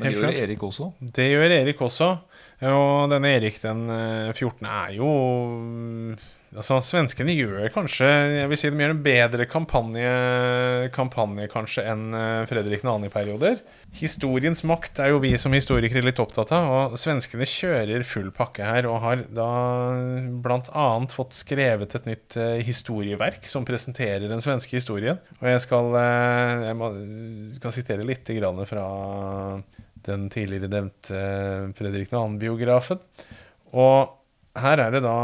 Men 0.00 0.08
Helt 0.08 0.20
det 0.22 0.28
gjør. 0.32 0.42
Erik 0.46 0.62
også. 0.64 0.86
Det 1.18 1.26
gjør 1.28 1.54
Erik 1.58 1.80
også. 1.84 2.08
Og 2.70 3.10
denne 3.12 3.32
Erik 3.36 3.58
den 3.60 3.82
eh, 3.92 4.30
14. 4.32 4.64
er 4.64 4.94
jo 4.96 5.08
Altså, 6.50 6.80
Svenskene 6.82 7.30
gjør 7.36 7.68
kanskje 7.70 8.06
Jeg 8.40 8.48
vil 8.50 8.58
si 8.58 8.70
de 8.72 8.82
gjør 8.82 8.94
en 8.96 9.02
bedre 9.04 9.44
kampanje, 9.46 10.08
kampanje 10.96 11.46
kanskje 11.52 11.84
enn 11.86 12.16
eh, 12.16 12.42
Fredrik 12.50 12.82
2. 12.82 12.94
i 13.06 13.10
perioder. 13.12 13.60
Historiens 13.94 14.64
makt 14.66 14.98
er 15.04 15.12
jo 15.12 15.20
vi 15.22 15.30
som 15.38 15.54
historikere 15.54 16.02
litt 16.02 16.18
opptatt 16.22 16.50
av, 16.56 16.66
og 16.90 16.98
svenskene 16.98 17.46
kjører 17.46 18.02
full 18.06 18.32
pakke 18.34 18.66
her 18.66 18.90
og 18.90 18.98
har 19.04 19.24
da 19.30 19.48
bl.a. 20.42 20.88
fått 21.14 21.38
skrevet 21.38 21.94
et 21.94 22.10
nytt 22.10 22.38
eh, 22.40 22.58
historieverk 22.66 23.46
som 23.46 23.66
presenterer 23.68 24.26
den 24.26 24.42
svenske 24.42 24.74
historien. 24.74 25.22
Og 25.38 25.50
jeg 25.52 25.62
skal, 25.68 25.94
eh, 26.02 26.66
jeg 26.66 26.80
må, 26.82 26.94
skal 27.60 27.78
sitere 27.78 28.06
litt 28.10 28.26
fra 28.66 28.86
den 30.06 30.30
tidligere 30.32 30.70
nevnte 30.70 31.26
Fredrik 31.78 32.10
2.-biografen. 32.10 32.98
Og 33.70 34.19
her 34.58 34.80
er 34.82 34.90
det 34.90 35.02
da 35.04 35.14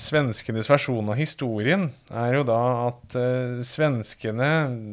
Svenskenes 0.00 0.68
versjon 0.68 1.08
av 1.08 1.16
historien 1.16 1.86
er 2.12 2.36
jo 2.36 2.42
da 2.44 2.58
at 2.90 3.16
uh, 3.16 3.62
svenskene 3.64 4.50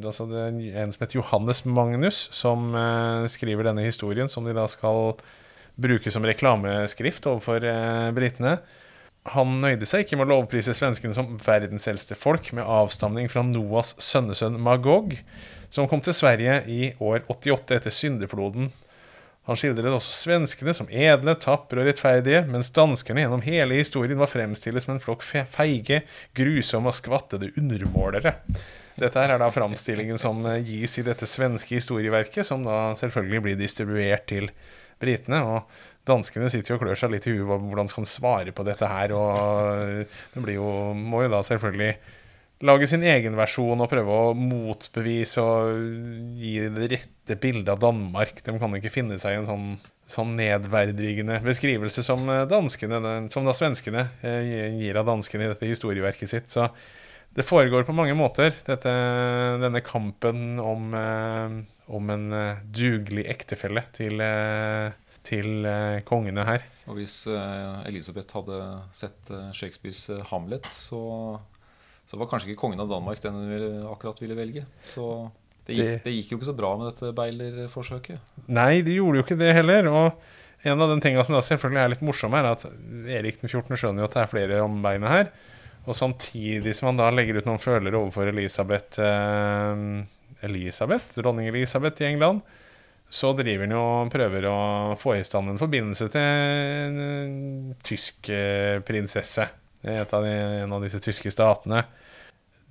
Altså 0.07 0.27
det 0.29 0.45
er 0.45 0.79
en 0.85 0.93
som 0.95 1.03
heter 1.03 1.19
Johannes 1.19 1.65
Magnus, 1.67 2.21
som 2.31 2.71
uh, 2.71 3.27
skriver 3.27 3.67
denne 3.67 3.83
historien, 3.83 4.31
som 4.31 4.47
de 4.47 4.55
da 4.55 4.65
skal 4.71 5.17
bruke 5.79 6.11
som 6.11 6.23
reklameskrift 6.27 7.27
overfor 7.27 7.67
uh, 7.67 8.09
britene. 8.15 8.57
Han 9.35 9.59
nøyde 9.61 9.87
seg 9.87 10.05
ikke 10.05 10.19
med 10.19 10.29
å 10.29 10.37
lovprise 10.37 10.73
svenskene 10.75 11.15
som 11.15 11.35
verdens 11.43 11.89
eldste 11.91 12.15
folk, 12.15 12.53
med 12.55 12.63
avstamning 12.63 13.27
fra 13.31 13.43
Noas 13.43 13.97
sønnesønn 14.01 14.55
Magog, 14.63 15.17
som 15.69 15.91
kom 15.91 16.01
til 16.03 16.15
Sverige 16.15 16.61
i 16.71 16.93
år 17.03 17.27
88 17.27 17.81
etter 17.81 17.93
syndefloden. 17.93 18.71
Han 19.49 19.57
skildret 19.57 19.89
også 19.89 20.13
svenskene 20.13 20.75
som 20.77 20.89
edle, 20.93 21.33
tapre 21.41 21.81
og 21.81 21.87
rettferdige, 21.89 22.43
mens 22.53 22.69
danskene 22.75 23.23
gjennom 23.23 23.41
hele 23.41 23.79
historien 23.79 24.19
var 24.21 24.29
fremstillet 24.29 24.85
som 24.85 24.93
en 24.93 25.01
flokk 25.01 25.25
feige, 25.25 26.03
grusomme 26.37 26.91
og 26.91 26.97
skvattede 26.99 27.49
undermålere. 27.57 28.35
Dette 28.99 29.23
her 29.23 29.33
er 29.33 29.41
da 29.41 29.47
framstillingen 29.53 30.21
som 30.21 30.43
eh, 30.45 30.61
gis 30.67 30.99
i 30.99 31.05
dette 31.07 31.25
svenske 31.29 31.79
historieverket, 31.79 32.45
som 32.45 32.61
da 32.67 32.91
selvfølgelig 32.99 33.41
blir 33.47 33.57
distribuert 33.57 34.27
til 34.29 34.51
britene. 35.01 35.41
Og 35.41 36.05
danskene 36.09 36.51
sitter 36.51 36.75
jo 36.75 36.77
og 36.77 36.85
klør 36.85 37.01
seg 37.01 37.15
litt 37.15 37.25
i 37.25 37.33
huet 37.33 37.49
hvordan 37.49 37.89
skal 37.89 38.05
de 38.05 38.11
svare 38.11 38.53
på 38.53 38.65
dette 38.67 38.91
her. 38.91 39.15
Og 39.17 40.05
det 40.35 40.45
blir 40.45 40.59
jo, 40.59 40.69
må 40.93 41.23
jo 41.25 41.33
da 41.33 41.41
selvfølgelig 41.47 41.95
lage 42.65 42.87
sin 42.91 43.03
egen 43.07 43.37
versjon 43.39 43.79
og 43.79 43.89
prøve 43.91 44.15
å 44.15 44.35
motbevise 44.37 45.43
og 45.43 46.35
gi 46.39 46.55
det 46.75 46.89
rette 46.95 47.37
bildet 47.39 47.71
av 47.75 47.81
Danmark. 47.83 48.41
De 48.43 48.55
kan 48.59 48.75
ikke 48.75 48.93
finne 48.93 49.19
seg 49.21 49.35
i 49.35 49.41
en 49.41 49.47
sånn, 49.47 49.67
sånn 50.09 50.35
nedverdigende 50.39 51.39
beskrivelse 51.45 52.03
som 52.05 52.25
eh, 52.31 52.45
danskene, 52.49 53.01
som 53.31 53.47
da 53.47 53.55
svenskene 53.55 54.09
eh, 54.25 54.73
gir 54.81 54.99
av 54.99 55.07
danskene 55.11 55.47
i 55.47 55.53
dette 55.53 55.69
historieverket 55.71 56.31
sitt. 56.31 56.51
Så 56.51 56.67
det 57.35 57.45
foregår 57.45 57.85
på 57.87 57.93
mange 57.95 58.15
måter, 58.17 58.51
dette, 58.65 58.93
denne 59.61 59.83
kampen 59.85 60.57
om, 60.59 60.89
eh, 60.97 61.59
om 61.87 62.09
en 62.15 62.33
eh, 62.33 62.65
dugelig 62.65 63.27
ektefelle 63.29 63.85
til, 63.95 64.19
eh, 64.25 64.89
til 65.27 65.67
eh, 65.69 66.01
kongene 66.09 66.47
her. 66.47 66.65
Og 66.89 66.97
hvis 66.97 67.21
eh, 67.29 67.85
Elisabeth 67.87 68.33
hadde 68.33 68.59
sett 68.97 69.29
eh, 69.29 69.51
Shakespeares 69.53 70.07
eh, 70.09 70.25
Hamlet, 70.31 70.65
så, 70.73 71.03
så 72.09 72.17
var 72.17 72.25
kanskje 72.31 72.49
ikke 72.49 72.61
kongen 72.63 72.81
av 72.81 72.89
Danmark 72.89 73.21
den 73.21 73.35
hun 73.37 73.51
ville, 73.53 73.69
akkurat 73.91 74.17
ville 74.23 74.37
velge. 74.37 74.63
Så 74.89 75.05
det 75.67 75.75
gikk, 75.77 75.85
Det- 75.85 76.03
det 76.07 76.13
gikk 76.15 76.31
jo 76.33 76.37
ikke 76.39 76.49
så 76.49 76.55
bra 76.57 76.71
med 76.79 76.89
dette 76.89 77.11
Beiler-forsøket. 77.13 78.17
Nei, 78.49 78.81
de 78.81 78.95
gjorde 78.97 79.19
jo 79.21 79.23
ikke 79.27 79.37
det 79.37 79.53
heller. 79.53 79.87
Og 79.93 80.13
en 80.65 80.81
av 80.81 80.89
de 80.89 80.99
tingene 81.05 81.23
som 81.23 81.35
da 81.37 81.41
selvfølgelig 81.45 81.83
er 81.85 81.89
litt 81.93 82.01
morsomme, 82.01 82.39
er 82.41 82.49
at 82.51 82.65
Erik 83.19 83.37
den 83.43 83.49
14. 83.51 83.77
skjønner 83.77 84.01
jo 84.01 84.09
at 84.09 84.17
det 84.17 84.23
er 84.23 84.31
flere 84.33 84.63
om 84.65 84.81
beinet 84.81 85.07
her. 85.13 85.29
Og 85.87 85.93
samtidig 85.95 86.73
som 86.75 86.87
han 86.89 86.97
da 86.97 87.11
legger 87.13 87.37
ut 87.37 87.45
noen 87.45 87.61
følere 87.61 87.93
overfor 88.01 88.27
Elisabeth 88.33 88.99
eh, 88.99 90.03
Elisabeth, 90.41 91.13
dronning 91.15 91.47
Elisabeth 91.47 92.01
i 92.01 92.05
England, 92.09 92.41
så 93.09 93.31
driver 93.35 93.65
han 93.65 93.71
jo 93.73 93.79
og 94.05 94.11
prøver 94.13 94.45
å 94.49 94.57
få 94.99 95.15
i 95.17 95.23
stand 95.25 95.49
en 95.49 95.57
forbindelse 95.61 96.09
til 96.13 96.21
en, 96.21 96.99
eh, 97.05 97.75
tysk 97.83 98.29
eh, 98.29 98.79
prinsesse. 98.85 99.47
av 99.85 100.23
de, 100.23 100.29
en 100.63 100.73
av 100.73 100.81
disse 100.83 100.99
tyske 100.99 101.31
statene. 101.31 101.85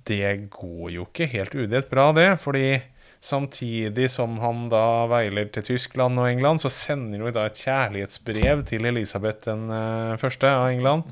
Det 0.09 0.49
går 0.53 0.93
jo 0.95 1.05
ikke 1.05 1.29
helt 1.29 1.53
udelt 1.55 1.89
bra, 1.91 2.09
det. 2.15 2.31
Fordi 2.41 2.79
samtidig 3.19 4.07
som 4.11 4.37
han 4.39 4.67
da 4.71 5.05
veiler 5.11 5.49
til 5.53 5.65
Tyskland 5.73 6.19
og 6.21 6.29
England, 6.31 6.63
så 6.63 6.71
sender 6.71 7.21
hun 7.21 7.35
da 7.35 7.45
et 7.49 7.59
kjærlighetsbrev 7.59 8.63
til 8.69 8.87
Elisabeth 8.89 9.43
den 9.45 9.67
eh, 9.75 10.17
første 10.21 10.49
av 10.49 10.69
England. 10.71 11.05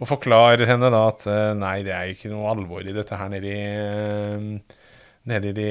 Og 0.00 0.08
forklarer 0.08 0.68
henne 0.70 0.92
da 0.92 1.02
at 1.10 1.26
eh, 1.28 1.52
nei, 1.58 1.80
det 1.86 1.94
er 1.96 2.08
jo 2.08 2.16
ikke 2.16 2.32
noe 2.32 2.52
alvor 2.54 2.86
i 2.86 2.94
dette 2.96 3.18
her 3.18 3.32
nede 3.32 3.50
i, 3.50 3.64
eh, 3.66 4.78
nede 5.30 5.50
i 5.50 5.56
de 5.58 5.70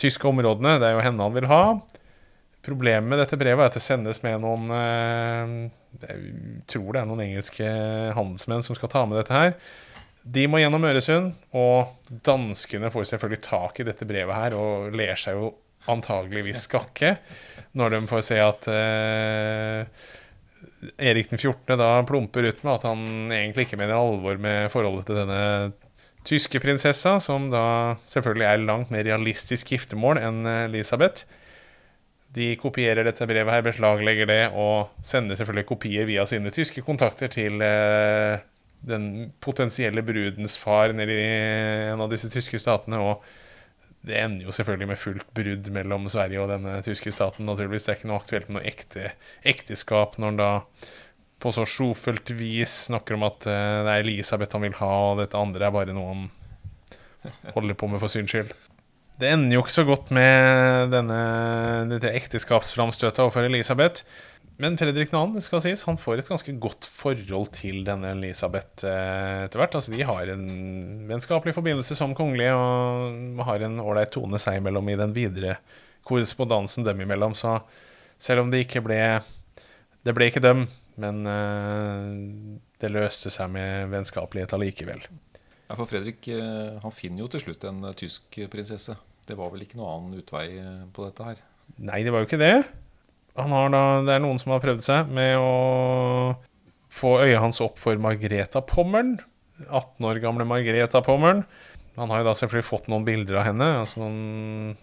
tyske 0.00 0.28
områdene. 0.28 0.78
Det 0.80 0.90
er 0.90 0.98
jo 0.98 1.04
henne 1.08 1.26
han 1.26 1.36
vil 1.36 1.50
ha. 1.50 1.64
Problemet 2.60 3.08
med 3.08 3.22
dette 3.22 3.40
brevet 3.40 3.64
er 3.64 3.70
at 3.72 3.76
det 3.78 3.80
sendes 3.80 4.18
med 4.20 4.42
noen 4.42 4.66
Jeg 4.68 6.18
tror 6.68 6.90
det 6.92 7.00
er 7.00 7.06
noen 7.08 7.22
engelske 7.24 7.70
handelsmenn 8.12 8.60
som 8.62 8.76
skal 8.76 8.92
ta 8.92 9.06
med 9.08 9.16
dette 9.16 9.32
her. 9.32 9.54
De 10.30 10.46
må 10.46 10.60
gjennom 10.60 10.84
Øresund, 10.86 11.32
og 11.56 12.12
danskene 12.26 12.90
får 12.92 13.08
selvfølgelig 13.12 13.42
tak 13.46 13.80
i 13.80 13.86
dette 13.88 14.06
brevet 14.06 14.36
her 14.36 14.56
og 14.58 14.94
ler 14.94 15.18
seg 15.18 15.38
jo 15.38 15.52
antageligvis 15.90 16.66
skakke 16.68 17.14
når 17.78 17.94
de 17.94 18.00
får 18.10 18.24
se 18.26 18.36
at 18.42 18.66
eh, 18.68 20.08
Erik 21.10 21.30
den 21.30 21.40
14. 21.40 21.76
da 21.80 21.90
plumper 22.08 22.46
ut 22.50 22.64
med 22.64 22.72
at 22.74 22.86
han 22.88 23.32
egentlig 23.32 23.66
ikke 23.68 23.78
mener 23.80 23.96
alvor 23.96 24.38
med 24.40 24.70
forholdet 24.72 25.08
til 25.08 25.18
denne 25.22 25.42
tyske 26.26 26.60
prinsessa, 26.60 27.16
som 27.22 27.48
da 27.52 27.96
selvfølgelig 28.08 28.46
er 28.48 28.64
langt 28.64 28.92
mer 28.92 29.06
realistisk 29.06 29.72
giftermål 29.72 30.20
enn 30.20 30.48
Elisabeth. 30.66 31.24
De 32.36 32.52
kopierer 32.60 33.06
dette 33.08 33.26
brevet 33.26 33.54
her, 33.54 33.64
beslaglegger 33.66 34.28
det, 34.30 34.42
og 34.52 34.92
sender 35.06 35.38
selvfølgelig 35.38 35.68
kopier 35.72 36.08
via 36.08 36.26
sine 36.28 36.52
tyske 36.54 36.84
kontakter 36.86 37.32
til 37.32 37.60
eh, 37.64 38.44
den 38.86 39.32
potensielle 39.44 40.02
brudens 40.04 40.56
far 40.58 40.94
nede 40.96 41.16
i 41.16 41.28
en 41.92 42.00
av 42.00 42.10
disse 42.12 42.30
tyske 42.32 42.60
statene. 42.60 43.00
Og 43.00 43.24
det 44.06 44.16
ender 44.16 44.48
jo 44.48 44.54
selvfølgelig 44.56 44.88
med 44.88 45.00
fullt 45.00 45.28
brudd 45.36 45.68
mellom 45.74 46.08
Sverige 46.12 46.40
og 46.40 46.50
denne 46.52 46.78
tyske 46.86 47.12
staten. 47.12 47.46
naturligvis. 47.46 47.84
Det 47.84 47.92
er 47.92 48.00
ikke 48.00 48.10
noe 48.12 48.22
aktuelt 48.22 48.48
med 48.48 48.60
noe 48.60 48.68
ekte 48.68 49.12
ekteskap 49.44 50.16
når 50.16 50.32
han 50.32 50.40
da 50.40 50.50
på 51.40 51.52
så 51.56 51.64
sjofelt 51.68 52.30
vis 52.36 52.86
snakker 52.88 53.16
om 53.16 53.24
at 53.24 53.46
eh, 53.48 53.78
det 53.84 53.92
er 53.92 54.02
Elisabeth 54.04 54.52
han 54.56 54.64
vil 54.66 54.76
ha, 54.76 54.96
og 55.12 55.22
dette 55.22 55.40
andre 55.40 55.68
er 55.68 55.72
bare 55.72 55.94
noe 55.96 56.10
han 56.12 56.26
holder 57.54 57.78
på 57.80 57.88
med 57.88 58.02
for 58.02 58.12
syns 58.12 58.32
skyld. 58.32 58.52
Det 59.20 59.28
ender 59.28 59.56
jo 59.56 59.62
ikke 59.64 59.76
så 59.76 59.84
godt 59.88 60.12
med 60.16 60.92
denne, 60.94 61.20
dette 61.90 62.12
ekteskapsframstøtet 62.16 63.20
overfor 63.20 63.48
Elisabeth. 63.48 64.04
Men 64.60 64.76
Fredrik 64.76 65.08
2. 65.08 65.20
det 65.38 65.40
skal 65.40 65.62
sies, 65.64 65.86
han 65.88 65.96
får 65.96 66.20
et 66.20 66.28
ganske 66.28 66.52
godt 66.60 66.84
forhold 66.92 67.48
til 67.56 67.78
denne 67.86 68.10
Elisabeth 68.12 68.84
eh, 68.84 69.46
etter 69.46 69.62
hvert. 69.62 69.76
Altså, 69.78 69.94
de 69.94 70.04
har 70.04 70.32
en 70.34 70.42
vennskapelig 71.08 71.54
forbindelse 71.56 71.96
som 71.96 72.12
kongelige 72.16 72.52
og 72.52 73.40
har 73.48 73.64
en 73.64 73.78
ålreit 73.80 74.12
tone 74.12 74.40
seg 74.42 74.58
imellom 74.60 74.90
i 74.92 74.98
den 75.00 75.14
videre 75.16 75.54
korrespondansen 76.04 76.84
dem 76.84 77.00
imellom. 77.00 77.32
Så 77.38 77.54
selv 78.20 78.44
om 78.44 78.52
det 78.52 78.66
ikke 78.66 78.84
ble 78.84 79.00
Det 80.04 80.14
ble 80.16 80.28
ikke 80.28 80.44
dem, 80.44 80.66
men 81.00 81.24
eh, 81.28 82.12
det 82.80 82.92
løste 82.92 83.32
seg 83.32 83.48
med 83.52 83.88
vennskapelighet 83.92 84.54
allikevel. 84.56 85.06
Ja, 85.70 85.76
for 85.76 85.88
Fredrik 85.88 86.28
eh, 86.32 86.76
han 86.84 86.96
finner 86.96 87.24
jo 87.24 87.30
til 87.32 87.46
slutt 87.46 87.64
en 87.68 87.80
tysk 87.96 88.42
prinsesse. 88.52 88.96
Det 89.24 89.40
var 89.40 89.52
vel 89.54 89.64
ikke 89.64 89.80
noen 89.80 89.96
annen 89.96 90.20
utvei 90.20 90.46
på 90.92 91.08
dette 91.08 91.32
her. 91.32 91.42
Nei, 91.80 92.02
det 92.04 92.12
var 92.12 92.24
jo 92.24 92.28
ikke 92.28 92.40
det. 92.40 92.54
Da, 93.48 93.82
det 94.04 94.14
er 94.14 94.22
noen 94.22 94.40
som 94.40 94.54
har 94.54 94.62
prøvd 94.62 94.84
seg 94.84 95.10
med 95.14 95.38
å 95.40 96.36
få 96.90 97.20
øyet 97.22 97.40
hans 97.40 97.60
opp 97.64 97.78
for 97.80 97.98
Margreta 98.02 98.62
Pommern. 98.66 99.18
18 99.68 100.06
år 100.08 100.20
gamle 100.22 100.46
Margreta 100.48 101.02
Pommern. 101.04 101.44
Han 101.98 102.12
har 102.12 102.22
jo 102.22 102.30
da 102.30 102.36
selvfølgelig 102.38 102.68
fått 102.68 102.88
noen 102.90 103.04
bilder 103.06 103.40
av 103.40 103.46
henne. 103.50 103.68
Altså 103.82 104.00
noen, 104.02 104.78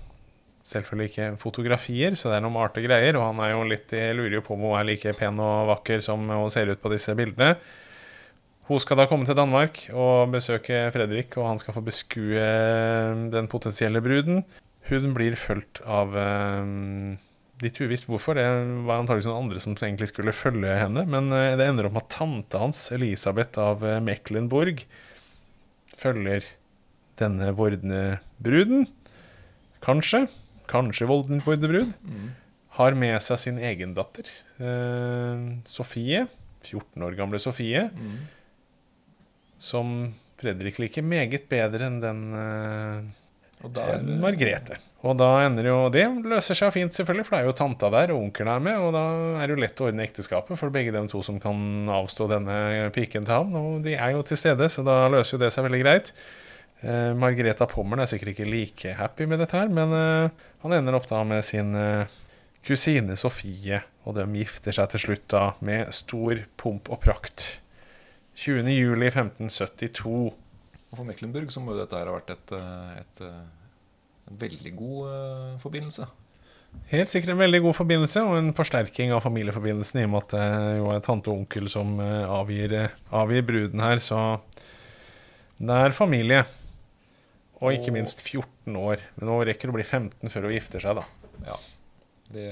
selvfølgelig 0.67 1.11
ikke 1.11 1.27
fotografier, 1.41 2.15
så 2.19 2.31
det 2.31 2.39
er 2.39 2.45
noen 2.45 2.59
arte 2.61 2.83
greier. 2.83 3.17
Og 3.17 3.25
han 3.29 3.41
er 3.43 3.53
jo 3.53 3.65
litt, 3.67 3.93
jeg 3.95 4.15
lurer 4.17 4.43
på 4.45 4.55
om 4.55 4.67
hun 4.67 4.77
er 4.79 4.87
like 4.89 5.13
pen 5.17 5.41
og 5.43 5.69
vakker 5.71 6.03
som 6.05 6.27
hun 6.29 6.53
ser 6.53 6.71
ut 6.71 6.81
på 6.83 6.93
disse 6.93 7.15
bildene. 7.17 7.55
Hun 8.67 8.81
skal 8.83 8.99
da 8.99 9.05
komme 9.07 9.23
til 9.23 9.37
Danmark 9.37 9.85
og 9.95 10.33
besøke 10.33 10.89
Fredrik, 10.91 11.37
og 11.39 11.53
han 11.53 11.61
skal 11.61 11.77
få 11.77 11.83
beskue 11.85 12.49
den 13.31 13.47
potensielle 13.47 14.01
bruden. 14.03 14.43
Hun 14.89 15.13
blir 15.15 15.37
fulgt 15.39 15.79
av 15.87 16.11
um, 16.11 17.15
Litt 17.63 17.79
uvisst 17.81 18.05
hvorfor. 18.05 18.37
Det 18.37 18.45
var 18.85 19.01
antakeligvis 19.01 19.27
noen 19.29 19.47
andre 19.47 19.61
som 19.63 19.73
egentlig 19.73 20.11
skulle 20.11 20.35
følge 20.35 20.75
henne. 20.77 21.03
Men 21.09 21.31
eh, 21.33 21.55
det 21.57 21.65
ender 21.65 21.87
opp 21.87 21.95
med 21.95 22.05
at 22.05 22.13
tante 22.13 22.61
hans, 22.61 22.83
Elisabeth 22.93 23.57
av 23.61 23.85
eh, 23.85 24.01
Mecklenburg, 24.03 24.83
følger 25.97 26.45
denne 27.17 27.49
vordende 27.57 28.19
bruden. 28.37 28.85
Kanskje. 29.81 30.27
Kanskje 30.69 31.09
vordende 31.09 31.41
brud. 31.45 31.95
Mm. 32.05 32.27
Har 32.77 32.97
med 32.99 33.17
seg 33.25 33.41
sin 33.41 33.57
egen 33.57 33.95
datter, 33.97 34.29
eh, 34.61 35.47
Sofie. 35.65 36.27
14 36.67 37.05
år 37.07 37.17
gamle 37.17 37.39
Sofie. 37.41 37.87
Mm. 37.89 38.17
Som 39.57 39.95
Fredrik 40.37 40.77
liker 40.77 41.01
meget 41.01 41.47
bedre 41.49 41.87
enn 41.89 41.97
den 42.03 42.21
der, 43.65 44.03
Margrethe. 44.21 44.77
Og 45.05 45.13
da 45.13 45.27
ender 45.45 45.67
jo 45.69 45.75
Det 45.93 46.03
løser 46.25 46.57
seg 46.57 46.71
fint, 46.73 46.95
selvfølgelig, 46.95 47.27
for 47.27 47.35
det 47.35 47.39
er 47.43 47.49
jo 47.51 47.57
tanta 47.59 47.89
der, 47.93 48.13
og 48.15 48.23
onkelen 48.25 48.49
er 48.55 48.63
med. 48.65 48.79
Og 48.81 48.95
da 48.95 49.03
er 49.37 49.45
det 49.45 49.53
jo 49.53 49.61
lett 49.61 49.81
å 49.81 49.89
ordne 49.91 50.07
ekteskapet 50.07 50.57
for 50.59 50.73
begge 50.73 50.93
de 50.95 51.03
to 51.11 51.21
som 51.25 51.37
kan 51.41 51.89
avstå 51.93 52.29
denne 52.31 52.89
piken 52.95 53.27
til 53.27 53.35
ham. 53.35 53.53
Og 53.59 53.85
de 53.85 53.93
er 53.93 54.15
jo 54.15 54.25
til 54.25 54.39
stede, 54.41 54.69
så 54.73 54.85
da 54.87 55.03
løser 55.13 55.37
jo 55.37 55.43
det 55.45 55.51
seg 55.53 55.67
veldig 55.67 55.81
greit. 55.83 56.13
Eh, 56.81 57.11
Margreta 57.17 57.67
Pommern 57.69 58.01
er 58.01 58.09
sikkert 58.09 58.35
ikke 58.35 58.49
like 58.49 58.95
happy 58.97 59.29
med 59.29 59.41
dette 59.41 59.57
her, 59.57 59.69
men 59.73 59.93
eh, 59.97 60.49
han 60.65 60.75
ender 60.77 60.97
opp 60.97 61.07
da 61.09 61.21
med 61.25 61.45
sin 61.45 61.77
eh, 61.77 62.09
kusine 62.67 63.15
Sofie, 63.17 63.81
og 64.05 64.17
de 64.17 64.25
gifter 64.37 64.75
seg 64.75 64.91
til 64.93 65.05
slutt 65.05 65.29
da 65.33 65.45
med 65.65 65.93
stor 65.95 66.43
pomp 66.59 66.89
og 66.93 67.01
prakt. 67.05 67.57
20.07.1572. 68.37 70.11
Og 70.87 70.95
for 70.95 71.07
Mecklenburg 71.07 71.49
så 71.51 71.61
må 71.63 71.73
jo 71.73 71.81
dette 71.81 71.97
her 71.97 72.09
ha 72.09 72.17
vært 72.17 72.35
et, 72.35 72.53
eh, 72.55 72.91
et 73.01 73.23
eh, 73.25 73.45
en 74.27 74.39
veldig 74.41 74.73
god 74.77 75.03
uh, 75.09 75.59
forbindelse. 75.61 76.07
Helt 76.91 77.11
sikkert 77.11 77.33
en 77.33 77.39
veldig 77.39 77.61
god 77.63 77.75
forbindelse, 77.77 78.21
og 78.27 78.37
en 78.37 78.53
forsterking 78.55 79.13
av 79.15 79.23
familieforbindelsen 79.25 80.01
i 80.01 80.05
og 80.05 80.13
med 80.13 80.25
at 80.25 80.35
det 80.35 80.77
jo 80.77 80.91
er 80.93 81.03
tante 81.05 81.31
og 81.31 81.41
onkel 81.41 81.69
som 81.71 81.95
uh, 81.99 82.27
avgir, 82.37 82.75
avgir, 83.15 83.45
bruden 83.47 83.83
her. 83.83 84.03
Så 84.03 84.19
det 85.57 85.79
er 85.87 85.95
familie. 85.95 86.43
Og 87.57 87.73
ikke 87.73 87.95
minst 87.95 88.21
14 88.21 88.75
år. 88.77 89.01
Men 89.17 89.31
nå 89.31 89.39
rekker 89.49 89.71
å 89.71 89.77
bli 89.77 89.85
15 89.87 90.29
før 90.29 90.45
hun 90.45 90.53
gifter 90.53 90.83
seg, 90.83 90.99
da. 90.99 91.07
Ja. 91.47 91.57
Det, 92.27 92.49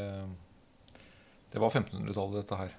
det 1.53 1.61
var 1.61 1.69
1500-tallet, 1.69 2.39
dette 2.41 2.61
her. 2.63 2.77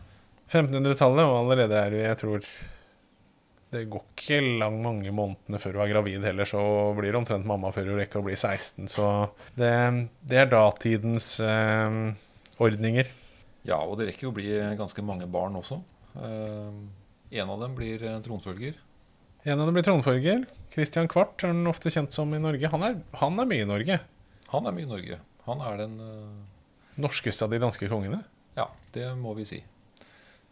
1500-tallet, 0.48 1.22
og 1.26 1.38
allerede 1.44 1.78
er 1.78 1.94
det, 1.94 2.02
jeg 2.02 2.18
tror 2.22 2.48
det 3.76 3.84
går 3.92 4.04
ikke 4.14 4.40
lang 4.62 4.80
mange 4.82 5.12
månedene 5.14 5.60
før 5.60 5.76
hun 5.76 5.84
er 5.84 5.92
gravid 5.92 6.24
heller, 6.26 6.48
så 6.48 6.60
blir 6.96 7.12
det 7.12 7.20
omtrent 7.20 7.48
mamma 7.48 7.70
før 7.74 7.92
hun 7.92 8.00
rekker 8.00 8.22
å 8.22 8.26
bli 8.26 8.36
16. 8.36 8.88
Så 8.90 9.06
det, 9.58 9.72
det 10.26 10.40
er 10.40 10.50
datidens 10.50 11.34
eh, 11.44 12.00
ordninger. 12.56 13.12
Ja, 13.66 13.80
og 13.82 13.98
det 14.00 14.10
rekker 14.10 14.28
jo 14.28 14.32
å 14.32 14.36
bli 14.36 14.48
ganske 14.78 15.04
mange 15.04 15.28
barn 15.30 15.58
også. 15.58 15.80
Eh, 16.16 16.72
en 17.40 17.52
av 17.52 17.62
dem 17.62 17.76
blir 17.76 18.02
eh, 18.02 18.18
tronfølger. 18.24 18.76
En 19.46 19.60
av 19.60 19.68
dem 19.68 19.76
blir 19.76 19.86
tronfølger. 19.86 20.44
Christian 20.74 21.08
Kvart 21.10 21.42
er 21.44 21.52
han 21.52 21.70
ofte 21.70 21.92
kjent 21.92 22.14
som 22.14 22.32
i 22.34 22.42
Norge. 22.42 22.70
Han 22.72 22.84
er, 22.86 23.00
han 23.20 23.40
er 23.42 23.48
mye 23.50 23.64
i 23.66 23.68
Norge. 23.68 23.98
Han 24.52 24.68
er 24.68 24.74
mye 24.74 24.86
i 24.86 24.90
Norge. 24.90 25.18
Han 25.46 25.62
er 25.62 25.80
den 25.82 25.96
eh... 26.02 27.00
Norskeste 27.02 27.46
av 27.46 27.52
de 27.52 27.60
danske 27.62 27.88
kongene? 27.90 28.22
Ja, 28.56 28.70
det 28.94 29.06
må 29.20 29.34
vi 29.36 29.44
si. 29.48 29.60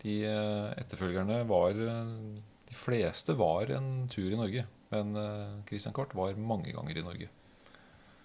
De 0.05 0.19
uh, 0.29 0.75
etterfølgerne 0.77 1.41
var 1.49 1.79
uh, 1.79 2.37
de 2.75 2.79
fleste 2.79 3.37
var 3.39 3.71
en 3.77 4.09
tur 4.11 4.33
i 4.33 4.39
Norge, 4.39 4.67
men 4.91 5.17
uh, 5.17 5.63
Christian 5.69 5.95
Kort 5.95 6.15
var 6.19 6.35
mange 6.35 6.75
ganger 6.75 6.99
i 6.99 7.05
Norge. 7.07 7.31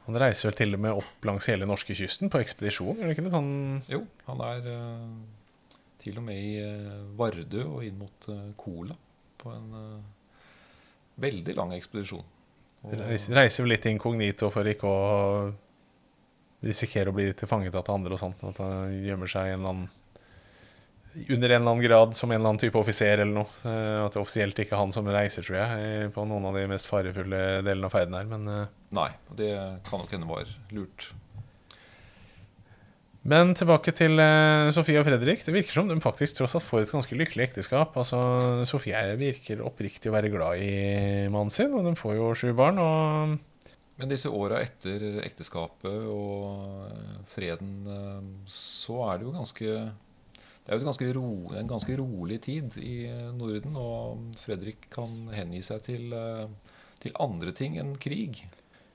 Han 0.07 0.17
reiser 0.17 0.49
vel 0.49 0.57
til 0.57 0.73
og 0.73 0.81
med 0.81 1.01
opp 1.03 1.27
langs 1.27 1.45
hele 1.51 1.67
norskekysten 1.69 2.31
på 2.33 2.41
ekspedisjon? 2.41 2.97
gjør 2.97 3.11
det 3.11 3.17
ikke 3.17 3.27
det? 3.27 3.35
Han 3.35 3.51
jo, 3.91 4.01
han 4.25 4.41
er 4.47 4.71
uh, 4.73 5.75
til 6.01 6.17
og 6.17 6.25
med 6.25 6.41
i 6.41 6.55
uh, 6.65 7.05
Vardø 7.19 7.67
og 7.67 7.85
inn 7.85 8.01
mot 8.01 8.29
Kola 8.57 8.97
på 9.39 9.53
en 9.53 9.69
veldig 11.19 11.53
lang 11.55 11.71
ekspedisjon. 11.77 12.25
Og, 12.83 12.95
reiser 13.31 13.63
vel 13.63 13.71
litt 13.71 13.85
inkognito 13.87 14.49
for 14.51 14.67
ikke 14.67 14.89
å 14.89 15.05
risikere 16.65 17.11
å 17.11 17.15
bli 17.15 17.29
tilfangetatt 17.39 17.87
av 17.87 17.99
andre 18.01 18.17
og 18.17 18.19
sånt. 18.19 18.43
At 18.43 18.59
han 18.59 18.91
gjemmer 19.05 19.31
seg 19.31 19.47
i 19.47 19.53
en 19.53 19.61
eller 19.61 19.71
annen 19.71 19.98
under 21.15 21.49
en 21.49 21.61
eller 21.61 21.71
annen 21.71 21.83
grad 21.83 22.15
som 22.15 22.31
en 22.31 22.39
eller 22.39 22.51
annen 22.51 22.61
type 22.61 22.77
offiser 22.77 23.17
eller 23.23 23.33
noe. 23.41 23.49
Eh, 23.65 24.01
at 24.03 24.13
det 24.13 24.21
offisielt 24.21 24.59
ikke 24.61 24.75
er 24.77 24.83
han 24.83 24.93
som 24.93 25.07
reiser, 25.09 25.45
tror 25.45 25.57
jeg, 25.61 26.11
på 26.15 26.25
noen 26.29 26.45
av 26.49 26.59
de 26.59 26.67
mest 26.69 26.89
farefulle 26.89 27.41
delene 27.65 27.89
av 27.89 27.95
ferden 27.95 28.19
her. 28.19 28.29
Men 28.29 28.51
eh, 28.53 28.67
Nei, 28.95 29.09
det 29.37 29.51
kan 29.85 30.01
nok 30.01 30.13
hende 30.15 30.29
var 30.29 30.49
lurt. 30.73 31.11
Men 33.29 33.51
tilbake 33.53 33.91
til 33.93 34.15
uh, 34.17 34.71
Sofie 34.73 34.97
og 35.01 35.05
Fredrik. 35.05 35.43
Det 35.45 35.53
virker 35.53 35.75
som 35.75 35.89
de 35.89 35.97
faktisk 36.01 36.37
tross 36.37 36.55
alt 36.57 36.65
får 36.65 36.85
et 36.85 36.93
ganske 36.95 37.17
lykkelig 37.19 37.49
ekteskap. 37.49 37.97
Altså, 37.99 38.17
Sofie 38.69 39.01
virker 39.19 39.61
oppriktig 39.61 40.09
å 40.09 40.15
være 40.15 40.31
glad 40.33 40.63
i 40.63 41.27
mannen 41.29 41.53
sin, 41.53 41.75
og 41.75 41.85
de 41.85 41.93
får 41.99 42.15
jo 42.15 42.31
sju 42.39 42.47
barn. 42.57 42.79
Og 42.81 43.75
Men 43.99 44.13
disse 44.13 44.31
åra 44.31 44.63
etter 44.63 45.19
ekteskapet 45.25 46.07
og 46.09 47.27
freden, 47.29 47.75
så 48.49 49.03
er 49.11 49.19
det 49.19 49.27
jo 49.27 49.35
ganske 49.35 49.75
det 50.69 50.75
er 50.75 50.83
jo 50.83 50.85
ganske 50.85 51.13
ro, 51.17 51.29
en 51.57 51.69
ganske 51.69 51.93
rolig 51.97 52.35
tid 52.45 52.75
i 52.77 53.07
Norden, 53.33 53.73
og 53.81 54.35
Fredrik 54.37 54.83
kan 54.93 55.31
hengi 55.33 55.63
seg 55.65 55.81
til, 55.87 56.13
eh, 56.13 56.75
til 57.01 57.15
andre 57.17 57.49
ting 57.57 57.79
enn 57.81 57.95
krig. 57.97 58.43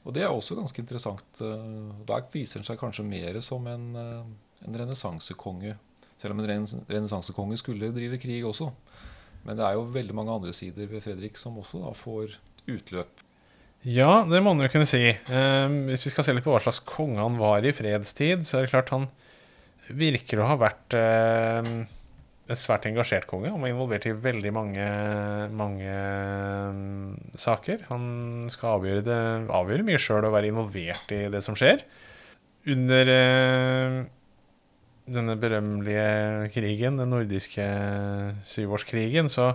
Og 0.04 0.14
det 0.14 0.22
er 0.22 0.30
også 0.30 0.54
ganske 0.54 0.78
interessant. 0.78 1.26
Eh, 1.42 2.04
da 2.06 2.20
viser 2.30 2.60
han 2.60 2.68
seg 2.68 2.78
kanskje 2.78 3.02
mer 3.02 3.40
som 3.42 3.66
en, 3.66 3.96
eh, 3.96 4.22
en 4.68 4.78
renessansekonge. 4.78 5.74
Selv 6.16 6.30
om 6.30 6.44
en 6.44 6.64
renessansekonge 6.86 7.58
skulle 7.58 7.90
drive 7.90 8.22
krig 8.22 8.44
også. 8.44 8.70
Men 9.44 9.56
det 9.56 9.66
er 9.66 9.72
jo 9.72 9.90
veldig 9.90 10.14
mange 10.14 10.30
andre 10.30 10.52
sider 10.52 10.86
ved 10.86 11.02
Fredrik 11.02 11.36
som 11.36 11.58
også 11.58 11.82
da 11.82 11.90
får 11.90 12.38
utløp. 12.68 13.18
Ja, 13.82 14.22
det 14.22 14.40
må 14.44 14.54
man 14.54 14.64
jo 14.64 14.70
kunne 14.70 14.86
si. 14.86 15.12
hvis 15.26 16.04
vi 16.04 16.10
skal 16.10 16.22
se 16.22 16.32
litt 16.32 16.44
på 16.44 16.54
hva 16.54 16.62
slags 16.62 16.78
konge 16.86 17.18
han 17.18 17.36
var 17.36 17.66
i 17.66 17.72
fredstid, 17.72 18.46
så 18.46 18.58
er 18.58 18.62
det 18.62 18.70
klart 18.70 18.90
han 18.90 19.08
virker 19.92 20.40
å 20.40 20.48
ha 20.48 20.56
vært 20.60 20.96
eh, 20.96 21.68
en 22.44 22.58
svært 22.60 22.88
engasjert 22.88 23.26
konge. 23.28 23.52
Han 23.52 23.62
var 23.62 23.72
involvert 23.72 24.06
i 24.08 24.14
veldig 24.16 24.52
mange, 24.52 24.88
mange 25.56 25.94
um, 26.70 27.14
saker. 27.40 27.86
Han 27.90 28.04
skal 28.52 28.78
avgjøre, 28.78 29.04
det, 29.06 29.20
avgjøre 29.48 29.86
mye 29.86 30.00
sjøl 30.00 30.28
og 30.28 30.34
være 30.36 30.50
involvert 30.52 31.14
i 31.16 31.22
det 31.32 31.40
som 31.44 31.56
skjer. 31.58 31.84
Under 32.74 33.12
eh, 33.12 33.96
denne 35.14 35.38
berømmelige 35.40 36.50
krigen, 36.52 37.00
den 37.00 37.12
nordiske 37.12 37.64
syvårskrigen, 38.48 39.32
så 39.32 39.54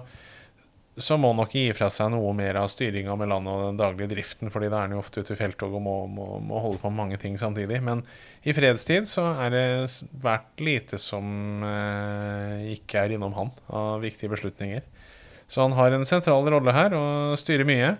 så 0.97 1.15
må 1.19 1.31
han 1.31 1.39
nok 1.39 1.53
gi 1.55 1.69
fra 1.75 1.87
seg 1.93 2.11
noe 2.11 2.31
mer 2.35 2.57
av 2.59 2.67
styringa 2.71 3.15
med 3.19 3.29
landet 3.31 3.53
og 3.53 3.65
den 3.69 3.79
daglige 3.79 4.11
driften, 4.11 4.51
fordi 4.51 4.69
da 4.71 4.81
er 4.81 4.87
han 4.87 4.95
jo 4.97 5.01
ofte 5.03 5.23
ute 5.23 5.35
i 5.35 5.39
felttog 5.39 5.77
og 5.77 5.83
må, 5.85 5.95
må, 6.11 6.27
må, 6.43 6.59
holde 6.63 6.81
på 6.81 6.91
med 6.91 6.99
mange 6.99 7.19
ting 7.21 7.37
samtidig. 7.39 7.79
Men 7.85 8.03
i 8.43 8.55
fredstid 8.55 9.07
så 9.09 9.29
er 9.45 9.53
det 9.53 9.65
svært 9.93 10.63
lite 10.63 10.99
som 11.01 11.63
eh, 11.63 12.69
ikke 12.75 13.05
er 13.05 13.15
innom 13.15 13.35
han 13.37 13.53
av 13.71 14.03
viktige 14.03 14.33
beslutninger. 14.33 14.83
Så 15.49 15.63
han 15.63 15.73
har 15.77 15.95
en 15.95 16.05
sentral 16.05 16.45
rolle 16.51 16.73
her 16.75 16.93
og 16.97 17.37
styrer 17.41 17.65
mye. 17.69 17.93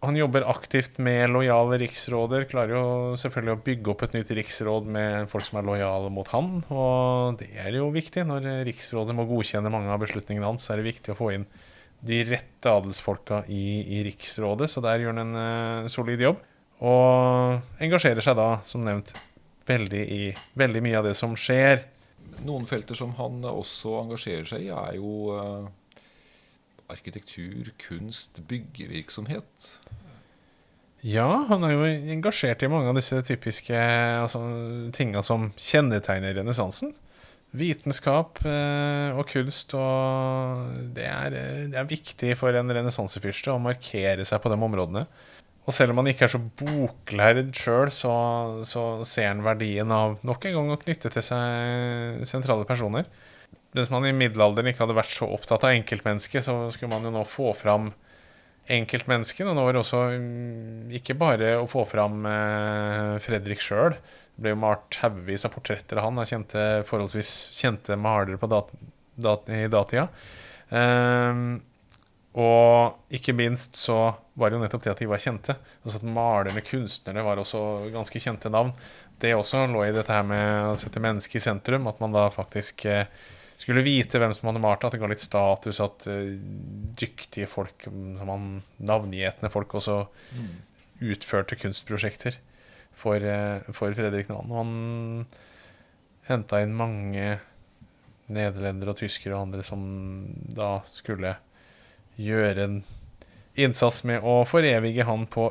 Han 0.00 0.16
jobber 0.16 0.46
aktivt 0.48 0.96
med 1.02 1.28
lojale 1.28 1.76
riksråder. 1.82 2.46
Klarer 2.48 2.72
jo 2.72 2.84
selvfølgelig 3.20 3.52
å 3.52 3.64
bygge 3.66 3.92
opp 3.92 4.04
et 4.06 4.16
nytt 4.16 4.32
riksråd 4.38 4.88
med 4.88 5.28
folk 5.30 5.44
som 5.44 5.60
er 5.60 5.66
lojale 5.68 6.08
mot 6.14 6.30
han. 6.32 6.62
Og 6.72 7.36
det 7.42 7.50
er 7.60 7.76
jo 7.76 7.90
viktig. 7.92 8.24
Når 8.26 8.48
riksrådet 8.70 9.14
må 9.18 9.28
godkjenne 9.28 9.72
mange 9.72 9.92
av 9.92 10.00
beslutningene 10.00 10.48
hans, 10.48 10.64
så 10.64 10.72
er 10.72 10.80
det 10.80 10.88
viktig 10.88 11.12
å 11.12 11.18
få 11.20 11.34
inn 11.36 11.44
de 12.06 12.20
rette 12.28 12.72
adelsfolka 12.72 13.42
i, 13.52 13.64
i 13.98 14.04
riksrådet. 14.06 14.70
Så 14.72 14.82
der 14.84 15.02
gjør 15.02 15.14
han 15.14 15.24
en 15.24 15.40
uh, 15.86 15.90
solid 15.92 16.22
jobb. 16.24 16.40
Og 16.80 17.82
engasjerer 17.84 18.24
seg 18.24 18.38
da, 18.38 18.54
som 18.64 18.86
nevnt, 18.86 19.12
veldig 19.68 20.04
i 20.10 20.22
veldig 20.58 20.80
mye 20.84 21.00
av 21.00 21.10
det 21.10 21.16
som 21.18 21.34
skjer. 21.36 21.84
Noen 22.46 22.64
felter 22.68 22.96
som 22.96 23.12
han 23.18 23.44
også 23.44 23.98
engasjerer 24.04 24.48
seg 24.48 24.64
i, 24.68 24.72
er 24.72 24.96
jo 24.96 25.36
uh 25.36 25.68
arkitektur, 26.90 27.72
kunst, 27.78 28.40
byggevirksomhet. 28.48 29.68
Ja, 31.06 31.46
han 31.48 31.64
er 31.64 31.74
jo 31.74 31.86
engasjert 32.12 32.62
i 32.62 32.68
mange 32.68 32.90
av 32.90 32.98
disse 32.98 33.22
typiske 33.24 33.76
altså, 34.20 34.42
tinga 34.96 35.22
som 35.24 35.48
kjennetegner 35.56 36.36
renessansen. 36.36 36.92
Vitenskap 37.56 38.38
eh, 38.46 39.16
og 39.18 39.26
kunst. 39.30 39.74
Og 39.78 40.92
det 40.96 41.08
er, 41.08 41.38
det 41.72 41.80
er 41.80 41.90
viktig 41.90 42.36
for 42.38 42.54
en 42.54 42.70
renessansefyrste 42.76 43.54
å 43.54 43.62
markere 43.62 44.26
seg 44.28 44.42
på 44.42 44.52
de 44.52 44.60
områdene. 44.60 45.06
Og 45.68 45.76
selv 45.76 45.92
om 45.92 46.00
han 46.00 46.10
ikke 46.10 46.26
er 46.26 46.32
så 46.32 46.40
boklærd 46.40 47.50
sjøl, 47.54 47.90
så, 47.94 48.12
så 48.66 48.84
ser 49.06 49.28
han 49.28 49.44
verdien 49.44 49.90
av 49.92 50.16
nok 50.26 50.46
en 50.48 50.56
gang 50.56 50.72
å 50.72 50.78
knytte 50.80 51.12
til 51.12 51.26
seg 51.26 52.24
sentrale 52.26 52.66
personer 52.66 53.10
mens 53.76 53.90
man 53.92 54.06
i 54.06 54.14
middelalderen 54.14 54.72
ikke 54.72 54.84
hadde 54.84 54.98
vært 54.98 55.12
så 55.14 55.28
opptatt 55.30 55.64
av 55.66 55.74
enkeltmennesket, 55.76 56.42
så 56.42 56.54
skulle 56.74 56.90
man 56.90 57.06
jo 57.06 57.12
nå 57.14 57.22
få 57.28 57.52
fram 57.54 57.92
enkeltmennesket. 58.70 59.46
Og 59.46 59.54
nå 59.56 59.66
var 59.66 59.76
det 59.76 59.82
også 59.84 60.00
mm, 60.10 60.90
ikke 60.98 61.18
bare 61.18 61.54
å 61.60 61.68
få 61.70 61.84
fram 61.88 62.26
eh, 62.26 63.14
Fredrik 63.22 63.62
sjøl. 63.62 63.94
Ble 64.40 64.54
jo 64.54 64.60
malt 64.62 64.96
haugevis 65.02 65.44
av 65.44 65.52
portretter 65.54 66.00
av 66.00 66.08
han 66.08 66.20
av 66.22 66.28
kjente, 66.30 66.64
forholdsvis 66.88 67.34
kjente 67.56 67.98
malere 68.00 68.40
på 68.40 68.48
dat 68.50 68.72
dat 69.20 69.48
i 69.48 69.66
datida. 69.70 70.08
Um, 70.70 71.60
og 72.40 73.14
ikke 73.14 73.34
minst 73.34 73.78
så 73.78 73.98
var 74.38 74.50
det 74.50 74.56
jo 74.56 74.62
nettopp 74.62 74.84
det 74.84 74.92
at 74.92 75.02
de 75.02 75.08
var 75.10 75.22
kjente. 75.22 75.56
Altså 75.82 75.98
at 75.98 76.06
Malerne, 76.06 76.62
kunstnerne, 76.64 77.24
var 77.26 77.40
også 77.42 77.90
ganske 77.94 78.22
kjente 78.22 78.52
navn. 78.52 78.70
Det 79.20 79.34
også 79.36 79.66
lå 79.68 79.82
i 79.84 79.94
dette 79.94 80.14
her 80.14 80.24
med 80.26 80.70
å 80.70 80.78
sette 80.78 81.02
mennesket 81.02 81.40
i 81.40 81.44
sentrum. 81.44 81.88
At 81.90 81.98
man 82.00 82.14
da 82.14 82.28
faktisk 82.32 82.86
eh, 82.88 83.10
skulle 83.60 83.84
vite 83.84 84.22
hvem 84.22 84.32
som 84.36 84.48
hadde 84.48 84.62
malt 84.62 84.80
det. 84.80 84.92
At 84.92 84.96
det 84.96 85.02
ga 85.02 85.10
litt 85.10 85.24
status 85.24 85.82
at 85.82 86.06
uh, 86.08 86.30
dyktige 87.02 87.50
folk, 87.50 87.90
navngjetne 87.90 89.50
folk, 89.52 89.74
også 89.80 90.04
mm. 90.06 90.54
utførte 91.10 91.58
kunstprosjekter 91.58 92.38
for, 93.00 93.16
uh, 93.24 93.72
for 93.74 93.96
Fredrik 93.96 94.28
2. 94.30 94.40
Han 94.54 94.72
henta 96.28 96.60
inn 96.62 96.76
mange 96.76 97.38
nederlendere 98.30 98.94
og 98.94 99.00
tyskere 99.00 99.34
og 99.34 99.48
andre 99.48 99.64
som 99.66 99.82
da 100.54 100.76
skulle 100.86 101.34
gjøre 102.20 102.66
en 102.66 102.80
innsats 103.58 104.04
med 104.06 104.22
å 104.22 104.42
forevige 104.48 105.06
han 105.08 105.26
på 105.30 105.48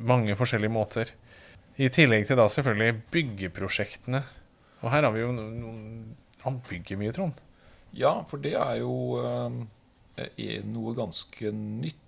mange 0.00 0.36
forskjellige 0.38 0.72
måter. 0.72 1.12
I 1.80 1.90
tillegg 1.92 2.26
til 2.28 2.38
da 2.40 2.48
selvfølgelig 2.50 3.02
byggeprosjektene. 3.12 4.22
Og 4.80 4.92
her 4.92 5.04
har 5.04 5.12
vi 5.14 5.22
jo 5.22 5.32
noen 5.36 5.84
han 6.44 6.60
bygger 6.64 6.96
mye, 7.00 7.12
Trond. 7.12 7.40
Ja, 7.96 8.14
for 8.30 8.40
det 8.40 8.54
er 8.56 8.78
jo 8.80 9.20
eh, 9.20 10.60
noe 10.64 10.94
ganske 10.96 11.52
nytt. 11.52 11.98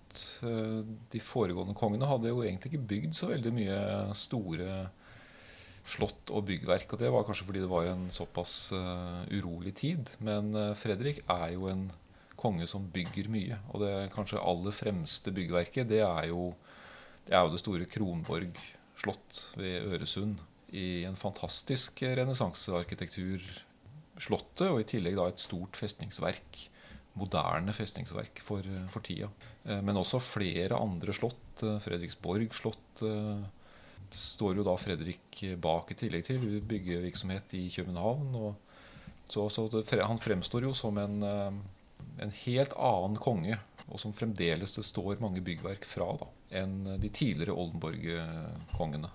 Eh, 0.47 0.81
de 1.13 1.23
foregående 1.23 1.77
kongene 1.79 2.09
hadde 2.09 2.33
jo 2.33 2.43
egentlig 2.45 2.73
ikke 2.73 2.91
bygd 2.93 3.17
så 3.19 3.31
veldig 3.31 3.53
mye 3.57 3.79
store 4.19 4.77
slott 5.89 6.31
og 6.31 6.47
byggverk. 6.49 6.93
Og 6.95 7.03
det 7.03 7.11
var 7.13 7.27
kanskje 7.27 7.49
fordi 7.49 7.65
det 7.65 7.71
var 7.71 7.89
en 7.91 8.07
såpass 8.15 8.55
uh, 8.77 9.25
urolig 9.35 9.75
tid. 9.81 10.13
Men 10.23 10.53
uh, 10.55 10.77
Fredrik 10.79 11.23
er 11.27 11.57
jo 11.57 11.67
en 11.73 11.89
konge 12.39 12.69
som 12.71 12.87
bygger 12.95 13.31
mye. 13.33 13.59
Og 13.73 13.83
det 13.83 14.13
kanskje 14.15 14.43
aller 14.43 14.75
fremste 14.75 15.35
byggverket, 15.35 15.91
det 15.91 16.03
er 16.07 16.31
jo 16.31 16.53
det, 17.27 17.35
er 17.35 17.43
jo 17.43 17.53
det 17.55 17.63
store 17.63 17.89
Kronborg 17.91 18.55
slott 19.03 19.43
ved 19.59 19.91
Øresund. 19.91 20.39
I 20.73 21.05
en 21.05 21.19
fantastisk 21.19 22.01
renessansearkitektur 22.03 23.43
Slottet, 24.23 24.69
og 24.69 24.79
i 24.83 24.87
tillegg 24.87 25.17
da 25.17 25.25
et 25.31 25.41
stort 25.41 25.79
festningsverk. 25.81 26.59
Moderne 27.19 27.75
festningsverk 27.77 28.41
for, 28.41 28.67
for 28.93 29.05
tida. 29.05 29.29
Eh, 29.65 29.83
men 29.85 29.99
også 30.01 30.21
flere 30.23 30.79
andre 30.81 31.13
slott. 31.17 31.63
Eh, 31.63 31.77
Fredriksborg 31.83 32.55
slott 32.57 33.03
eh, 33.05 33.43
står 34.17 34.61
jo 34.61 34.65
da 34.67 34.77
Fredrik 34.81 35.43
bak 35.61 35.93
i 35.93 35.99
tillegg 36.01 36.25
til 36.29 36.61
byggevirksomhet 36.69 37.57
i 37.59 37.67
København. 37.73 38.37
så, 39.29 39.49
så 39.49 39.67
det, 39.73 39.85
han 40.01 40.21
fremstår 40.21 40.67
jo 40.69 40.75
som 40.77 40.99
en, 41.01 41.23
en, 41.25 42.35
helt 42.45 42.77
annen 42.77 43.17
konge, 43.17 43.57
og 43.89 44.01
som 44.01 44.13
fremdeles 44.13 44.77
det 44.77 44.85
står 44.85 45.21
mange 45.21 45.41
byggverk 45.41 45.89
fra 45.89 46.11
da, 46.21 46.29
enn 46.61 46.77
de 47.01 47.09
tidligere 47.09 47.57
Oldenborg-kongene. 47.57 49.09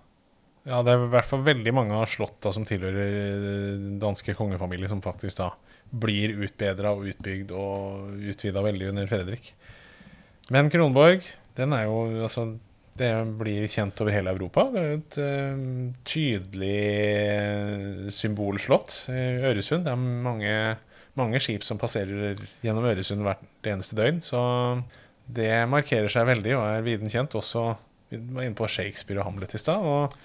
Ja, 0.68 0.82
det 0.84 0.92
er 0.92 1.06
i 1.06 1.10
hvert 1.14 1.28
fall 1.30 1.46
veldig 1.46 1.72
mange 1.76 1.96
av 1.96 2.10
slotta 2.12 2.52
som 2.52 2.66
tilhører 2.68 3.18
eh, 3.22 3.84
danske 4.02 4.36
kongefamilie, 4.36 4.90
som 4.92 5.04
faktisk 5.04 5.40
da 5.40 5.52
blir 5.88 6.34
utbedra 6.44 6.92
og 6.96 7.08
utbygd 7.08 7.54
og 7.56 8.18
utvida 8.34 8.64
veldig 8.66 8.90
under 8.92 9.08
Fredrik. 9.08 9.54
Men 10.52 10.72
Kronborg, 10.72 11.24
den 11.56 11.76
er 11.76 11.88
jo 11.88 12.24
altså 12.28 12.50
Det 12.98 13.12
blir 13.38 13.68
kjent 13.70 14.00
over 14.02 14.16
hele 14.16 14.32
Europa. 14.34 14.64
Det 14.74 14.82
er 14.82 14.88
jo 14.88 14.98
et 14.98 15.18
uh, 15.22 15.66
tydelig 16.08 16.78
eh, 17.30 18.08
symbolslott 18.10 18.96
i 19.14 19.26
Øresund. 19.46 19.86
Det 19.86 19.94
er 19.94 20.08
mange, 20.26 20.54
mange 21.14 21.42
skip 21.44 21.64
som 21.64 21.78
passerer 21.78 22.42
gjennom 22.64 22.88
Øresund 22.90 23.22
hvert 23.22 23.70
eneste 23.70 24.00
døgn. 24.00 24.24
Så 24.26 24.42
det 25.30 25.52
markerer 25.70 26.10
seg 26.10 26.26
veldig 26.26 26.58
og 26.58 26.66
er 26.66 26.88
viden 26.90 27.14
kjent. 27.14 27.38
Også 27.38 27.68
vi 28.10 28.18
var 28.34 28.48
inne 28.48 28.58
på 28.58 28.72
Shakespeare 28.72 29.22
og 29.22 29.30
Hamlet 29.30 29.54
i 29.54 29.62
stad. 29.62 29.86
Og 29.86 30.18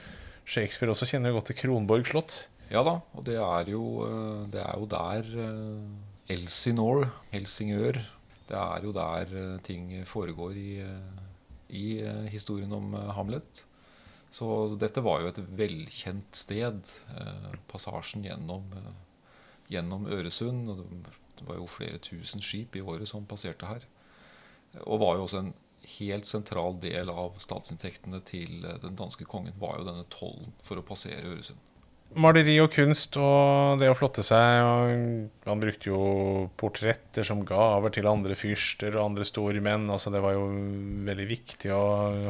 Shakespeare 0.49 0.93
også 0.93 1.09
kjenner 1.09 1.35
godt 1.35 1.51
til 1.51 1.59
Kronborg 1.61 2.09
slott. 2.09 2.47
Ja 2.73 2.81
da, 2.87 2.97
og 3.13 3.25
det 3.27 3.37
er 3.37 3.69
jo, 3.69 3.83
eh, 4.07 4.45
det 4.53 4.63
er 4.63 4.79
jo 4.81 4.87
der 4.89 5.29
eh, 5.45 6.33
Elsinore, 6.33 7.11
Helsingør 7.33 7.99
Det 8.49 8.57
er 8.57 8.85
jo 8.85 8.93
der 8.97 9.29
eh, 9.29 9.61
ting 9.61 10.07
foregår 10.07 10.57
i, 10.57 10.81
i 11.69 11.85
historien 12.29 12.73
om 12.73 12.95
Hamlet. 13.17 13.65
Så 14.33 14.47
dette 14.81 15.05
var 15.05 15.21
jo 15.21 15.29
et 15.29 15.41
velkjent 15.59 16.37
sted. 16.37 16.81
Passasjen 17.69 18.25
gjennom, 18.25 18.65
gjennom 19.69 20.07
Øresund. 20.09 20.69
Og 20.69 20.85
det 21.39 21.49
var 21.49 21.61
jo 21.61 21.69
flere 21.69 22.01
tusen 22.01 22.41
skip 22.41 22.77
i 22.77 22.81
året 22.81 23.09
som 23.09 23.29
passerte 23.29 23.69
her. 23.69 23.85
Og 24.87 25.01
var 25.01 25.17
jo 25.17 25.27
også 25.27 25.43
en 25.43 25.53
helt 25.99 26.29
sentral 26.29 26.79
del 26.83 27.11
av 27.11 27.37
statsinntektene 27.43 28.23
til 28.29 28.65
eh, 28.65 28.79
den 28.83 28.97
danske 28.99 29.27
kongen 29.29 29.55
var 29.61 29.79
jo 29.79 29.89
denne 29.91 30.07
tollen 30.13 30.55
for 30.65 30.81
å 30.81 30.87
passere 30.87 31.29
Øresund. 31.29 31.61
Maleri 32.13 32.59
og 32.61 32.73
kunst 32.75 33.17
og 33.17 33.79
det 33.81 33.89
å 33.89 33.97
flotte 33.97 34.25
seg. 34.27 34.63
Og 34.67 35.47
han 35.49 35.63
brukte 35.63 35.89
jo 35.89 36.01
portretter 36.61 37.25
som 37.25 37.45
gaver 37.49 37.95
til 37.95 38.09
andre 38.11 38.37
fyrster 38.37 38.97
og 38.97 39.07
andre 39.07 39.27
stormenn. 39.29 39.89
Altså 39.93 40.13
det 40.13 40.21
var 40.25 40.37
jo 40.37 40.49
veldig 41.09 41.29
viktig 41.31 41.73
å 41.73 41.85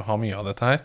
ha 0.07 0.18
mye 0.20 0.38
av 0.38 0.46
dette 0.50 0.68
her. 0.68 0.84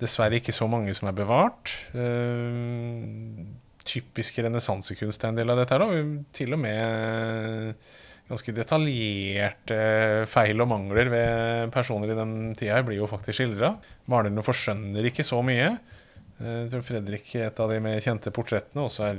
Dessverre 0.00 0.38
ikke 0.38 0.54
så 0.56 0.68
mange 0.70 0.94
som 0.96 1.10
er 1.10 1.16
bevart. 1.16 1.74
Uh, 1.92 3.42
typisk 3.84 4.38
renessansekunst 4.44 5.24
er 5.24 5.32
en 5.32 5.40
del 5.40 5.52
av 5.52 5.60
dette 5.60 5.76
her. 5.76 5.82
Da. 5.82 6.22
Til 6.36 6.56
og 6.56 6.62
med 6.62 7.90
ganske 8.30 8.54
detaljerte 8.54 9.78
feil 10.30 10.62
og 10.62 10.70
mangler 10.70 11.10
ved 11.10 11.72
personer 11.74 12.12
i 12.12 12.18
den 12.18 12.34
tida 12.58 12.80
blir 12.86 13.00
jo 13.00 13.08
faktisk 13.10 13.40
skildra. 13.40 13.74
Malerne 14.10 14.44
forskjønner 14.46 15.10
ikke 15.10 15.26
så 15.26 15.40
mye. 15.46 15.72
Jeg 16.40 16.68
tror 16.72 16.84
Fredrik, 16.86 17.34
et 17.36 17.58
av 17.60 17.68
de 17.68 17.80
mer 17.84 17.98
kjente 18.00 18.32
portrettene, 18.32 18.86
også 18.86 19.10
er 19.10 19.18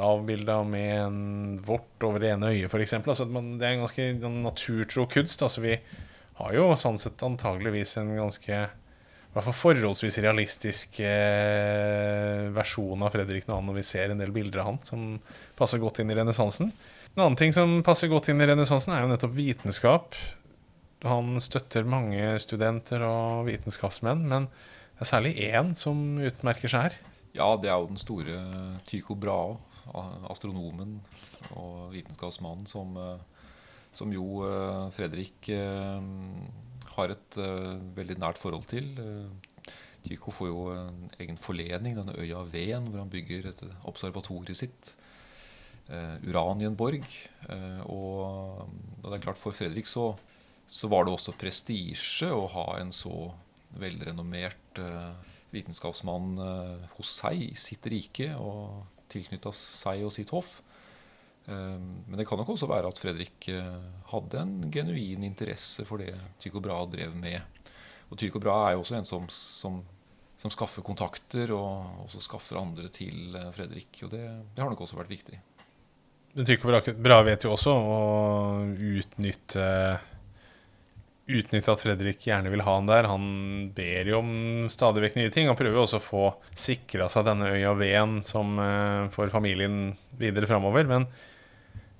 avbilda 0.00 0.62
med 0.64 0.92
en 1.02 1.18
vort 1.66 2.06
over 2.06 2.22
det 2.22 2.30
ene 2.32 2.48
øyet, 2.54 2.70
f.eks. 2.70 2.94
Altså, 3.02 3.26
det 3.28 3.66
er 3.66 3.74
en 3.74 3.82
ganske 3.84 4.06
naturtro 4.38 5.04
kunst. 5.10 5.44
Altså, 5.44 5.60
vi 5.66 5.74
har 6.38 6.54
jo 6.56 6.70
sånn 6.80 6.96
sett 7.00 7.20
antageligvis 7.26 7.98
en 8.00 8.14
ganske 8.16 8.62
i 9.32 9.34
hvert 9.34 9.46
fall 9.46 9.56
forholdsvis 9.56 10.18
realistisk 10.20 10.98
eh, 11.00 12.50
versjon 12.52 13.00
av 13.00 13.14
Fredrik 13.14 13.46
Nahan 13.48 13.64
når 13.64 13.78
vi 13.78 13.84
ser 13.88 14.12
en 14.12 14.20
del 14.20 14.32
bilder 14.34 14.60
av 14.60 14.66
han 14.68 14.80
som 14.84 15.06
passer 15.56 15.80
godt 15.80 16.02
inn 16.02 16.12
i 16.12 16.16
renessansen. 16.18 16.68
En 17.12 17.26
annen 17.26 17.36
ting 17.36 17.52
som 17.52 17.82
passer 17.84 18.08
godt 18.08 18.30
inn 18.32 18.40
i 18.40 18.46
renessansen, 18.48 18.94
er 18.94 19.02
jo 19.04 19.10
nettopp 19.10 19.34
vitenskap. 19.36 20.14
Han 21.04 21.34
støtter 21.44 21.84
mange 21.84 22.38
studenter 22.40 23.04
og 23.04 23.50
vitenskapsmenn, 23.50 24.22
men 24.30 24.46
det 24.96 25.04
er 25.04 25.10
særlig 25.10 25.32
én 25.44 25.74
som 25.76 26.00
utmerker 26.24 26.72
seg 26.72 26.86
her. 26.86 26.96
Ja, 27.36 27.50
det 27.60 27.68
er 27.68 27.76
jo 27.76 27.90
den 27.90 28.00
store 28.00 28.38
Tycho 28.88 29.18
Brahe, 29.18 29.58
astronomen 30.32 31.02
og 31.58 31.92
vitenskapsmannen 31.92 32.64
som, 32.70 32.96
eh, 32.96 33.44
som 33.98 34.12
jo 34.14 34.46
eh, 34.46 34.88
Fredrik 34.96 35.52
eh, 35.52 36.08
har 36.96 37.12
et 37.12 37.40
veldig 37.96 38.20
nært 38.24 38.40
forhold 38.40 38.64
til. 38.72 38.88
Tycho 40.06 40.32
får 40.32 40.48
jo 40.48 40.64
en 40.72 41.06
egen 41.20 41.36
forlening, 41.40 41.96
denne 41.98 42.16
øya 42.16 42.40
Ven, 42.48 42.88
hvor 42.88 43.04
han 43.04 43.12
bygger 43.12 43.52
et 43.52 43.64
observatoriet 43.88 44.64
sitt. 44.64 44.96
Uh, 45.92 46.16
Uranienborg. 46.24 47.04
Uh, 47.50 47.82
og, 47.84 48.20
og, 49.02 49.08
det 49.10 49.18
er 49.18 49.24
klart 49.26 49.40
For 49.40 49.52
Fredrik 49.52 49.90
så, 49.90 50.14
så 50.64 50.88
var 50.88 51.04
det 51.04 51.12
også 51.12 51.34
prestisje 51.36 52.30
å 52.32 52.46
ha 52.54 52.66
en 52.78 52.94
så 52.96 53.28
velrenommert 53.76 54.80
uh, 54.80 55.12
vitenskapsmann 55.52 56.38
hos 56.94 57.10
seg 57.18 57.42
i 57.44 57.50
sitt 57.60 57.84
rike 57.92 58.30
og 58.40 58.86
tilknytta 59.12 59.50
seg 59.52 60.06
og 60.06 60.14
sitt 60.14 60.30
hoff. 60.32 60.62
Men 61.44 62.16
det 62.16 62.24
kan 62.24 62.40
nok 62.40 62.54
også 62.54 62.70
være 62.70 62.88
at 62.88 63.00
Fredrik 63.02 63.50
hadde 64.08 64.40
en 64.40 64.70
genuin 64.72 65.26
interesse 65.28 65.84
for 65.84 66.00
det 66.00 66.14
Tycho 66.40 66.62
Brahe 66.64 66.88
drev 66.94 67.12
med. 67.20 67.68
Og 68.08 68.16
Tycho 68.16 68.40
Brahe 68.40 68.70
er 68.70 68.78
jo 68.78 68.86
også 68.86 68.96
en 68.96 69.10
som, 69.10 69.28
som, 69.28 69.76
som 70.40 70.54
skaffer 70.56 70.88
kontakter, 70.88 71.52
og 71.52 72.06
også 72.06 72.24
skaffer 72.24 72.62
andre 72.62 72.88
til 72.88 73.36
Fredrik. 73.52 73.92
Og 74.06 74.14
det, 74.16 74.24
det 74.56 74.64
har 74.64 74.72
nok 74.72 74.86
også 74.86 75.02
vært 75.02 75.12
viktig. 75.12 75.42
Men 76.32 76.48
Tycho 76.48 76.80
Bra 76.96 77.20
vet 77.26 77.44
jo 77.44 77.52
også 77.52 77.74
å 77.76 77.98
utnytte 78.72 79.66
Utnytte 81.32 81.70
at 81.70 81.82
Fredrik 81.84 82.24
gjerne 82.26 82.50
vil 82.50 82.64
ha 82.66 82.72
han 82.74 82.88
der. 82.88 83.06
Han 83.06 83.26
ber 83.76 84.08
jo 84.10 84.18
om 84.18 84.32
stadig 84.72 85.04
vekk 85.04 85.18
nye 85.20 85.30
ting. 85.32 85.46
Han 85.48 85.56
prøver 85.56 85.78
jo 85.78 85.84
også 85.84 86.00
å 86.00 86.04
få 86.04 86.24
sikra 86.58 87.06
seg 87.12 87.28
denne 87.28 87.52
øya 87.54 87.70
Ven 87.78 88.18
som 88.26 88.58
uh, 88.58 89.06
for 89.14 89.30
familien 89.32 89.94
videre 90.18 90.50
framover. 90.50 90.88
Men 90.90 91.06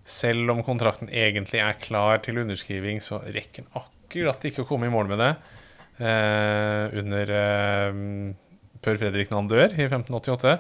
selv 0.05 0.51
om 0.53 0.65
kontrakten 0.67 1.09
egentlig 1.09 1.63
er 1.63 1.79
klar 1.81 2.19
til 2.27 2.43
underskriving, 2.43 2.99
så 3.01 3.23
rekker 3.23 3.63
han 3.63 3.85
akkurat 3.85 4.49
ikke 4.51 4.67
å 4.67 4.69
komme 4.69 4.91
i 4.91 4.93
mål 4.93 5.13
med 5.15 5.23
det 5.23 5.31
uh, 6.03 6.91
under 7.01 7.35
uh, 7.39 8.03
før 8.83 8.99
Fredrik 9.05 9.31
Nand 9.33 9.55
dør 9.55 9.71
i 9.71 9.87
1588. 9.87 10.59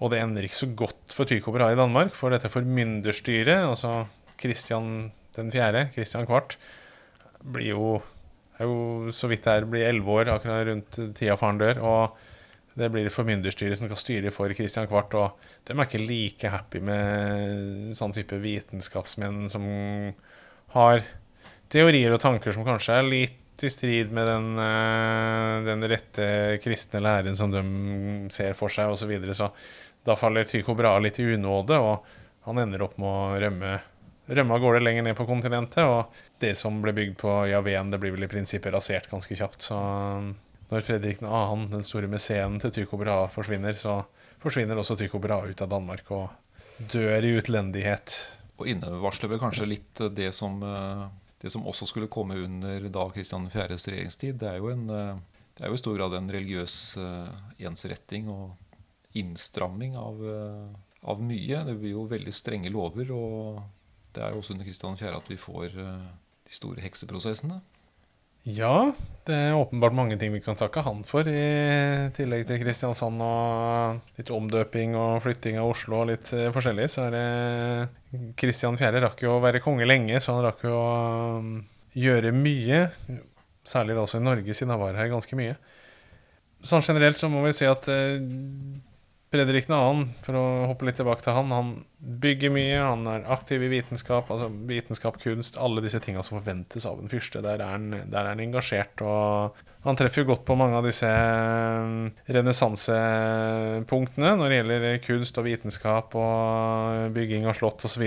Og 0.00 0.12
det 0.12 0.20
ender 0.22 0.46
ikke 0.46 0.62
så 0.62 0.70
godt 0.76 1.14
for 1.14 1.28
Tycho 1.28 1.52
Brahe 1.52 1.76
i 1.76 1.78
Danmark, 1.78 2.14
for 2.16 2.32
dette 2.32 2.48
formynderstyret, 2.52 3.66
altså 3.68 4.06
Kristian 4.40 5.10
den 5.36 5.52
fjerde, 5.52 5.86
Kristian 5.94 6.26
Kvart, 6.26 6.56
blir 7.40 7.72
jo, 7.74 7.92
er 8.58 8.68
jo 8.68 9.12
så 9.14 9.30
vidt 9.30 9.44
det 9.46 9.54
er, 9.54 9.68
blir 9.68 9.86
elleve 9.88 10.16
år 10.20 10.32
akkurat 10.34 10.66
rundt 10.68 10.98
tida 11.16 11.36
faren 11.40 11.60
dør. 11.60 11.80
Og 11.84 12.26
det 12.80 12.88
blir 12.92 13.10
formynderstyret 13.12 13.78
som 13.78 13.88
skal 13.88 14.00
styre 14.00 14.32
for 14.34 14.52
Kristian 14.56 14.88
Kvart. 14.90 15.14
Og 15.18 15.50
de 15.66 15.74
er 15.74 15.84
ikke 15.86 16.02
like 16.02 16.52
happy 16.52 16.82
med 16.84 17.92
sånn 17.98 18.14
type 18.16 18.38
vitenskapsmenn 18.42 19.48
som 19.52 19.66
har 20.76 21.04
teorier 21.70 22.14
og 22.14 22.22
tanker 22.22 22.54
som 22.54 22.66
kanskje 22.66 22.98
er 22.98 23.06
litt 23.06 23.36
i 23.60 23.68
strid 23.70 24.12
med 24.16 24.24
den, 24.24 24.46
eh, 24.58 25.56
den 25.66 25.84
rette 25.90 26.26
kristne 26.64 27.02
læren 27.04 27.36
som 27.36 27.52
de 27.52 27.60
ser 28.32 28.54
for 28.56 28.72
seg, 28.72 28.88
osv. 28.88 29.02
Så, 29.04 29.10
videre. 29.10 29.36
så 29.36 29.50
da 30.04 30.16
faller 30.16 30.44
Tycho 30.48 30.74
Brahe 30.74 31.00
litt 31.04 31.20
i 31.20 31.26
unåde, 31.34 31.78
og 31.78 32.04
han 32.46 32.58
ender 32.62 32.82
opp 32.86 32.96
med 33.00 33.08
å 33.08 33.40
rømme, 33.42 33.72
rømme 34.30 34.56
av 34.56 34.62
gårde 34.62 34.82
lenger 34.82 35.04
ned 35.04 35.16
på 35.18 35.26
kontinentet. 35.28 35.84
Og 35.84 36.40
det 36.40 36.54
som 36.58 36.80
ble 36.82 36.94
bygd 36.96 37.18
på 37.20 37.34
Javen, 37.50 37.92
det 37.92 38.00
blir 38.00 38.14
vel 38.16 38.24
i 38.24 38.30
prinsippet 38.30 38.72
rasert 38.74 39.10
ganske 39.10 39.36
kjapt. 39.36 39.68
Så 39.68 39.76
når 40.70 40.86
Fredrik 40.86 41.20
2., 41.20 41.30
den 41.74 41.86
store 41.86 42.10
mesenen 42.10 42.60
til 42.62 42.72
Tycho 42.74 43.00
Brahe, 43.00 43.28
forsvinner, 43.34 43.76
så 43.76 44.00
forsvinner 44.40 44.80
også 44.80 44.96
Tycho 44.96 45.20
Brahe 45.20 45.52
ut 45.52 45.64
av 45.64 45.72
Danmark 45.72 46.12
og 46.16 46.30
dør 46.92 47.26
i 47.26 47.34
utlendighet. 47.36 48.16
Og 48.60 48.70
innevarsler 48.72 49.34
vel 49.34 49.42
kanskje 49.42 49.68
litt 49.68 50.00
det 50.16 50.30
som, 50.36 50.56
det 51.40 51.52
som 51.52 51.68
også 51.68 51.88
skulle 51.88 52.08
komme 52.12 52.38
under 52.40 52.88
da 52.92 53.04
Kristian 53.12 53.48
4.s 53.52 53.88
regjeringstid. 53.88 54.40
Det 54.40 54.48
er 54.48 54.60
jo 54.62 54.72
en 54.72 54.88
det 55.60 55.66
er 55.66 55.74
jo 55.74 55.76
i 55.76 55.80
stor 55.82 55.96
grad 55.98 56.14
en 56.16 56.30
religiøs 56.32 56.74
ensretting 57.68 58.30
og 58.32 58.54
innstramming 59.12 59.96
av, 59.98 60.22
eh, 60.28 60.78
av, 61.02 61.22
mye. 61.22 61.64
Det 61.64 61.74
blir 61.80 61.96
jo 61.96 62.06
veldig 62.10 62.34
strenge 62.34 62.70
lover. 62.70 63.10
Og 63.16 63.60
det 64.14 64.22
er 64.22 64.32
jo 64.34 64.42
også 64.42 64.54
under 64.54 64.68
Kristian 64.68 64.96
4. 64.96 65.16
at 65.16 65.30
vi 65.30 65.38
får 65.40 65.76
eh, 65.78 66.08
de 66.46 66.56
store 66.56 66.84
hekseprosessene. 66.84 67.60
Ja, 68.48 68.92
det 69.28 69.36
er 69.36 69.52
åpenbart 69.52 69.92
mange 69.92 70.16
ting 70.16 70.32
vi 70.32 70.40
kan 70.40 70.56
takke 70.56 70.80
han 70.80 71.02
for, 71.04 71.28
i 71.28 72.08
tillegg 72.16 72.46
til 72.48 72.62
Kristiansand 72.62 73.20
og 73.20 74.16
litt 74.16 74.30
omdøping 74.32 74.94
og 74.96 75.18
flytting 75.26 75.58
av 75.60 75.74
Oslo 75.74 75.98
og 76.00 76.08
litt 76.08 76.32
eh, 76.32 76.48
forskjellig. 76.54 76.88
Så 76.88 77.04
er 77.08 77.16
det 77.18 78.32
Kristian 78.40 78.80
4. 78.80 79.02
rakk 79.04 79.20
jo 79.26 79.34
å 79.36 79.42
være 79.44 79.60
konge 79.60 79.88
lenge, 79.88 80.22
så 80.24 80.38
han 80.38 80.46
rakk 80.48 80.64
jo 80.64 80.72
å 80.72 81.34
gjøre 82.00 82.32
mye. 82.32 82.86
Særlig 83.66 83.98
da 83.98 84.06
også 84.06 84.22
i 84.22 84.24
Norge, 84.24 84.56
siden 84.56 84.72
han 84.72 84.80
var 84.80 84.96
her 84.96 85.12
ganske 85.12 85.36
mye. 85.36 85.58
Sånn 86.64 86.84
generelt 86.84 87.20
så 87.20 87.28
må 87.32 87.44
vi 87.44 87.52
si 87.56 87.68
at 87.68 87.86
Fredrik 89.30 89.68
2., 89.70 89.76
for 90.26 90.34
å 90.34 90.66
hoppe 90.66 90.88
litt 90.88 90.96
tilbake 90.98 91.22
til 91.22 91.36
han, 91.36 91.52
han 91.54 91.68
bygger 92.00 92.50
mye, 92.50 92.80
han 92.82 93.06
er 93.06 93.28
aktiv 93.30 93.62
i 93.62 93.68
vitenskap, 93.70 94.26
altså 94.26 94.48
vitenskap, 94.66 95.20
kunst, 95.22 95.54
alle 95.54 95.78
disse 95.84 96.00
tinga 96.02 96.18
som 96.26 96.40
forventes 96.40 96.82
av 96.88 96.98
en 96.98 97.12
fyrste. 97.12 97.38
Der 97.44 97.62
er, 97.62 97.76
han, 97.76 97.92
der 98.10 98.24
er 98.24 98.32
han 98.32 98.42
engasjert, 98.42 98.98
og 99.06 99.54
han 99.84 99.98
treffer 100.00 100.24
jo 100.24 100.32
godt 100.32 100.42
på 100.48 100.56
mange 100.58 100.80
av 100.80 100.88
disse 100.88 101.06
eh, 101.06 102.10
renessansepunktene 102.34 104.34
når 104.40 104.50
det 104.50 104.58
gjelder 104.58 104.98
kunst 105.06 105.38
og 105.38 105.46
vitenskap 105.46 106.10
og 106.18 107.14
bygging 107.14 107.46
av 107.46 107.54
slott 107.60 107.86
osv 107.86 108.02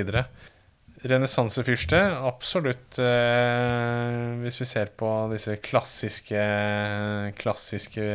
renessansefyrste, 1.10 2.00
absolutt. 2.24 2.98
Eh, 3.02 4.18
hvis 4.44 4.60
vi 4.62 4.68
ser 4.68 4.92
på 4.98 5.10
disse 5.32 5.58
klassiske, 5.64 6.44
klassiske 7.40 8.08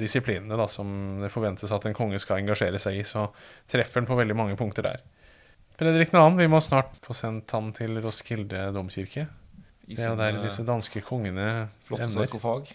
disiplinene 0.00 0.58
da, 0.60 0.68
som 0.70 1.22
det 1.22 1.32
forventes 1.32 1.72
at 1.72 1.86
en 1.88 1.96
konge 1.96 2.20
skal 2.22 2.42
engasjere 2.42 2.80
seg 2.82 3.00
i, 3.00 3.04
så 3.08 3.28
treffer 3.70 4.02
han 4.02 4.10
på 4.10 4.18
veldig 4.18 4.38
mange 4.38 4.58
punkter 4.60 4.88
der. 4.90 5.04
Fredrik 5.80 6.12
2., 6.12 6.24
vi 6.38 6.50
må 6.52 6.60
snart 6.62 6.98
få 7.02 7.16
sendt 7.16 7.50
han 7.56 7.72
til 7.76 7.96
Roskilde 8.04 8.68
domkirke. 8.76 9.26
Det 9.88 9.98
er 9.98 10.12
jo 10.12 10.18
der 10.20 10.38
disse 10.44 10.64
danske 10.64 11.02
kongene 11.04 11.46
ender. 11.90 12.68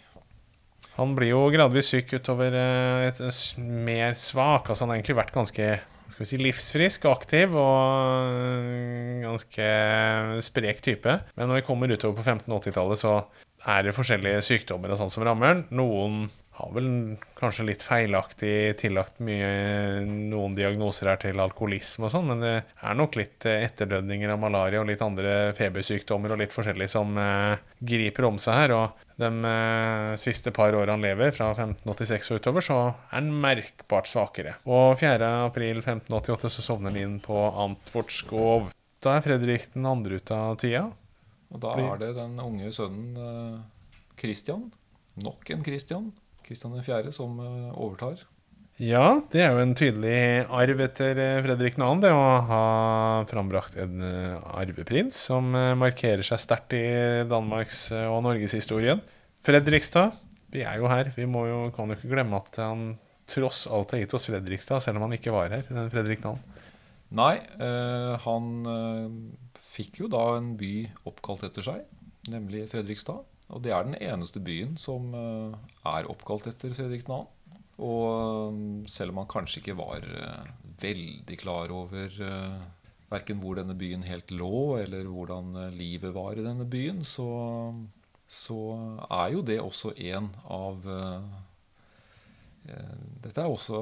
Han 0.97 1.13
blir 1.17 1.29
jo 1.29 1.43
gradvis 1.53 1.91
syk 1.93 2.15
utover 2.17 2.55
eh, 2.57 3.07
et 3.11 3.21
mer 3.61 4.17
svak. 4.17 4.69
Altså 4.69 4.83
han 4.83 4.91
har 4.91 4.99
egentlig 4.99 5.17
vært 5.19 5.35
ganske 5.35 5.69
skal 6.11 6.23
vi 6.23 6.29
si, 6.29 6.39
livsfrisk, 6.41 7.07
aktiv 7.11 7.53
og 7.57 8.37
ganske 9.25 9.67
sprek 10.45 10.81
type. 10.85 11.19
Men 11.37 11.49
når 11.49 11.61
vi 11.61 11.67
kommer 11.67 11.91
utover 11.91 12.17
på 12.19 12.25
1580-tallet, 12.25 13.01
så 13.01 13.13
er 13.67 13.87
det 13.87 13.95
forskjellige 13.97 14.43
sykdommer 14.45 14.93
og 14.93 15.01
sånn 15.01 15.13
som 15.13 15.25
rammer. 15.27 15.65
Noen 15.75 16.27
har 16.57 16.71
vel 16.73 16.87
kanskje 17.37 17.67
litt 17.67 17.83
feilaktig 17.85 18.77
tillagt 18.79 19.19
mye 19.21 19.49
noen 20.07 20.55
diagnoser 20.57 21.11
her 21.11 21.19
til 21.21 21.37
alkoholisme 21.41 22.07
og 22.07 22.13
sånn, 22.13 22.31
men 22.31 22.41
det 22.41 22.53
er 22.57 22.97
nok 22.97 23.17
litt 23.19 23.45
etterdødninger 23.45 24.33
av 24.33 24.41
malaria 24.41 24.81
og 24.81 24.89
litt 24.89 25.03
andre 25.05 25.53
febersykdommer 25.57 26.33
og 26.33 26.41
litt 26.41 26.55
forskjellig 26.55 26.89
som 26.89 27.13
eh, 27.21 27.61
griper 27.77 28.25
om 28.29 28.41
seg 28.41 28.57
her. 28.61 28.73
Og 28.73 29.05
de 29.21 29.31
eh, 29.51 30.17
siste 30.21 30.53
par 30.55 30.73
åra 30.77 30.95
han 30.95 31.05
lever, 31.05 31.33
fra 31.37 31.51
1586 31.53 32.33
og 32.33 32.41
utover, 32.41 32.65
så 32.65 32.79
er 32.89 32.97
han 33.13 33.31
merkbart 33.45 34.09
svakere. 34.09 34.57
Og 34.65 34.97
4.4.1588 35.01 36.53
så 36.57 36.67
sovner 36.71 36.93
han 36.93 37.01
inn 37.03 37.17
på 37.21 37.37
Antvortskov. 37.67 38.71
Da 39.05 39.17
er 39.17 39.25
Fredrik 39.25 39.69
den 39.77 39.85
andre 39.85 40.17
ute 40.17 40.41
av 40.49 40.57
tida. 40.61 40.87
Og 41.53 41.61
da 41.63 41.77
er 41.79 42.01
det 42.01 42.15
den 42.17 42.39
unge 42.41 42.73
sønnen 42.75 43.17
eh, 43.21 44.71
nok 45.23 45.49
en 45.53 45.63
Kristian, 45.65 46.11
Kristian 46.47 46.75
4., 46.79 47.13
som 47.15 47.37
eh, 47.43 47.69
overtar. 47.75 48.23
Ja, 48.77 49.19
det 49.33 49.41
er 49.41 49.55
jo 49.55 49.63
en 49.63 49.73
tydelig 49.77 50.45
arv 50.53 50.83
etter 50.85 51.17
eh, 51.21 51.39
Fredrik 51.45 51.79
2. 51.79 51.89
Det 52.03 52.13
å 52.13 52.27
ha 52.49 52.63
frambrakt 53.29 53.77
en 53.81 54.03
eh, 54.05 54.37
arveprins 54.57 55.17
som 55.29 55.51
markerer 55.51 56.25
seg 56.25 56.41
sterkt 56.43 56.77
i 56.77 56.85
Danmarks- 57.29 57.89
og 58.05 58.21
norgeshistorien. 58.27 59.03
Fredrikstad, 59.47 60.15
vi 60.53 60.63
er 60.67 60.79
jo 60.81 60.89
her. 60.91 61.11
Vi 61.15 61.27
må 61.29 61.47
jo, 61.49 61.59
kan 61.75 61.91
jo 61.91 61.97
ikke 61.97 62.13
glemme 62.15 62.39
at 62.39 62.61
han 62.63 62.95
tross 63.27 63.65
alt 63.67 63.91
har 63.91 64.03
gitt 64.03 64.15
oss 64.15 64.27
Fredrikstad, 64.29 64.83
selv 64.83 64.99
om 64.99 65.07
han 65.07 65.17
ikke 65.17 65.35
var 65.35 65.51
her. 65.51 65.65
den 65.67 65.91
Fredrik 65.91 66.23
2. 66.23 66.35
Nei, 67.17 67.37
øh, 67.63 68.13
han 68.23 68.47
øh, 68.67 69.11
fikk 69.73 70.01
jo 70.03 70.11
da 70.11 70.23
en 70.37 70.55
by 70.59 70.73
oppkalt 71.07 71.45
etter 71.47 71.63
seg, 71.63 71.83
nemlig 72.31 72.65
Fredrikstad. 72.71 73.23
Og 73.53 73.63
det 73.63 73.71
er 73.71 73.85
den 73.87 73.97
eneste 74.03 74.41
byen 74.43 74.75
som 74.79 75.13
eh, 75.15 75.57
er 75.87 76.09
oppkalt 76.11 76.49
etter 76.51 76.73
Fredrik 76.75 77.05
2. 77.07 77.19
Og 77.77 78.49
um, 78.49 78.61
selv 78.89 79.13
om 79.13 79.21
han 79.21 79.29
kanskje 79.29 79.61
ikke 79.61 79.77
var 79.77 80.01
uh, 80.01 80.47
veldig 80.81 81.37
klar 81.37 81.69
over 81.73 82.09
verken 83.07 83.37
hvor 83.39 83.59
denne 83.59 83.75
byen 83.77 84.01
helt 84.03 84.33
lå, 84.33 84.79
eller 84.81 85.05
hvordan 85.07 85.53
livet 85.77 86.11
var 86.15 86.35
i 86.35 86.43
denne 86.43 86.65
byen, 86.67 87.03
så, 87.07 87.27
så 88.27 88.57
er 89.07 89.29
jo 89.35 89.43
det 89.45 89.61
også 89.63 89.93
en 90.09 90.27
av 90.43 90.89
dette 92.67 93.39
er 93.39 93.47
også 93.47 93.77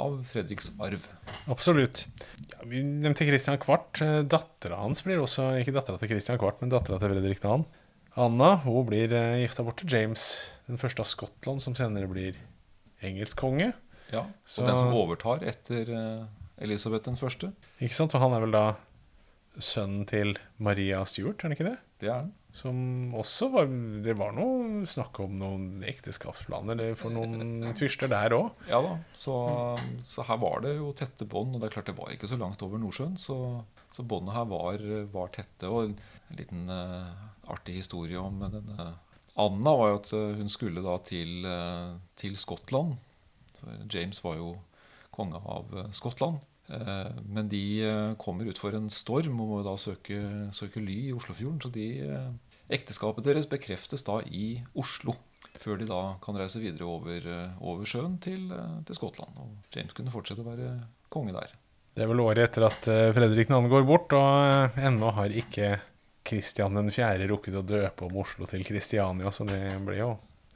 av 0.00 0.14
Fredriks 0.24 0.70
arv. 0.80 1.02
Absolutt. 1.52 2.06
Ja, 2.54 2.62
vi 2.70 2.80
nevnte 2.80 3.26
Christian 3.28 3.60
Kvart. 3.60 4.00
Dattera 4.32 4.78
hans 4.80 5.04
blir 5.04 5.20
også 5.20 5.50
Ikke 5.60 5.74
dattera 5.76 6.00
til 6.00 6.14
Christian 6.14 6.40
Kvart, 6.40 6.62
men 6.62 6.72
dattera 6.72 6.96
til 7.02 7.12
Fredrik 7.12 7.42
Dan. 7.44 7.66
Anna 8.18 8.56
hun 8.64 8.86
blir 8.88 9.12
uh, 9.14 9.36
gifta 9.42 9.62
bort 9.66 9.78
til 9.82 9.92
James, 9.94 10.24
den 10.66 10.80
første 10.80 11.04
av 11.04 11.08
Skottland, 11.10 11.62
som 11.62 11.76
senere 11.78 12.08
blir 12.10 12.38
engelsk 13.06 13.38
konge. 13.38 13.72
Ja, 14.10 14.24
Så- 14.44 14.62
Og 14.62 14.68
den 14.68 14.76
som 14.80 14.92
overtar 14.92 15.42
etter 15.46 15.86
eh, 15.94 16.24
Elisabeth 16.58 17.04
den 17.06 17.14
første, 17.16 17.52
Ikke 17.80 17.94
sant? 17.94 18.14
Og 18.14 18.20
han 18.20 18.32
er 18.34 18.40
vel 18.42 18.50
da 18.50 18.64
sønnen 19.62 20.04
til 20.06 20.34
Maria 20.58 21.04
Stuart, 21.06 21.38
er 21.38 21.48
han 21.48 21.52
ikke 21.54 21.68
det? 21.70 21.78
det 22.00 22.08
er 22.10 22.20
den. 22.24 22.32
Som 22.52 23.14
også 23.14 23.46
var 23.52 23.66
Det 24.02 24.16
var 24.18 24.32
noe 24.34 24.82
snakk 24.90 25.20
om 25.22 25.38
noen 25.38 25.84
ekteskapsplaner 25.86 26.96
for 26.98 27.10
noen 27.14 27.70
tvister 27.78 28.08
der 28.10 28.34
òg. 28.34 28.50
Ja 28.68 28.80
da, 28.82 28.96
så, 29.14 29.78
så 30.02 30.26
her 30.26 30.36
var 30.42 30.60
det 30.66 30.74
jo 30.80 30.90
tette 30.92 31.24
bånd, 31.30 31.54
og 31.54 31.60
det 31.62 31.70
er 31.70 31.74
klart 31.78 31.86
det 31.86 31.96
var 31.96 32.10
ikke 32.10 32.28
så 32.28 32.36
langt 32.40 32.60
over 32.66 32.82
Nordsjøen. 32.82 33.14
Så, 33.16 33.62
så 33.94 34.02
båndene 34.02 34.34
her 34.34 34.44
var, 34.50 34.82
var 35.14 35.28
tette. 35.30 35.70
Og 35.70 35.84
en 35.92 35.96
liten 36.36 36.66
eh, 36.68 37.29
artig 37.52 37.80
historie 37.82 38.20
om 38.20 38.42
denne 38.46 38.92
Anna 39.38 39.74
var 39.76 39.92
jo 39.92 40.00
at 40.00 40.12
eh, 40.16 40.36
hun 40.40 40.50
skulle 40.52 40.82
da 40.84 40.96
til, 41.06 41.46
eh, 41.46 41.94
til 42.18 42.36
Skottland. 42.38 42.96
James 43.92 44.22
var 44.24 44.38
jo 44.40 44.54
konge 45.14 45.40
av 45.40 45.76
eh, 45.76 45.90
Skottland. 45.96 46.46
Men 46.70 47.48
de 47.50 47.82
kommer 48.14 48.46
utfor 48.46 48.76
en 48.78 48.84
storm 48.94 49.40
og 49.42 49.48
må 49.50 49.56
da 49.66 49.72
søke, 49.74 50.20
søke 50.54 50.78
ly 50.78 51.08
i 51.08 51.14
Oslofjorden. 51.16 51.56
Så 51.64 51.70
de, 51.74 51.88
ekteskapet 52.70 53.26
deres 53.26 53.48
bekreftes 53.50 54.06
da 54.06 54.20
i 54.22 54.52
Oslo. 54.78 55.16
Før 55.58 55.80
de 55.80 55.88
da 55.90 55.98
kan 56.22 56.38
reise 56.38 56.62
videre 56.62 56.86
over, 56.86 57.26
over 57.58 57.90
sjøen 57.90 58.20
til, 58.22 58.54
til 58.86 59.00
Skottland. 59.00 59.34
Og 59.42 59.74
James 59.74 59.98
kunne 59.98 60.14
fortsette 60.14 60.44
å 60.44 60.46
være 60.46 60.76
konge 61.10 61.34
der. 61.34 61.56
Det 61.98 62.06
er 62.06 62.12
vel 62.12 62.22
året 62.22 62.44
etter 62.46 62.68
at 62.68 62.86
Fredrik 63.18 63.50
2. 63.50 63.64
går 63.74 63.90
bort, 63.90 64.14
og 64.14 64.78
ennå 64.78 65.10
har 65.18 65.34
ikke 65.42 65.72
Kristian 66.30 66.78
4. 66.90 67.26
rukket 67.30 67.58
å 67.58 67.66
døpe 67.66 68.06
om 68.06 68.20
Oslo 68.22 68.46
til 68.50 68.64
Kristiania, 68.66 69.32
så 69.34 69.46
det 69.48 69.62
ble 69.86 70.00
jo 70.00 70.10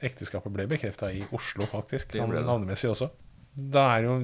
Ekteskapet 0.05 0.51
ble 0.51 0.65
bekrefta 0.67 1.07
i 1.07 1.21
Oslo, 1.33 1.65
faktisk. 1.71 2.11
Det 2.11 2.19
sånn. 2.19 2.33
Navnemessig 2.35 2.89
også. 2.91 3.07
Da 3.55 3.85
er 3.95 4.07
jo 4.09 4.15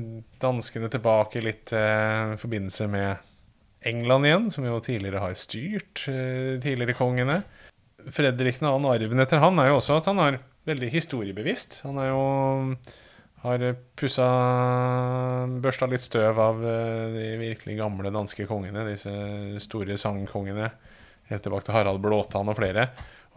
danskene 0.41 0.89
tilbake 0.91 1.39
litt 1.43 1.71
eh, 1.71 2.33
i 2.35 2.39
forbindelse 2.41 2.89
med 2.91 3.87
England 3.87 4.27
igjen, 4.27 4.49
som 4.51 4.67
jo 4.67 4.81
tidligere 4.83 5.21
har 5.23 5.37
styrt 5.39 6.03
eh, 6.11 6.57
tidligere 6.61 6.97
kongene. 6.99 7.39
Fredrik 8.11 8.59
2. 8.59 8.73
arven 8.91 9.23
etter 9.23 9.39
han 9.41 9.61
er 9.63 9.71
jo 9.71 9.79
også 9.79 10.01
at 10.01 10.11
han 10.11 10.19
er 10.25 10.41
veldig 10.67 10.91
historiebevisst. 10.91 11.79
Han 11.87 12.01
er 12.01 12.11
jo 12.11 12.25
har 13.41 13.63
pussa 13.97 14.27
Børsta 15.63 15.87
litt 15.89 16.03
støv 16.03 16.39
av 16.41 16.61
eh, 16.61 17.05
de 17.15 17.27
virkelig 17.41 17.77
gamle 17.79 18.11
danske 18.13 18.45
kongene, 18.49 18.85
disse 18.91 19.13
store 19.63 19.97
sangkongene, 19.97 20.69
helt 21.33 21.45
tilbake 21.45 21.67
til 21.67 21.77
Harald 21.77 22.01
Blåtann 22.03 22.51
og 22.51 22.57
flere, 22.59 22.89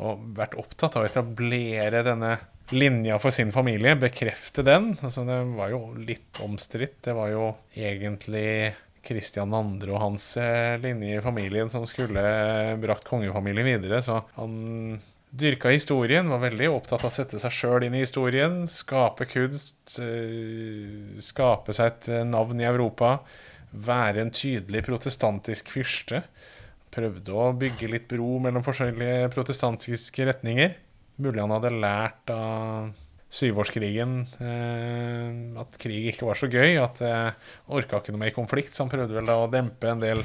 og 0.04 0.24
vært 0.36 0.56
opptatt 0.58 0.96
av 0.98 1.04
å 1.04 1.08
etablere 1.08 2.02
denne 2.06 2.36
linja 2.74 3.18
for 3.20 3.34
sin 3.34 3.52
familie, 3.52 3.94
bekrefte 4.00 4.64
den. 4.66 4.94
Altså, 5.04 5.24
det 5.28 5.36
var 5.54 5.70
jo 5.74 5.82
litt 6.00 6.40
omstridt. 6.42 7.02
Det 7.04 7.14
var 7.16 7.30
jo 7.30 7.50
egentlig 7.76 8.74
Kristian 9.04 9.52
2. 9.52 9.90
og 9.92 10.00
hans 10.00 10.28
eh, 10.40 10.76
linje 10.80 11.18
i 11.18 11.24
familien 11.24 11.70
som 11.72 11.84
skulle 11.88 12.22
eh, 12.22 12.76
brakt 12.80 13.04
kongefamilien 13.08 13.68
videre, 13.68 14.00
så 14.02 14.22
han 14.38 14.54
dyrka 15.34 15.72
historien, 15.74 16.30
var 16.30 16.44
veldig 16.44 16.70
opptatt 16.70 17.02
av 17.02 17.10
å 17.10 17.12
sette 17.12 17.40
seg 17.42 17.52
sjøl 17.52 17.86
inn 17.88 17.96
i 17.98 18.04
historien, 18.04 18.62
skape 18.70 19.26
kunst, 19.28 19.98
eh, 20.00 21.18
skape 21.22 21.74
seg 21.76 21.90
et 21.90 22.08
navn 22.30 22.62
i 22.62 22.68
Europa, 22.68 23.18
være 23.74 24.22
en 24.22 24.32
tydelig 24.34 24.84
protestantisk 24.86 25.72
fyrste. 25.74 26.22
Prøvde 26.94 27.34
å 27.34 27.52
bygge 27.58 27.90
litt 27.90 28.10
bro 28.10 28.36
mellom 28.42 28.64
forskjellige 28.66 29.30
protestantiske 29.34 30.28
retninger. 30.30 30.76
Mulig 31.22 31.42
han 31.42 31.54
hadde 31.54 31.72
lært 31.74 32.30
av 32.34 32.92
syvårskrigen 33.34 34.20
eh, 34.38 35.58
at 35.58 35.78
krig 35.82 36.10
ikke 36.12 36.28
var 36.28 36.38
så 36.38 36.48
gøy, 36.50 36.76
at 36.78 37.00
eh, 37.02 37.48
orka 37.74 37.98
ikke 37.98 38.14
noe 38.14 38.22
mer 38.22 38.34
konflikt, 38.34 38.74
så 38.74 38.84
han 38.84 38.92
prøvde 38.92 39.16
vel 39.16 39.30
da 39.30 39.38
å 39.42 39.50
dempe 39.50 39.90
en 39.90 40.02
del 40.02 40.22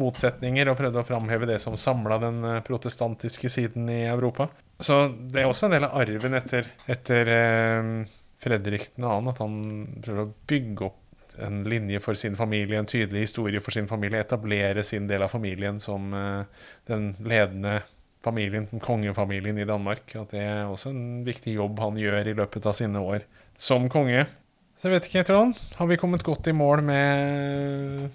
motsetninger 0.00 0.70
og 0.70 0.78
prøvde 0.78 1.02
å 1.02 1.08
framheve 1.08 1.48
det 1.50 1.58
som 1.62 1.76
samla 1.80 2.20
den 2.22 2.40
eh, 2.48 2.62
protestantiske 2.66 3.52
siden 3.52 3.90
i 3.92 4.02
Europa. 4.08 4.48
Så 4.80 5.06
det 5.12 5.42
er 5.42 5.50
også 5.50 5.68
en 5.68 5.76
del 5.76 5.88
av 5.88 5.98
arven 6.00 6.36
etter, 6.40 6.70
etter 6.88 7.32
eh, 7.32 7.90
Fredrik 8.40 8.90
2., 8.96 9.12
at 9.32 9.42
han 9.44 9.58
prøver 10.04 10.24
å 10.24 10.32
bygge 10.48 10.88
opp 10.88 11.02
en 11.42 11.64
linje 11.68 12.00
for 12.00 12.18
sin 12.18 12.36
familie, 12.38 12.78
en 12.78 12.88
tydelig 12.88 13.26
historie 13.26 13.60
for 13.60 13.74
sin 13.74 13.88
familie, 13.88 14.22
etablere 14.24 14.84
sin 14.86 15.08
del 15.10 15.24
av 15.26 15.32
familien 15.34 15.80
som 15.82 16.14
eh, 16.14 16.64
den 16.88 17.12
ledende 17.24 17.80
familien, 18.24 18.66
den 18.70 18.82
kongefamilien 18.82 19.58
i 19.58 19.68
Danmark. 19.68 20.14
At 20.18 20.34
det 20.34 20.42
er 20.42 20.64
også 20.66 20.92
en 20.94 21.22
viktig 21.26 21.56
jobb 21.58 21.80
han 21.82 22.00
gjør 22.00 22.32
i 22.32 22.36
løpet 22.38 22.66
av 22.66 22.76
sine 22.78 23.02
år 23.02 23.26
som 23.58 23.88
konge. 23.92 24.26
Så 24.76 24.88
jeg 24.88 24.96
vet 24.96 25.10
ikke, 25.10 25.26
Trond. 25.30 25.58
Har 25.78 25.88
vi 25.88 26.00
kommet 26.00 26.24
godt 26.26 26.50
i 26.50 26.56
mål 26.56 26.82
med 26.84 28.10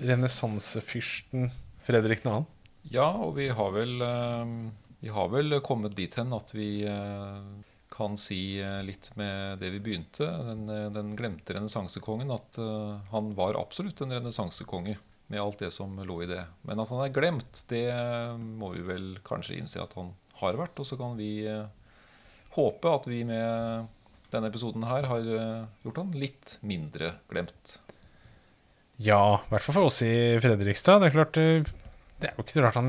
renessansefyrsten 0.00 1.50
Fredrik 1.84 2.22
2.? 2.24 2.38
Ja, 2.94 3.10
og 3.20 3.34
vi 3.36 3.50
har 3.52 3.74
vel, 3.74 3.98
eh, 4.04 4.54
vi 5.04 5.12
har 5.12 5.28
vel 5.32 5.58
kommet 5.64 5.96
dit 5.98 6.14
hen 6.16 6.32
at 6.36 6.54
vi 6.56 6.70
eh, 6.88 7.42
kan 8.00 8.16
si 8.20 8.56
eh, 8.60 8.80
litt 8.86 9.10
med 9.20 9.60
det 9.60 9.70
vi 9.74 9.82
begynte, 9.84 10.26
den, 10.46 10.64
eh, 10.72 10.88
den 10.94 11.12
glemte 11.18 11.56
renessansekongen, 11.56 12.32
at 12.32 12.58
eh, 12.60 12.96
han 13.12 13.34
var 13.36 13.58
absolutt 13.60 14.00
en 14.00 14.14
renessansekonge 14.16 14.96
med 15.30 15.42
alt 15.42 15.60
det 15.62 15.70
som 15.74 15.98
lå 16.00 16.22
i 16.24 16.30
det. 16.30 16.42
Men 16.66 16.80
at 16.82 16.90
han 16.90 17.04
er 17.04 17.12
glemt, 17.14 17.62
det 17.70 17.84
må 18.40 18.72
vi 18.74 18.82
vel 18.88 19.12
kanskje 19.26 19.60
innse 19.60 19.82
at 19.82 19.92
han 19.94 20.14
har 20.40 20.58
vært. 20.58 20.80
Og 20.82 20.88
så 20.88 20.98
kan 20.98 21.14
vi 21.14 21.44
håpe 22.56 22.90
at 22.90 23.06
vi 23.06 23.20
med 23.28 23.86
denne 24.32 24.50
episoden 24.50 24.88
her 24.88 25.06
har 25.06 25.28
gjort 25.84 26.00
han 26.02 26.10
litt 26.18 26.56
mindre 26.66 27.12
glemt. 27.30 27.76
Ja, 28.98 29.38
i 29.38 29.52
hvert 29.52 29.68
fall 29.68 29.78
for 29.78 29.86
oss 29.92 30.00
i 30.02 30.10
Fredrikstad. 30.42 30.98
Det 30.98 31.12
er 31.12 31.16
klart 31.20 31.38
Det 32.20 32.28
er 32.28 32.36
jo 32.36 32.44
ikke 32.44 32.56
så 32.58 32.64
rart 32.64 32.76
han 32.76 32.88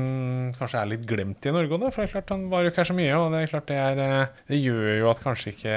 kanskje 0.58 0.80
er 0.80 0.88
litt 0.90 1.04
glemt 1.08 1.46
i 1.48 1.52
Norge 1.54 1.78
òg, 1.78 1.88
for 1.90 2.02
det 2.02 2.08
er 2.08 2.14
klart 2.18 2.32
han 2.34 2.48
var 2.52 2.64
jo 2.64 2.72
ikke 2.72 2.82
her 2.82 2.90
så 2.90 2.96
mye. 2.96 3.12
Og 3.18 3.28
det 3.32 3.42
er 3.42 3.52
klart 3.52 3.70
det 3.70 3.78
er 3.80 4.02
eh, 4.06 4.40
Det 4.50 4.58
gjør 4.60 4.90
jo 4.98 5.12
at 5.12 5.22
kanskje 5.24 5.54
ikke 5.54 5.76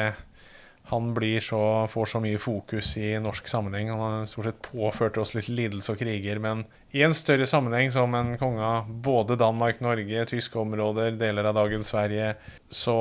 han 0.86 1.16
så, 1.42 1.88
får 1.90 2.06
så 2.06 2.20
mye 2.22 2.38
fokus 2.38 2.98
i 2.98 3.16
norsk 3.18 3.48
sammenheng. 3.50 3.90
Han 3.90 4.00
har 4.00 4.26
stort 4.30 4.46
sett 4.46 4.62
påført 4.62 5.18
oss 5.18 5.34
litt 5.34 5.50
lidelse 5.50 5.96
og 5.96 5.98
kriger, 5.98 6.38
men 6.40 6.66
i 6.94 7.02
en 7.02 7.14
større 7.14 7.48
sammenheng 7.50 7.90
som 7.92 8.14
en 8.14 8.36
konge 8.38 8.62
av 8.62 8.86
både 8.86 9.36
Danmark, 9.36 9.82
Norge, 9.82 10.28
tyske 10.30 10.60
områder, 10.62 11.18
deler 11.18 11.50
av 11.50 11.58
dagens 11.58 11.90
Sverige, 11.90 12.36
så 12.70 13.00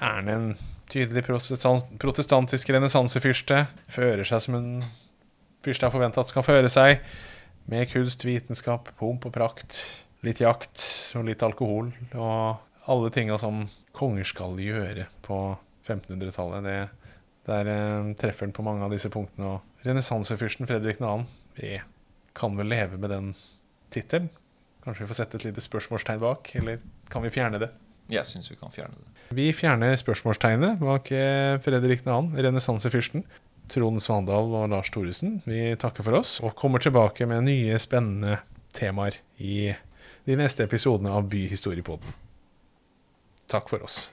er 0.00 0.16
han 0.16 0.28
en 0.32 0.48
tydelig 0.90 1.22
protestantisk 2.02 2.72
renessansefyrste. 2.74 3.62
Fører 3.94 4.26
seg 4.26 4.42
som 4.42 4.58
en 4.58 4.72
fyrste 5.64 5.86
er 5.86 5.94
forventa 5.94 6.24
skal 6.26 6.46
føre 6.46 6.70
seg. 6.72 6.98
Med 7.70 7.86
kunst, 7.86 8.24
vitenskap, 8.26 8.88
pomp 8.98 9.28
og 9.28 9.34
prakt. 9.34 9.76
Litt 10.26 10.40
jakt 10.42 10.82
og 11.14 11.28
litt 11.28 11.42
alkohol. 11.46 11.92
Og 12.18 12.88
alle 12.90 13.10
tinga 13.14 13.36
som 13.38 13.62
konger 13.94 14.26
skal 14.26 14.58
gjøre 14.58 15.06
på 15.22 15.38
1500-tallet. 15.86 16.66
Det, 16.66 17.12
der 17.46 17.70
eh, 17.70 18.08
treffer 18.18 18.48
han 18.48 18.56
på 18.56 18.64
mange 18.66 18.82
av 18.82 18.90
disse 18.90 19.10
punktene. 19.12 19.54
Og 19.54 19.86
renessansefyrsten 19.86 20.66
Fredrik 20.66 20.98
2. 20.98 21.12
Vi 21.60 21.76
kan 22.34 22.58
vel 22.58 22.72
leve 22.74 22.98
med 22.98 23.14
den 23.14 23.30
tittelen? 23.94 24.32
Kanskje 24.82 25.04
vi 25.04 25.10
får 25.12 25.20
sette 25.20 25.38
et 25.38 25.46
lite 25.46 25.62
spørsmålstegn 25.62 26.22
bak? 26.24 26.50
Eller 26.58 26.82
kan 27.12 27.22
vi 27.22 27.30
fjerne 27.30 27.60
det? 27.62 27.70
Jeg 28.10 28.26
syns 28.26 28.50
vi 28.50 28.58
kan 28.58 28.74
fjerne 28.74 28.98
det. 28.98 29.14
Vi 29.36 29.46
fjerner 29.54 29.94
spørsmålstegnet 29.94 30.82
bak 30.82 31.12
eh, 31.14 31.54
Fredrik 31.62 32.02
2., 32.02 32.18
renessansefyrsten. 32.34 33.22
Trond 33.70 34.02
Svandal 34.02 34.54
og 34.58 34.70
Lars 34.72 34.90
Thoresen, 34.90 35.38
vi 35.46 35.70
takker 35.78 36.06
for 36.06 36.18
oss 36.18 36.38
og 36.42 36.56
kommer 36.58 36.82
tilbake 36.82 37.26
med 37.30 37.46
nye 37.46 37.78
spennende 37.82 38.40
temaer 38.74 39.20
i 39.38 39.70
de 40.26 40.38
neste 40.38 40.66
episodene 40.66 41.12
av 41.14 41.28
Byhistoriepodden. 41.30 42.16
Takk 43.50 43.70
for 43.70 43.82
oss. 43.86 44.08